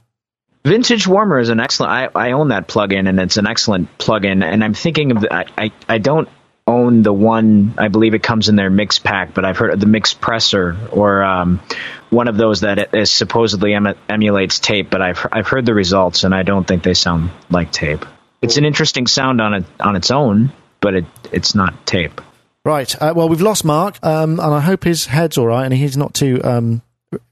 Vintage 0.64 1.08
Warmer 1.08 1.40
is 1.40 1.50
an 1.50 1.60
excellent. 1.60 1.92
I, 1.92 2.28
I 2.30 2.32
own 2.34 2.50
that 2.50 2.68
plugin, 2.68 3.10
and 3.10 3.20
it's 3.20 3.38
an 3.38 3.48
excellent 3.48 3.98
plugin. 3.98 4.44
And 4.44 4.64
I'm 4.64 4.74
thinking 4.74 5.12
of 5.12 5.22
the. 5.22 5.34
I, 5.34 5.46
I, 5.58 5.72
I 5.90 5.98
don't 5.98 6.30
own 6.68 7.02
the 7.02 7.14
one. 7.14 7.74
I 7.78 7.88
believe 7.88 8.14
it 8.14 8.22
comes 8.22 8.48
in 8.48 8.56
their 8.56 8.70
mix 8.70 9.00
pack, 9.00 9.34
but 9.34 9.44
I've 9.44 9.58
heard 9.58 9.80
the 9.80 9.88
Mixpressor 9.88 10.96
or 10.96 11.24
um, 11.24 11.62
one 12.10 12.28
of 12.28 12.38
those 12.38 12.62
that 12.62 12.94
is 12.94 13.12
supposedly 13.12 13.74
em- 13.74 13.96
emulates 14.08 14.60
tape. 14.60 14.90
But 14.92 15.02
I've 15.02 15.26
I've 15.32 15.48
heard 15.48 15.66
the 15.66 15.74
results, 15.74 16.24
and 16.24 16.36
I 16.36 16.44
don't 16.44 16.68
think 16.68 16.84
they 16.84 16.94
sound 16.94 17.32
like 17.50 17.72
tape. 17.72 18.06
It's 18.42 18.58
an 18.58 18.66
interesting 18.66 19.08
sound 19.08 19.42
on 19.42 19.54
it 19.54 19.66
on 19.80 19.96
its 19.96 20.12
own, 20.12 20.52
but 20.80 20.94
it 20.94 21.06
it's 21.32 21.56
not 21.56 21.88
tape. 21.88 22.22
Right. 22.64 23.02
Uh, 23.02 23.14
well, 23.16 23.28
we've 23.28 23.42
lost 23.42 23.66
Mark, 23.66 23.98
um, 24.04 24.40
and 24.40 24.54
I 24.54 24.60
hope 24.60 24.84
his 24.84 25.08
head's 25.08 25.40
all 25.40 25.48
right, 25.48 25.66
and 25.66 25.74
he's 25.74 25.98
not 25.98 26.14
too 26.14 26.40
um, 26.44 26.84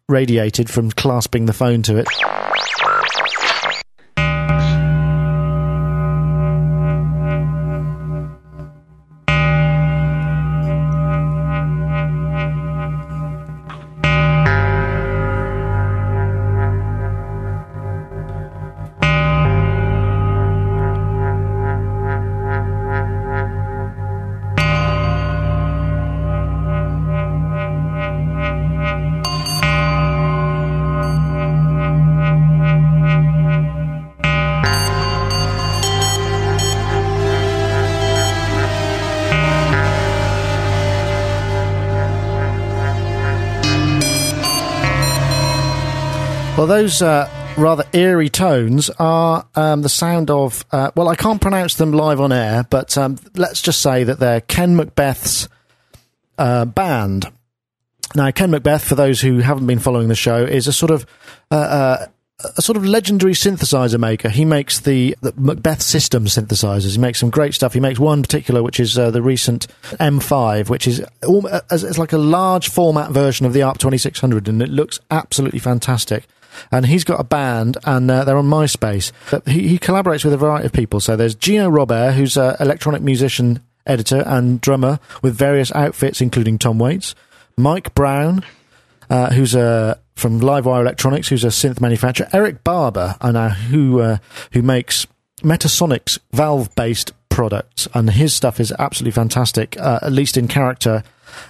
radiated 0.07 0.69
from 0.71 0.89
clasping 0.91 1.45
the 1.45 1.53
phone 1.53 1.83
to 1.83 1.97
it. 1.97 2.07
Those 46.69 47.01
uh, 47.01 47.27
rather 47.57 47.83
eerie 47.93 48.29
tones 48.29 48.89
are 48.99 49.47
um, 49.55 49.81
the 49.81 49.89
sound 49.89 50.29
of, 50.29 50.63
uh, 50.71 50.91
well, 50.95 51.07
I 51.07 51.15
can't 51.15 51.41
pronounce 51.41 51.75
them 51.75 51.91
live 51.91 52.21
on 52.21 52.31
air, 52.31 52.63
but 52.69 52.95
um, 52.97 53.17
let's 53.35 53.61
just 53.61 53.81
say 53.81 54.03
that 54.03 54.19
they're 54.19 54.41
Ken 54.41 54.75
Macbeth's 54.75 55.49
uh, 56.37 56.65
band. 56.65 57.31
Now, 58.15 58.29
Ken 58.31 58.51
Macbeth, 58.51 58.83
for 58.83 58.95
those 58.95 59.19
who 59.19 59.39
haven't 59.39 59.65
been 59.65 59.79
following 59.79 60.09
the 60.09 60.15
show, 60.15 60.43
is 60.45 60.67
a 60.67 60.73
sort 60.73 60.91
of 60.91 61.05
uh, 61.51 61.55
uh, 61.55 62.05
a 62.55 62.61
sort 62.61 62.77
of 62.77 62.85
legendary 62.85 63.33
synthesizer 63.33 63.99
maker. 63.99 64.29
He 64.29 64.45
makes 64.45 64.79
the, 64.79 65.17
the, 65.21 65.33
Macbeth 65.35 65.81
system 65.81 66.25
synthesizers. 66.25 66.93
He 66.93 66.97
makes 66.99 67.19
some 67.19 67.29
great 67.29 67.53
stuff. 67.53 67.73
He 67.73 67.79
makes 67.79 67.99
one 67.99 68.21
particular, 68.21 68.63
which 68.63 68.79
is 68.79 68.97
uh, 68.97 69.11
the 69.11 69.21
recent 69.21 69.67
M5, 69.99 70.69
which 70.69 70.87
is 70.87 71.03
it's 71.23 71.97
like 71.97 72.13
a 72.13 72.17
large 72.17 72.69
format 72.69 73.11
version 73.11 73.45
of 73.45 73.53
the 73.53 73.63
ARP 73.63 73.79
2600, 73.79 74.47
and 74.47 74.61
it 74.61 74.69
looks 74.69 74.99
absolutely 75.11 75.59
fantastic 75.59 76.25
and 76.71 76.85
he's 76.85 77.03
got 77.03 77.19
a 77.19 77.23
band, 77.23 77.77
and 77.83 78.09
uh, 78.09 78.23
they're 78.23 78.37
on 78.37 78.49
MySpace. 78.49 79.11
He, 79.47 79.67
he, 79.67 79.79
collaborates 79.79 80.23
with 80.23 80.33
a 80.33 80.37
variety 80.37 80.65
of 80.65 80.73
people. 80.73 80.99
So 80.99 81.15
there's 81.15 81.35
Gino 81.35 81.69
Robair, 81.69 82.13
who's 82.13 82.37
an 82.37 82.55
electronic 82.59 83.01
musician, 83.01 83.61
editor, 83.85 84.23
and 84.25 84.61
drummer 84.61 84.99
with 85.21 85.35
various 85.35 85.71
outfits, 85.73 86.21
including 86.21 86.57
Tom 86.57 86.79
Waits. 86.79 87.15
Mike 87.57 87.93
Brown, 87.93 88.43
uh, 89.09 89.31
who's 89.31 89.55
a 89.55 89.99
from 90.15 90.41
Livewire 90.41 90.81
Electronics, 90.81 91.29
who's 91.29 91.43
a 91.43 91.47
synth 91.47 91.81
manufacturer. 91.81 92.27
Eric 92.33 92.63
Barbour, 92.63 93.15
uh, 93.21 93.49
who 93.49 94.01
uh, 94.01 94.17
who 94.51 94.61
makes 94.61 95.07
Metasonix 95.41 96.19
valve-based 96.31 97.13
products, 97.29 97.87
and 97.93 98.09
his 98.09 98.33
stuff 98.33 98.59
is 98.59 98.73
absolutely 98.77 99.11
fantastic, 99.11 99.79
uh, 99.79 99.99
at 100.01 100.11
least 100.11 100.37
in 100.37 100.47
character. 100.47 101.03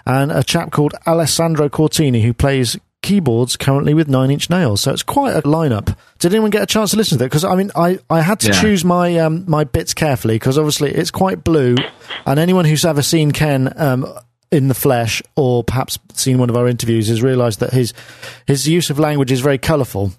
And 0.06 0.32
a 0.32 0.44
chap 0.44 0.72
called 0.72 0.94
Alessandro 1.08 1.70
Cortini, 1.70 2.22
who 2.22 2.34
plays 2.34 2.78
keyboards 3.02 3.56
currently 3.58 3.94
with 3.94 4.08
Nine 4.08 4.32
Inch 4.32 4.50
Nails. 4.50 4.82
So 4.82 4.92
it's 4.92 5.04
quite 5.04 5.36
a 5.36 5.42
lineup. 5.44 5.96
Did 6.20 6.34
anyone 6.34 6.50
get 6.50 6.62
a 6.62 6.68
chance 6.68 6.92
to 6.92 6.98
listen 6.98 7.18
to 7.18 7.24
that? 7.24 7.30
Because 7.30 7.44
I 7.44 7.56
mean, 7.56 7.72
I, 7.76 8.00
I 8.10 8.22
had 8.22 8.40
to 8.42 8.48
yeah. 8.48 8.62
choose 8.62 8.84
my 8.84 9.18
um, 9.20 9.46
my 9.48 9.64
bits 9.64 9.94
carefully 9.94 10.36
because 10.36 10.58
obviously 10.58 10.92
it's 10.92 11.12
quite 11.12 11.44
blue, 11.44 11.76
and 12.26 12.40
anyone 12.40 12.66
who's 12.66 12.86
ever 12.86 13.02
seen 13.02 13.32
Ken 13.32 13.74
um, 13.78 14.06
in 14.52 14.68
the 14.68 14.74
flesh 14.74 15.22
or 15.36 15.64
perhaps 15.64 16.00
seen 16.14 16.38
one 16.38 16.50
of 16.50 16.58
our 16.58 16.68
interviews 16.68 17.08
has 17.08 17.22
realised 17.22 17.60
that 17.60 17.72
his 17.72 17.94
his 18.48 18.68
use 18.68 18.90
of 18.90 19.00
language 19.00 19.32
is 19.32 19.42
very 19.42 19.58
colourful. 19.58 20.12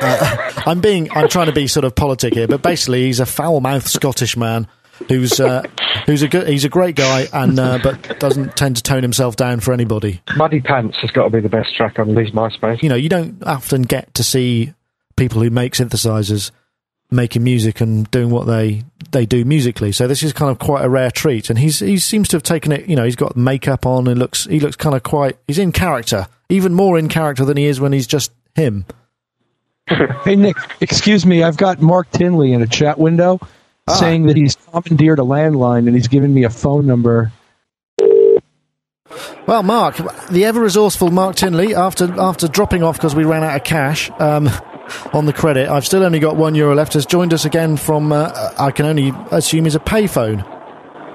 Uh, 0.00 0.52
I'm 0.66 0.80
being, 0.80 1.10
I'm 1.12 1.28
trying 1.28 1.46
to 1.46 1.52
be 1.52 1.66
sort 1.68 1.84
of 1.84 1.94
politic 1.94 2.34
here, 2.34 2.48
but 2.48 2.62
basically 2.62 3.04
he's 3.04 3.20
a 3.20 3.26
foul-mouthed 3.26 3.86
Scottish 3.86 4.36
man 4.36 4.66
who's 5.08 5.40
uh, 5.40 5.62
who's 6.06 6.22
a 6.22 6.28
good, 6.28 6.48
he's 6.48 6.64
a 6.64 6.68
great 6.68 6.96
guy, 6.96 7.26
and 7.32 7.58
uh, 7.58 7.78
but 7.82 8.18
doesn't 8.18 8.56
tend 8.56 8.76
to 8.76 8.82
tone 8.82 9.02
himself 9.02 9.36
down 9.36 9.60
for 9.60 9.72
anybody. 9.72 10.20
Muddy 10.36 10.60
Pants 10.60 10.96
has 11.00 11.10
got 11.10 11.24
to 11.24 11.30
be 11.30 11.40
the 11.40 11.48
best 11.48 11.74
track 11.74 11.98
on 11.98 12.14
these 12.14 12.30
MySpace. 12.30 12.82
You 12.82 12.88
know, 12.88 12.94
you 12.94 13.08
don't 13.08 13.42
often 13.44 13.82
get 13.82 14.14
to 14.14 14.22
see 14.22 14.74
people 15.16 15.42
who 15.42 15.50
make 15.50 15.72
synthesizers 15.74 16.50
making 17.10 17.44
music 17.44 17.80
and 17.80 18.10
doing 18.10 18.30
what 18.30 18.46
they 18.46 18.84
they 19.12 19.26
do 19.26 19.44
musically. 19.44 19.92
So 19.92 20.06
this 20.06 20.22
is 20.22 20.32
kind 20.32 20.50
of 20.50 20.58
quite 20.58 20.84
a 20.84 20.88
rare 20.88 21.10
treat, 21.10 21.50
and 21.50 21.58
he's 21.58 21.78
he 21.80 21.98
seems 21.98 22.28
to 22.28 22.36
have 22.36 22.42
taken 22.42 22.72
it. 22.72 22.88
You 22.88 22.96
know, 22.96 23.04
he's 23.04 23.16
got 23.16 23.36
makeup 23.36 23.86
on 23.86 24.08
and 24.08 24.18
looks 24.18 24.44
he 24.44 24.60
looks 24.60 24.76
kind 24.76 24.94
of 24.94 25.02
quite 25.02 25.38
he's 25.46 25.58
in 25.58 25.72
character, 25.72 26.26
even 26.48 26.74
more 26.74 26.98
in 26.98 27.08
character 27.08 27.44
than 27.44 27.56
he 27.56 27.66
is 27.66 27.80
when 27.80 27.92
he's 27.92 28.06
just 28.06 28.32
him. 28.54 28.84
hey 30.24 30.36
Nick, 30.36 30.56
excuse 30.80 31.24
me, 31.24 31.42
I've 31.42 31.56
got 31.56 31.80
Mark 31.80 32.10
Tinley 32.10 32.52
in 32.52 32.62
a 32.62 32.66
chat 32.66 32.98
window 32.98 33.38
ah. 33.88 33.94
saying 33.94 34.26
that 34.26 34.36
he's 34.36 34.56
commandeered 34.56 35.18
a 35.18 35.22
landline 35.22 35.86
and 35.86 35.94
he's 35.94 36.08
given 36.08 36.32
me 36.34 36.44
a 36.44 36.50
phone 36.50 36.86
number. 36.86 37.32
Well, 39.46 39.62
Mark, 39.62 39.96
the 40.28 40.44
ever 40.44 40.60
resourceful 40.60 41.10
Mark 41.10 41.36
Tinley, 41.36 41.74
after 41.74 42.12
after 42.20 42.48
dropping 42.48 42.82
off 42.82 42.96
because 42.96 43.14
we 43.14 43.24
ran 43.24 43.44
out 43.44 43.54
of 43.54 43.64
cash 43.64 44.10
um, 44.18 44.48
on 45.12 45.26
the 45.26 45.32
credit, 45.32 45.68
I've 45.68 45.86
still 45.86 46.02
only 46.02 46.18
got 46.18 46.36
one 46.36 46.54
euro 46.54 46.74
left. 46.74 46.94
Has 46.94 47.06
joined 47.06 47.32
us 47.32 47.44
again 47.44 47.76
from 47.76 48.12
uh, 48.12 48.52
I 48.58 48.72
can 48.72 48.86
only 48.86 49.12
assume 49.30 49.66
is 49.66 49.76
a 49.76 49.80
payphone. 49.80 50.44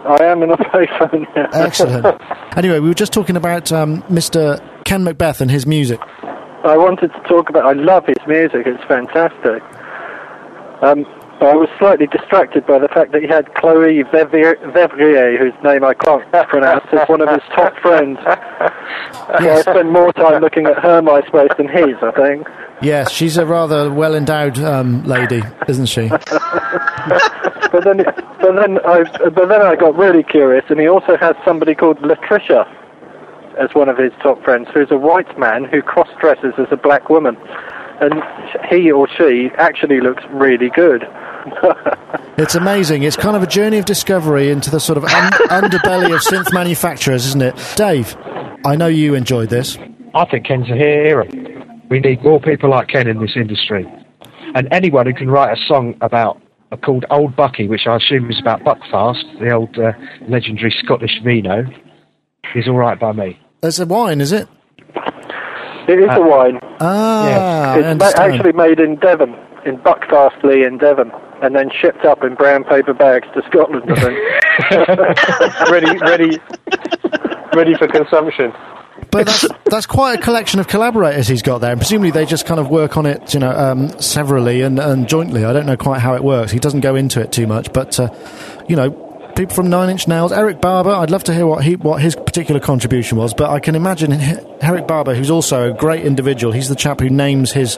I 0.06 0.24
am 0.24 0.42
in 0.44 0.50
a 0.50 0.58
payphone. 0.74 1.26
Yeah. 1.36 1.50
Excellent. 1.54 2.22
anyway, 2.58 2.80
we 2.80 2.88
were 2.88 2.94
just 2.94 3.14
talking 3.14 3.36
about 3.36 3.72
um, 3.72 4.02
Mr. 4.04 4.62
Ken 4.86 5.04
Macbeth 5.04 5.42
and 5.42 5.52
his 5.52 5.66
music. 5.66 6.00
I 6.64 6.78
wanted 6.78 7.12
to 7.12 7.20
talk 7.28 7.50
about. 7.50 7.66
I 7.66 7.74
love 7.74 8.06
his 8.06 8.18
music. 8.28 8.66
It's 8.66 8.84
fantastic. 8.86 9.62
Um, 10.82 11.06
I 11.48 11.56
was 11.56 11.70
slightly 11.80 12.08
distracted 12.08 12.68
by 12.68 12.80
the 12.80 12.88
fact 12.88 13.12
that 13.14 13.22
he 13.22 13.28
had 13.28 13.54
Chloe 13.56 14.04
Vevrier, 14.04 15.38
whose 15.38 15.54
name 15.64 15.84
I 15.84 15.94
can't 15.94 16.30
pronounce, 16.50 16.86
as 16.92 17.08
one 17.10 17.22
of 17.22 17.30
his 17.30 17.42
top 17.56 17.76
friends. 17.80 18.20
So 18.24 19.50
I 19.50 19.62
spend 19.62 19.92
more 19.92 20.14
time 20.14 20.42
looking 20.42 20.68
at 20.68 20.78
her 20.84 21.02
MySpace 21.02 21.56
than 21.58 21.68
his, 21.68 21.96
I 22.02 22.12
think. 22.12 22.48
Yes, 22.82 23.12
she's 23.12 23.38
a 23.38 23.46
rather 23.46 23.92
well 23.92 24.16
endowed 24.16 24.60
um, 24.60 25.04
lady, 25.04 25.42
isn't 25.68 25.88
she? 25.88 26.10
but 26.10 27.84
then, 27.84 27.98
but 28.40 28.56
then 28.56 28.80
I, 28.86 29.04
but 29.30 29.48
then 29.48 29.62
I 29.62 29.76
got 29.76 29.96
really 29.96 30.24
curious, 30.24 30.66
and 30.70 30.80
he 30.80 30.88
also 30.88 31.18
has 31.18 31.36
somebody 31.46 31.76
called 31.76 31.98
Latricia 32.00 32.68
as 33.60 33.70
one 33.74 33.90
of 33.90 33.98
his 33.98 34.12
top 34.22 34.44
friends, 34.44 34.68
who's 34.74 34.92
a 34.92 34.98
white 34.98 35.38
man 35.38 35.66
who 35.66 35.82
cross 35.82 36.08
dresses 36.20 36.54
as 36.58 36.68
a 36.72 36.78
black 36.78 37.10
woman, 37.10 37.38
and 38.00 38.22
he 38.70 38.92
or 38.92 39.08
she 39.08 39.50
actually 39.58 40.02
looks 40.02 40.24
really 40.32 40.70
good. 40.70 41.04
It's 42.38 42.56
amazing. 42.56 43.04
It's 43.04 43.16
kind 43.16 43.36
of 43.36 43.44
a 43.44 43.48
journey 43.48 43.78
of 43.78 43.86
discovery 43.86 44.50
into 44.50 44.70
the 44.70 44.80
sort 44.80 44.98
of 44.98 45.04
un- 45.06 45.32
underbelly 45.50 46.14
of 46.14 46.22
synth 46.22 46.54
manufacturers, 46.54 47.26
isn't 47.28 47.42
it? 47.42 47.56
Dave, 47.76 48.16
I 48.66 48.76
know 48.76 48.88
you 48.88 49.16
enjoyed 49.16 49.50
this. 49.50 49.78
I 50.14 50.26
think 50.26 50.46
Ken's 50.46 50.70
a 50.70 50.76
hero. 50.76 51.28
We 51.90 52.00
need 52.00 52.24
more 52.24 52.40
people 52.40 52.70
like 52.70 52.88
Ken 52.88 53.08
in 53.08 53.20
this 53.20 53.36
industry. 53.36 53.86
And 54.56 54.68
anyone 54.72 55.06
who 55.06 55.14
can 55.14 55.30
write 55.30 55.58
a 55.58 55.62
song 55.68 55.96
about 56.02 56.42
uh, 56.72 56.78
called 56.78 57.06
Old 57.10 57.36
Bucky, 57.36 57.68
which 57.68 57.88
I 57.88 57.98
assume 57.98 58.30
is 58.30 58.40
about 58.40 58.62
Buckfast, 58.62 59.40
the 59.40 59.52
old 59.52 59.78
uh, 59.78 59.94
legendary 60.28 60.74
Scottish 60.84 61.20
vino, 61.24 61.64
is 62.56 62.68
all 62.68 62.78
right 62.78 63.00
by 63.00 63.12
me. 63.14 63.40
It's 63.64 63.80
a 63.80 63.86
wine, 63.86 64.22
is 64.22 64.32
it? 64.32 64.48
It 65.88 66.00
is 66.00 66.10
uh, 66.10 66.22
a 66.22 66.28
wine. 66.28 66.60
Ah, 66.80 67.76
yes. 67.76 67.96
It's 67.96 68.18
ma- 68.18 68.24
actually 68.24 68.54
made 68.54 68.80
in 68.80 68.96
Devon, 68.98 69.36
in 69.66 69.78
Buckfastleigh 69.78 70.66
in 70.68 70.78
Devon 70.78 71.12
and 71.42 71.56
then 71.56 71.70
shipped 71.72 72.06
up 72.06 72.24
in 72.24 72.36
brown 72.36 72.64
paper 72.64 72.94
bags 72.94 73.28
to 73.34 73.42
Scotland. 73.50 73.92
I 73.92 74.00
think. 74.00 75.70
ready, 75.72 75.98
ready, 76.00 76.40
ready 77.56 77.76
for 77.76 77.88
consumption. 77.88 78.54
But 79.10 79.26
that's 79.26 79.46
that's 79.66 79.86
quite 79.86 80.20
a 80.20 80.22
collection 80.22 80.60
of 80.60 80.68
collaborators 80.68 81.28
he's 81.28 81.42
got 81.42 81.60
there, 81.60 81.72
and 81.72 81.80
presumably 81.80 82.12
they 82.12 82.26
just 82.26 82.46
kind 82.46 82.60
of 82.60 82.70
work 82.70 82.96
on 82.96 83.06
it, 83.06 83.34
you 83.34 83.40
know, 83.40 83.52
um, 83.52 83.90
severally 84.00 84.62
and, 84.62 84.80
and 84.80 85.10
jointly. 85.10 85.44
I 85.44 85.52
don't 85.52 85.66
know 85.66 85.76
quite 85.76 86.00
how 86.00 86.16
it 86.16 86.24
works. 86.24 86.52
He 86.52 86.60
doesn't 86.60 86.80
go 86.82 86.96
into 86.96 87.20
it 87.20 87.32
too 87.32 87.48
much, 87.48 87.74
but 87.74 88.00
uh, 88.00 88.10
you 88.70 88.76
know, 88.76 89.11
people 89.36 89.56
from 89.56 89.70
Nine 89.70 89.90
Inch 89.90 90.08
Nails. 90.08 90.32
Eric 90.32 90.62
Barbour, 90.62 90.92
I'd 90.92 91.12
love 91.12 91.24
to 91.26 91.34
hear 91.34 91.48
what 91.48 91.64
he 91.64 91.76
what 91.76 92.02
his 92.02 92.16
particular 92.16 92.60
contribution 92.60 93.18
was, 93.18 93.34
but 93.34 93.50
I 93.50 93.60
can 93.60 93.76
imagine 93.76 94.14
Eric 94.62 94.88
Barbour, 94.88 95.16
who's 95.16 95.32
also 95.32 95.72
a 95.72 95.74
great 95.74 96.06
individual. 96.06 96.54
He's 96.54 96.70
the 96.70 96.76
chap 96.76 97.00
who 97.00 97.10
names 97.10 97.52
his 97.52 97.78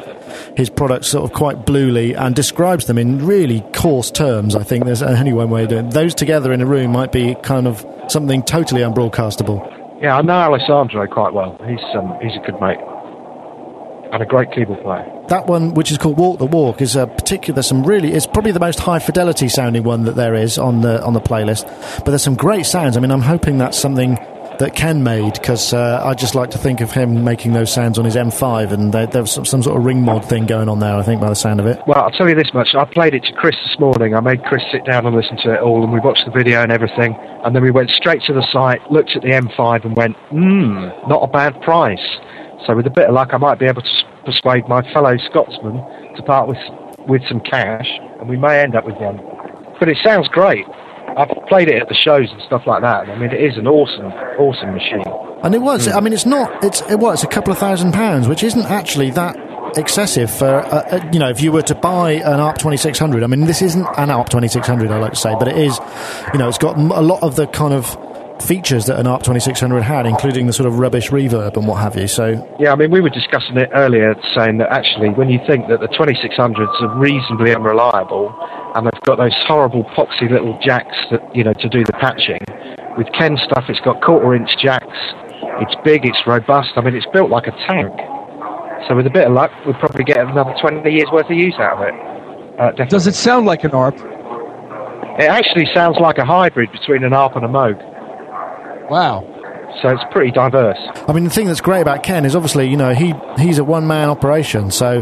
his 0.56 0.70
products 0.70 1.08
sort 1.08 1.30
of 1.30 1.36
quite 1.36 1.66
bluely 1.66 2.14
and 2.14 2.36
describes 2.36 2.86
them 2.86 2.98
in 2.98 3.26
really 3.26 3.62
coarse 3.74 4.12
terms. 4.12 4.56
I 4.56 4.64
think 4.64 4.86
there's 4.86 5.04
only 5.04 5.34
one 5.34 5.50
way 5.50 5.62
to 5.62 5.68
do 5.68 5.78
it. 5.78 5.92
Those 5.92 6.16
together 6.16 6.52
in 6.54 6.62
a 6.62 6.66
room 6.66 6.92
might 6.92 7.12
be 7.12 7.36
kind 7.44 7.68
of 7.68 7.86
something 8.08 8.44
totally 8.44 8.82
unbroadcastable. 8.82 10.02
Yeah, 10.02 10.18
I 10.18 10.22
know 10.22 10.34
Alessandro 10.34 11.08
quite 11.08 11.34
well. 11.34 11.58
He's 11.68 11.80
um, 11.96 12.18
he's 12.22 12.36
a 12.36 12.46
good 12.46 12.60
mate 12.60 12.80
and 14.14 14.22
a 14.22 14.26
great 14.26 14.52
keyboard 14.52 14.82
player. 14.84 15.06
That 15.30 15.48
one, 15.48 15.74
which 15.74 15.92
is 15.92 15.98
called 15.98 16.18
Walk 16.18 16.38
the 16.38 16.46
Walk, 16.46 16.82
is 16.82 16.96
a 16.96 17.08
particular. 17.08 17.56
There's 17.56 17.68
some 17.68 17.84
really. 17.84 18.14
It's 18.14 18.28
probably 18.28 18.52
the 18.52 18.60
most 18.60 18.80
high 18.80 19.00
fidelity 19.00 19.50
sounding 19.50 19.84
one 19.84 20.04
that 20.04 20.16
there 20.16 20.36
is 20.36 20.58
on 20.58 20.82
the 20.82 21.04
on 21.04 21.14
the 21.14 21.22
playlist. 21.22 21.66
But 22.00 22.12
there's 22.12 22.24
some 22.24 22.36
great 22.36 22.66
sounds. 22.66 22.96
I 22.96 23.00
mean, 23.00 23.12
I'm 23.12 23.22
hoping 23.22 23.58
that's 23.58 23.78
something 23.78 24.18
that 24.60 24.76
Ken 24.76 25.04
made 25.04 25.34
because 25.34 25.74
uh, 25.74 26.02
I 26.06 26.14
just 26.14 26.36
like 26.36 26.52
to 26.52 26.60
think 26.60 26.80
of 26.82 26.92
him 26.92 27.24
making 27.24 27.54
those 27.54 27.74
sounds 27.74 27.98
on 27.98 28.06
his 28.06 28.16
M5, 28.16 28.72
and 28.72 28.94
there, 28.94 29.08
there 29.08 29.24
was 29.24 29.32
some, 29.32 29.46
some, 29.46 29.64
sort 29.64 29.78
of 29.78 29.84
ring 29.84 30.04
mod 30.04 30.26
thing 30.26 30.46
going 30.46 30.70
on 30.70 30.78
there. 30.80 30.96
I 30.96 31.02
think 31.02 31.20
by 31.20 31.30
the 31.30 31.36
sound 31.36 31.60
of 31.60 31.66
it. 31.66 31.82
Well, 31.88 31.98
I'll 31.98 32.12
tell 32.12 32.30
you 32.30 32.36
this 32.36 32.54
much: 32.54 32.70
I 32.78 32.86
played 32.86 33.16
it 33.16 33.24
to 33.24 33.34
Chris 33.34 33.56
this 33.68 33.80
morning. 33.80 34.14
I 34.14 34.20
made 34.20 34.44
Chris 34.44 34.62
sit 34.72 34.86
down 34.86 35.08
and 35.08 35.16
listen 35.16 35.38
to 35.38 35.54
it 35.56 35.60
all, 35.60 35.84
and 35.84 35.92
we 35.92 36.00
watched 36.00 36.26
the 36.26 36.32
video 36.32 36.62
and 36.62 36.72
everything, 36.72 37.16
and 37.44 37.56
then 37.56 37.64
we 37.64 37.72
went 37.72 37.90
straight 37.90 38.22
to 38.28 38.34
the 38.34 38.46
site, 38.52 38.80
looked 38.92 39.16
at 39.16 39.24
the 39.24 39.30
M5, 39.30 39.86
and 39.86 39.96
went, 39.96 40.16
"Hmm, 40.30 40.90
not 41.10 41.24
a 41.24 41.28
bad 41.28 41.60
price." 41.64 42.20
So 42.66 42.76
with 42.76 42.88
a 42.88 42.92
bit 42.92 43.08
of 43.10 43.14
luck, 43.14 43.30
I 43.34 43.38
might 43.38 43.60
be 43.60 43.66
able 43.66 43.82
to 43.82 43.90
persuade 44.26 44.68
my 44.68 44.82
fellow 44.94 45.18
Scotsman 45.30 45.76
to 46.16 46.24
part 46.24 46.48
with 46.48 46.58
with 47.08 47.22
some 47.28 47.42
cash, 47.42 47.88
and 48.20 48.30
we 48.30 48.38
may 48.38 48.62
end 48.62 48.76
up 48.76 48.86
with 48.86 48.96
one. 48.96 49.20
But 49.80 49.90
it 49.90 49.98
sounds 50.04 50.28
great. 50.30 50.66
I've 51.18 51.30
played 51.48 51.68
it 51.68 51.82
at 51.82 51.90
the 51.90 51.96
shows 51.96 52.32
and 52.32 52.42
stuff 52.44 52.64
like 52.66 52.82
that. 52.82 53.10
I 53.10 53.20
mean, 53.20 53.32
it 53.32 53.44
is 53.44 53.58
an 53.58 53.68
awesome, 53.68 54.06
awesome 54.40 54.74
machine. 54.74 55.04
And 55.44 55.54
it 55.54 55.60
was. 55.60 55.88
I 55.88 56.00
mean, 56.00 56.14
it's 56.14 56.26
not. 56.26 56.64
It's 56.64 56.82
it 56.90 57.00
was 57.00 57.24
a 57.24 57.28
couple 57.28 57.52
of 57.52 57.60
thousand 57.60 57.92
pounds, 57.92 58.28
which 58.28 58.44
isn't 58.44 58.66
actually 58.66 59.12
that 59.12 59.36
excessive 59.78 60.30
for 60.30 60.46
uh, 60.46 60.84
uh, 60.92 61.10
you 61.12 61.20
know 61.20 61.30
if 61.30 61.42
you 61.42 61.52
were 61.52 61.62
to 61.64 61.76
buy 61.76 62.12
an 62.12 62.40
ARP 62.40 62.58
2600. 62.58 63.24
I 63.24 63.28
mean, 63.28 63.42
this 63.42 63.62
isn't 63.62 63.86
an 63.98 64.10
ARP 64.10 64.30
2600, 64.30 64.92
I 64.92 64.98
like 65.00 65.14
to 65.14 65.20
say, 65.20 65.36
but 65.38 65.48
it 65.48 65.58
is. 65.58 65.80
You 66.32 66.40
know, 66.40 66.48
it's 66.48 66.58
got 66.58 66.78
a 66.78 67.02
lot 67.02 67.22
of 67.24 67.36
the 67.36 67.48
kind 67.48 67.74
of 67.74 67.98
features 68.44 68.86
that 68.86 69.00
an 69.00 69.08
ARP 69.08 69.24
2600 69.24 69.82
had, 69.82 70.06
including 70.06 70.48
the 70.48 70.54
sort 70.54 70.68
of 70.68 70.78
rubbish 70.80 71.10
reverb 71.10 71.56
and 71.58 71.68
what 71.68 71.82
have 71.82 71.96
you. 71.96 72.08
So 72.08 72.38
yeah, 72.60 72.72
I 72.72 72.76
mean, 72.76 72.92
we 72.92 73.02
were 73.02 73.10
discussing 73.10 73.58
it 73.58 73.70
earlier, 73.74 74.16
saying 74.36 74.58
that 74.58 74.70
actually, 74.72 75.10
when 75.10 75.30
you 75.30 75.40
think 75.48 75.68
that 75.70 75.80
the 75.80 75.88
2600s 75.88 76.82
are 76.82 76.98
reasonably 76.98 77.56
unreliable, 77.56 78.34
and 78.76 78.86
they've 78.86 79.02
got 79.02 79.18
those 79.18 79.36
horrible 79.48 79.84
poxy 79.96 80.30
little 80.30 80.58
jacks 80.62 80.98
that 81.12 81.22
you 81.36 81.44
know 81.44 81.54
to 81.54 81.70
do 81.70 81.84
the 81.84 81.94
patching. 81.94 82.42
With 82.98 83.08
Ken 83.14 83.38
stuff, 83.44 83.66
it's 83.70 83.80
got 83.80 84.02
quarter-inch 84.02 84.50
jacks. 84.62 84.86
It's 85.62 85.76
big, 85.84 86.06
it's 86.06 86.22
robust. 86.28 86.72
I 86.76 86.82
mean, 86.82 86.96
it's 86.96 87.08
built 87.14 87.30
like 87.30 87.48
a 87.48 87.56
tank. 87.66 87.94
So 88.88 88.96
with 88.96 89.08
a 89.08 89.10
bit 89.10 89.28
of 89.28 89.34
luck, 89.34 89.52
we'll 89.66 89.76
probably 89.76 90.04
get 90.04 90.18
another 90.18 90.54
20 90.62 90.90
years 90.92 91.08
worth 91.12 91.26
of 91.26 91.38
use 91.38 91.56
out 91.58 91.78
of 91.78 91.88
it. 91.88 91.94
Uh, 92.60 92.86
Does 92.86 93.08
it 93.08 93.16
sound 93.16 93.46
like 93.46 93.64
an 93.64 93.72
ARP? 93.72 93.96
It 95.18 95.30
actually 95.30 95.68
sounds 95.74 95.98
like 96.00 96.18
a 96.18 96.26
hybrid 96.26 96.72
between 96.72 97.04
an 97.04 97.14
ARP 97.14 97.36
and 97.36 97.46
a 97.46 97.48
Moog. 97.48 97.78
Wow. 98.90 99.30
So 99.82 99.90
it's 99.90 100.04
pretty 100.12 100.32
diverse. 100.32 100.78
I 101.08 101.14
mean, 101.14 101.24
the 101.24 101.30
thing 101.30 101.48
that's 101.48 101.62
great 101.62 101.82
about 101.82 102.04
Ken 102.04 102.26
is 102.26 102.36
obviously, 102.36 102.70
you 102.70 102.78
know, 102.78 102.94
he 102.94 103.14
he's 103.38 103.58
a 103.58 103.64
one 103.64 103.88
man 103.88 104.10
operation, 104.10 104.72
so 104.72 105.02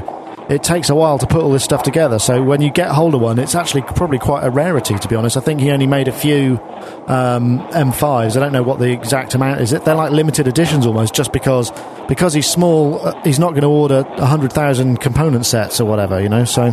it 0.49 0.63
takes 0.63 0.89
a 0.89 0.95
while 0.95 1.17
to 1.17 1.27
put 1.27 1.41
all 1.41 1.51
this 1.51 1.63
stuff 1.63 1.84
together. 1.84 2.19
So 2.19 2.41
when 2.43 2.61
you 2.61 2.71
get 2.71 2.89
hold 2.89 3.15
of 3.15 3.21
one, 3.21 3.39
it's 3.39 3.55
actually 3.55 3.84
probably 3.84 4.17
quite 4.17 4.43
a 4.43 4.49
rarity, 4.49 4.97
to 4.97 5.07
be 5.07 5.15
honest. 5.15 5.38
I 5.38 5.39
think 5.39 5.61
he 5.61 5.71
only 5.71 5.88
made 5.88 6.07
a 6.07 6.11
few 6.11 6.59
um, 7.07 7.59
M5s. 7.69 8.36
I 8.36 8.39
don't 8.39 8.51
know 8.51 8.63
what 8.63 8.79
the 8.79 8.91
exact 8.91 9.34
amount 9.34 9.61
is. 9.61 9.71
They're 9.71 9.95
like 9.95 10.11
limited 10.11 10.47
editions 10.47 10.86
almost, 10.86 11.13
just 11.13 11.32
because 11.32 11.71
because 12.07 12.34
he's 12.34 12.49
small, 12.49 13.05
uh, 13.05 13.21
he's 13.23 13.39
not 13.39 13.51
going 13.51 13.61
to 13.61 13.67
order 13.67 14.03
hundred 14.17 14.51
thousand 14.51 14.97
component 14.97 15.45
sets 15.45 15.79
or 15.79 15.86
whatever, 15.86 16.21
you 16.21 16.29
know. 16.29 16.43
So 16.45 16.71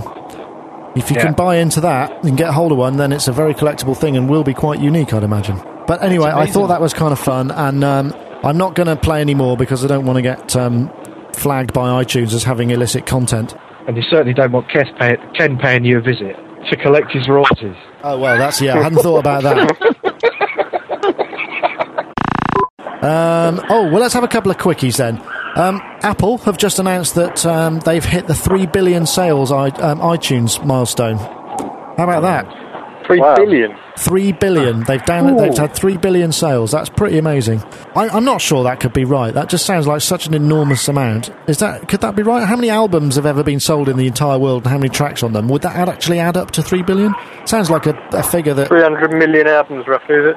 if 0.97 1.11
you 1.11 1.17
yeah. 1.17 1.27
can 1.27 1.35
buy 1.35 1.57
into 1.57 1.81
that 1.83 2.25
and 2.25 2.37
get 2.37 2.53
hold 2.53 2.73
of 2.73 2.79
one, 2.79 2.97
then 2.97 3.13
it's 3.13 3.29
a 3.29 3.33
very 3.33 3.55
collectible 3.55 3.97
thing 3.97 4.17
and 4.17 4.29
will 4.29 4.45
be 4.45 4.55
quite 4.55 4.81
unique, 4.81 5.13
I'd 5.13 5.23
imagine. 5.23 5.61
But 5.87 6.03
anyway, 6.03 6.31
I 6.31 6.47
thought 6.47 6.69
that 6.69 6.81
was 6.81 6.93
kind 6.93 7.13
of 7.13 7.19
fun, 7.19 7.51
and 7.51 7.83
um, 7.83 8.15
I'm 8.43 8.59
not 8.59 8.75
going 8.75 8.89
to 8.89 8.97
play 8.97 9.21
anymore 9.21 9.57
because 9.57 9.85
I 9.85 9.89
don't 9.89 10.05
want 10.05 10.17
to 10.17 10.23
get 10.23 10.55
um, 10.55 10.93
flagged 11.33 11.73
by 11.73 12.03
iTunes 12.03 12.35
as 12.35 12.45
having 12.45 12.71
illicit 12.71 13.07
content. 13.07 13.55
And 13.87 13.97
you 13.97 14.03
certainly 14.03 14.35
don't 14.35 14.53
want 14.53 14.71
Ken, 14.71 14.85
pay, 14.99 15.17
Ken 15.35 15.57
paying 15.57 15.85
you 15.85 15.99
a 15.99 16.03
visit 16.03 16.37
to 16.71 16.77
collect 16.77 17.13
his 17.13 17.27
royalties. 17.29 17.77
Oh 18.03 18.19
well, 18.19 18.37
that's 18.37 18.61
yeah. 18.61 18.79
I 18.79 18.83
hadn't 18.83 18.99
thought 18.99 19.19
about 19.19 19.43
that. 19.45 19.59
um, 23.03 23.65
oh 23.71 23.89
well, 23.91 24.01
let's 24.01 24.15
have 24.15 24.25
a 24.25 24.29
couple 24.29 24.51
of 24.51 24.59
quickies 24.59 24.99
then. 24.99 25.23
Um, 25.57 25.81
Apple 26.03 26.39
have 26.39 26.59
just 26.59 26.79
announced 26.79 27.15
that 27.17 27.45
um, 27.45 27.81
they've 27.81 28.05
hit 28.05 28.27
the 28.27 28.35
three 28.35 28.67
billion 28.67 29.07
sales 29.07 29.51
I, 29.51 29.69
um, 29.69 30.01
iTunes 30.01 30.65
milestone. 30.65 31.17
How 31.17 32.05
about 32.05 32.23
that? 32.23 32.69
Three 33.09 33.21
wow. 33.21 33.37
billion. 33.37 33.75
Three 33.97 34.33
billion. 34.33 34.85
They've 34.85 35.03
down, 35.03 35.35
they've 35.39 35.57
had 35.57 35.75
three 35.75 35.97
billion 35.97 36.31
sales. 36.31 36.73
That's 36.73 36.91
pretty 36.91 37.17
amazing. 37.17 37.63
I, 37.97 38.15
am 38.15 38.25
not 38.25 38.43
sure 38.43 38.63
that 38.65 38.81
could 38.81 38.93
be 38.93 39.07
right. 39.07 39.33
That 39.33 39.49
just 39.49 39.65
sounds 39.65 39.87
like 39.87 40.03
such 40.03 40.27
an 40.27 40.35
enormous 40.35 40.87
amount. 40.89 41.31
Is 41.49 41.59
that 41.59 41.89
could 41.89 42.03
that 42.03 42.15
be 42.15 42.23
right? 42.23 42.47
How 42.47 42.55
many 42.55 42.69
albums 42.69 43.17
have 43.17 43.25
ever 43.25 43.43
been 43.43 43.61
sold 43.61 43.89
in 43.89 43.97
the 43.97 44.07
entire 44.07 44.39
world, 44.39 44.65
and 44.65 44.71
how 44.71 44.77
many 44.77 44.91
tracks 44.91 45.23
on 45.23 45.33
them? 45.33 45.49
Would 45.49 45.63
that 45.63 45.75
add, 45.75 45.89
actually 45.89 46.19
add 46.19 46.37
up 46.37 46.51
to 46.53 46.63
three 46.63 46.83
billion? 46.83 47.15
Sounds 47.47 47.71
like 47.71 47.87
a, 47.87 47.99
a 48.13 48.23
figure 48.23 48.53
that 48.53 48.69
three 48.69 48.83
hundred 48.83 49.11
million 49.11 49.47
albums, 49.47 49.87
roughly. 49.89 50.15
Is 50.15 50.27
it? 50.27 50.37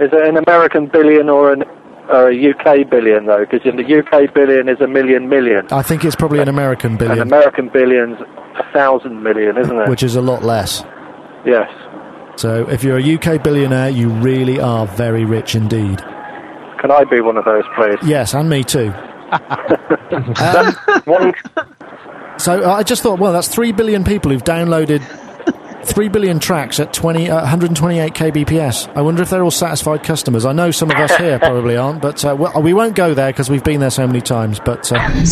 Is 0.00 0.10
it 0.12 0.28
an 0.28 0.36
American 0.36 0.86
billion 0.86 1.28
or 1.28 1.52
an 1.52 1.64
or 2.08 2.30
a 2.30 2.50
UK 2.50 2.88
billion 2.88 3.26
though? 3.26 3.44
Because 3.44 3.66
in 3.66 3.76
the 3.76 3.98
UK 3.98 4.32
billion 4.34 4.68
is 4.68 4.80
a 4.80 4.86
million 4.86 5.28
million. 5.28 5.66
I 5.70 5.82
think 5.82 6.04
it's 6.04 6.16
probably 6.16 6.40
an 6.40 6.48
American 6.48 6.96
billion. 6.96 7.20
An 7.20 7.28
American 7.28 7.68
billion's 7.68 8.18
a 8.58 8.72
thousand 8.72 9.22
million, 9.22 9.56
isn't 9.56 9.78
it? 9.78 9.88
Which 9.88 10.02
is 10.02 10.16
a 10.16 10.22
lot 10.22 10.42
less. 10.42 10.84
Yes. 11.44 11.70
So 12.36 12.68
if 12.68 12.84
you're 12.84 12.98
a 12.98 13.14
UK 13.14 13.42
billionaire, 13.42 13.90
you 13.90 14.08
really 14.08 14.60
are 14.60 14.86
very 14.86 15.24
rich 15.24 15.54
indeed. 15.54 15.98
Can 16.80 16.90
I 16.90 17.04
be 17.04 17.20
one 17.20 17.36
of 17.36 17.44
those, 17.44 17.64
please? 17.76 17.98
Yes, 18.04 18.34
and 18.34 18.48
me 18.48 18.62
too. 18.62 18.92
um, 19.32 20.76
so 22.38 22.70
I 22.70 22.82
just 22.84 23.02
thought, 23.02 23.18
well, 23.18 23.32
that's 23.32 23.48
three 23.48 23.72
billion 23.72 24.04
people 24.04 24.30
who've 24.30 24.44
downloaded 24.44 25.02
three 25.88 26.08
billion 26.08 26.38
tracks 26.38 26.78
at 26.80 26.92
20, 26.92 27.30
uh, 27.30 27.36
128 27.36 28.14
kbps. 28.14 28.88
I 28.96 29.00
wonder 29.00 29.22
if 29.22 29.30
they're 29.30 29.42
all 29.42 29.50
satisfied 29.50 30.02
customers. 30.02 30.44
I 30.44 30.52
know 30.52 30.70
some 30.70 30.90
of 30.90 30.96
us 30.96 31.14
here 31.16 31.38
probably 31.38 31.76
aren't, 31.76 32.02
but 32.02 32.24
uh, 32.24 32.34
we 32.60 32.72
won't 32.72 32.94
go 32.94 33.14
there 33.14 33.30
because 33.30 33.50
we've 33.50 33.64
been 33.64 33.80
there 33.80 33.90
so 33.90 34.06
many 34.06 34.20
times. 34.20 34.60
But 34.60 34.90
uh, 34.92 35.24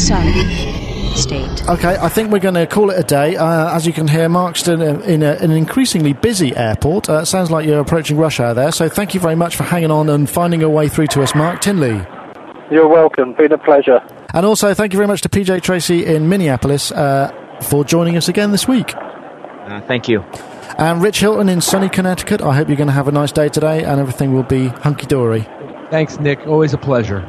state. 1.16 1.68
Okay, 1.68 1.96
I 1.96 2.08
think 2.08 2.30
we're 2.30 2.38
going 2.38 2.54
to 2.54 2.66
call 2.66 2.90
it 2.90 2.98
a 2.98 3.02
day. 3.02 3.36
Uh, 3.36 3.74
as 3.74 3.86
you 3.86 3.92
can 3.92 4.08
hear, 4.08 4.28
Mark's 4.28 4.66
in, 4.68 4.80
a, 4.80 5.00
in, 5.00 5.22
a, 5.22 5.34
in 5.36 5.50
an 5.50 5.56
increasingly 5.56 6.12
busy 6.12 6.54
airport. 6.56 7.08
Uh, 7.08 7.24
sounds 7.24 7.50
like 7.50 7.66
you're 7.66 7.80
approaching 7.80 8.16
rush 8.16 8.40
hour 8.40 8.54
there. 8.54 8.72
So 8.72 8.88
thank 8.88 9.14
you 9.14 9.20
very 9.20 9.34
much 9.34 9.56
for 9.56 9.64
hanging 9.64 9.90
on 9.90 10.08
and 10.08 10.28
finding 10.28 10.60
your 10.60 10.70
way 10.70 10.88
through 10.88 11.08
to 11.08 11.22
us, 11.22 11.34
Mark 11.34 11.60
Tinley. 11.60 12.06
You're 12.70 12.88
welcome. 12.88 13.32
Been 13.34 13.52
a 13.52 13.58
pleasure. 13.58 14.00
And 14.34 14.44
also, 14.44 14.74
thank 14.74 14.92
you 14.92 14.96
very 14.96 15.06
much 15.06 15.22
to 15.22 15.28
PJ 15.28 15.62
Tracy 15.62 16.04
in 16.04 16.28
Minneapolis 16.28 16.92
uh, 16.92 17.32
for 17.62 17.84
joining 17.84 18.16
us 18.16 18.28
again 18.28 18.52
this 18.52 18.68
week. 18.68 18.94
Uh, 18.94 19.80
thank 19.82 20.08
you. 20.08 20.24
And 20.78 21.02
Rich 21.02 21.20
Hilton 21.20 21.48
in 21.48 21.60
sunny 21.60 21.88
Connecticut. 21.88 22.42
I 22.42 22.54
hope 22.54 22.68
you're 22.68 22.76
going 22.76 22.88
to 22.88 22.92
have 22.92 23.08
a 23.08 23.12
nice 23.12 23.32
day 23.32 23.48
today 23.48 23.84
and 23.84 24.00
everything 24.00 24.32
will 24.32 24.42
be 24.42 24.68
hunky 24.68 25.06
dory. 25.06 25.46
Thanks, 25.90 26.18
Nick. 26.18 26.46
Always 26.46 26.74
a 26.74 26.78
pleasure. 26.78 27.26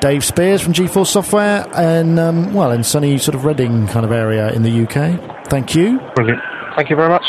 Dave 0.00 0.24
Spears 0.24 0.62
from 0.62 0.72
G4 0.72 1.06
Software, 1.06 1.66
and 1.74 2.18
um, 2.18 2.54
well, 2.54 2.70
in 2.70 2.82
sunny 2.82 3.18
sort 3.18 3.34
of 3.34 3.44
Reading 3.44 3.86
kind 3.88 4.06
of 4.06 4.12
area 4.12 4.50
in 4.50 4.62
the 4.62 4.84
UK. 4.84 5.46
Thank 5.48 5.74
you. 5.74 6.00
Brilliant. 6.14 6.40
Thank 6.74 6.88
you 6.88 6.96
very 6.96 7.10
much. 7.10 7.24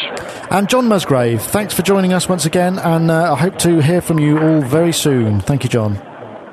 And 0.50 0.70
John 0.70 0.88
Musgrave, 0.88 1.42
thanks 1.42 1.74
for 1.74 1.82
joining 1.82 2.14
us 2.14 2.30
once 2.30 2.46
again, 2.46 2.80
and 2.80 3.12
uh, 3.12 3.34
I 3.34 3.36
hope 3.36 3.58
to 3.60 3.82
hear 3.82 4.00
from 4.00 4.20
you 4.20 4.40
all 4.40 4.62
very 4.62 4.94
soon. 4.94 5.42
Thank 5.42 5.64
you, 5.64 5.70
John. 5.70 5.96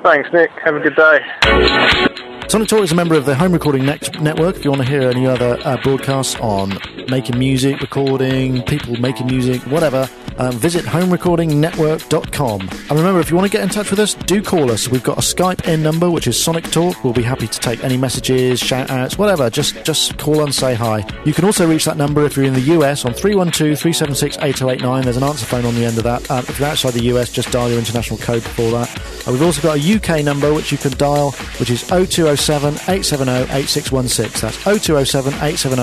Thanks, 0.03 0.29
Nick. 0.33 0.51
Have 0.63 0.75
a 0.75 0.79
good 0.79 0.95
day. 0.95 2.05
Sonic 2.49 2.67
Talk 2.67 2.81
is 2.81 2.91
a 2.91 2.95
member 2.95 3.13
of 3.13 3.25
the 3.25 3.35
Home 3.35 3.53
Recording 3.53 3.85
Network. 3.85 4.55
If 4.55 4.65
you 4.65 4.71
want 4.71 4.81
to 4.81 4.87
hear 4.87 5.03
any 5.07 5.27
other 5.27 5.59
uh, 5.63 5.77
broadcasts 5.83 6.35
on 6.37 6.79
making 7.07 7.37
music, 7.37 7.79
recording, 7.79 8.63
people 8.63 8.99
making 8.99 9.27
music, 9.27 9.61
whatever, 9.67 10.09
um, 10.39 10.53
visit 10.53 10.83
homerecordingnetwork.com. 10.85 12.61
And 12.61 12.91
remember, 12.91 13.19
if 13.19 13.29
you 13.29 13.35
want 13.35 13.51
to 13.51 13.55
get 13.55 13.61
in 13.61 13.69
touch 13.69 13.91
with 13.91 13.99
us, 13.99 14.15
do 14.15 14.41
call 14.41 14.71
us. 14.71 14.87
We've 14.87 15.03
got 15.03 15.17
a 15.17 15.21
Skype 15.21 15.67
in 15.67 15.83
number, 15.83 16.09
which 16.09 16.25
is 16.25 16.41
Sonic 16.41 16.63
Talk. 16.71 17.03
We'll 17.03 17.13
be 17.13 17.21
happy 17.21 17.45
to 17.45 17.59
take 17.59 17.83
any 17.83 17.97
messages, 17.97 18.59
shout 18.59 18.89
outs, 18.89 19.17
whatever. 19.17 19.51
Just, 19.51 19.83
just 19.83 20.17
call 20.17 20.41
and 20.41 20.55
say 20.55 20.73
hi. 20.73 21.05
You 21.25 21.33
can 21.33 21.45
also 21.45 21.69
reach 21.69 21.85
that 21.85 21.97
number 21.97 22.25
if 22.25 22.35
you're 22.35 22.45
in 22.45 22.53
the 22.53 22.61
US 22.61 23.05
on 23.05 23.13
312 23.13 23.77
376 23.77 24.37
8089. 24.37 25.03
There's 25.03 25.17
an 25.17 25.23
answer 25.23 25.45
phone 25.45 25.65
on 25.65 25.75
the 25.75 25.85
end 25.85 25.97
of 25.97 26.03
that. 26.05 26.31
Uh, 26.31 26.41
if 26.47 26.57
you're 26.57 26.69
outside 26.69 26.93
the 26.93 27.03
US, 27.15 27.31
just 27.31 27.51
dial 27.51 27.69
your 27.69 27.77
international 27.77 28.17
code 28.17 28.41
before 28.41 28.71
that. 28.71 28.89
Uh, 29.27 29.33
we've 29.33 29.43
also 29.43 29.61
got 29.61 29.77
a 29.77 29.95
UK 29.95 30.23
number 30.23 30.53
which 30.53 30.71
you 30.71 30.77
can 30.77 30.91
dial, 30.93 31.31
which 31.59 31.69
is 31.69 31.91
0207 32.39 32.75
870 32.87 33.31
8616. 33.53 34.41
That's 34.41 34.57
0207 34.63 35.33
870 35.33 35.81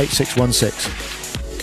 8616. 0.00 0.92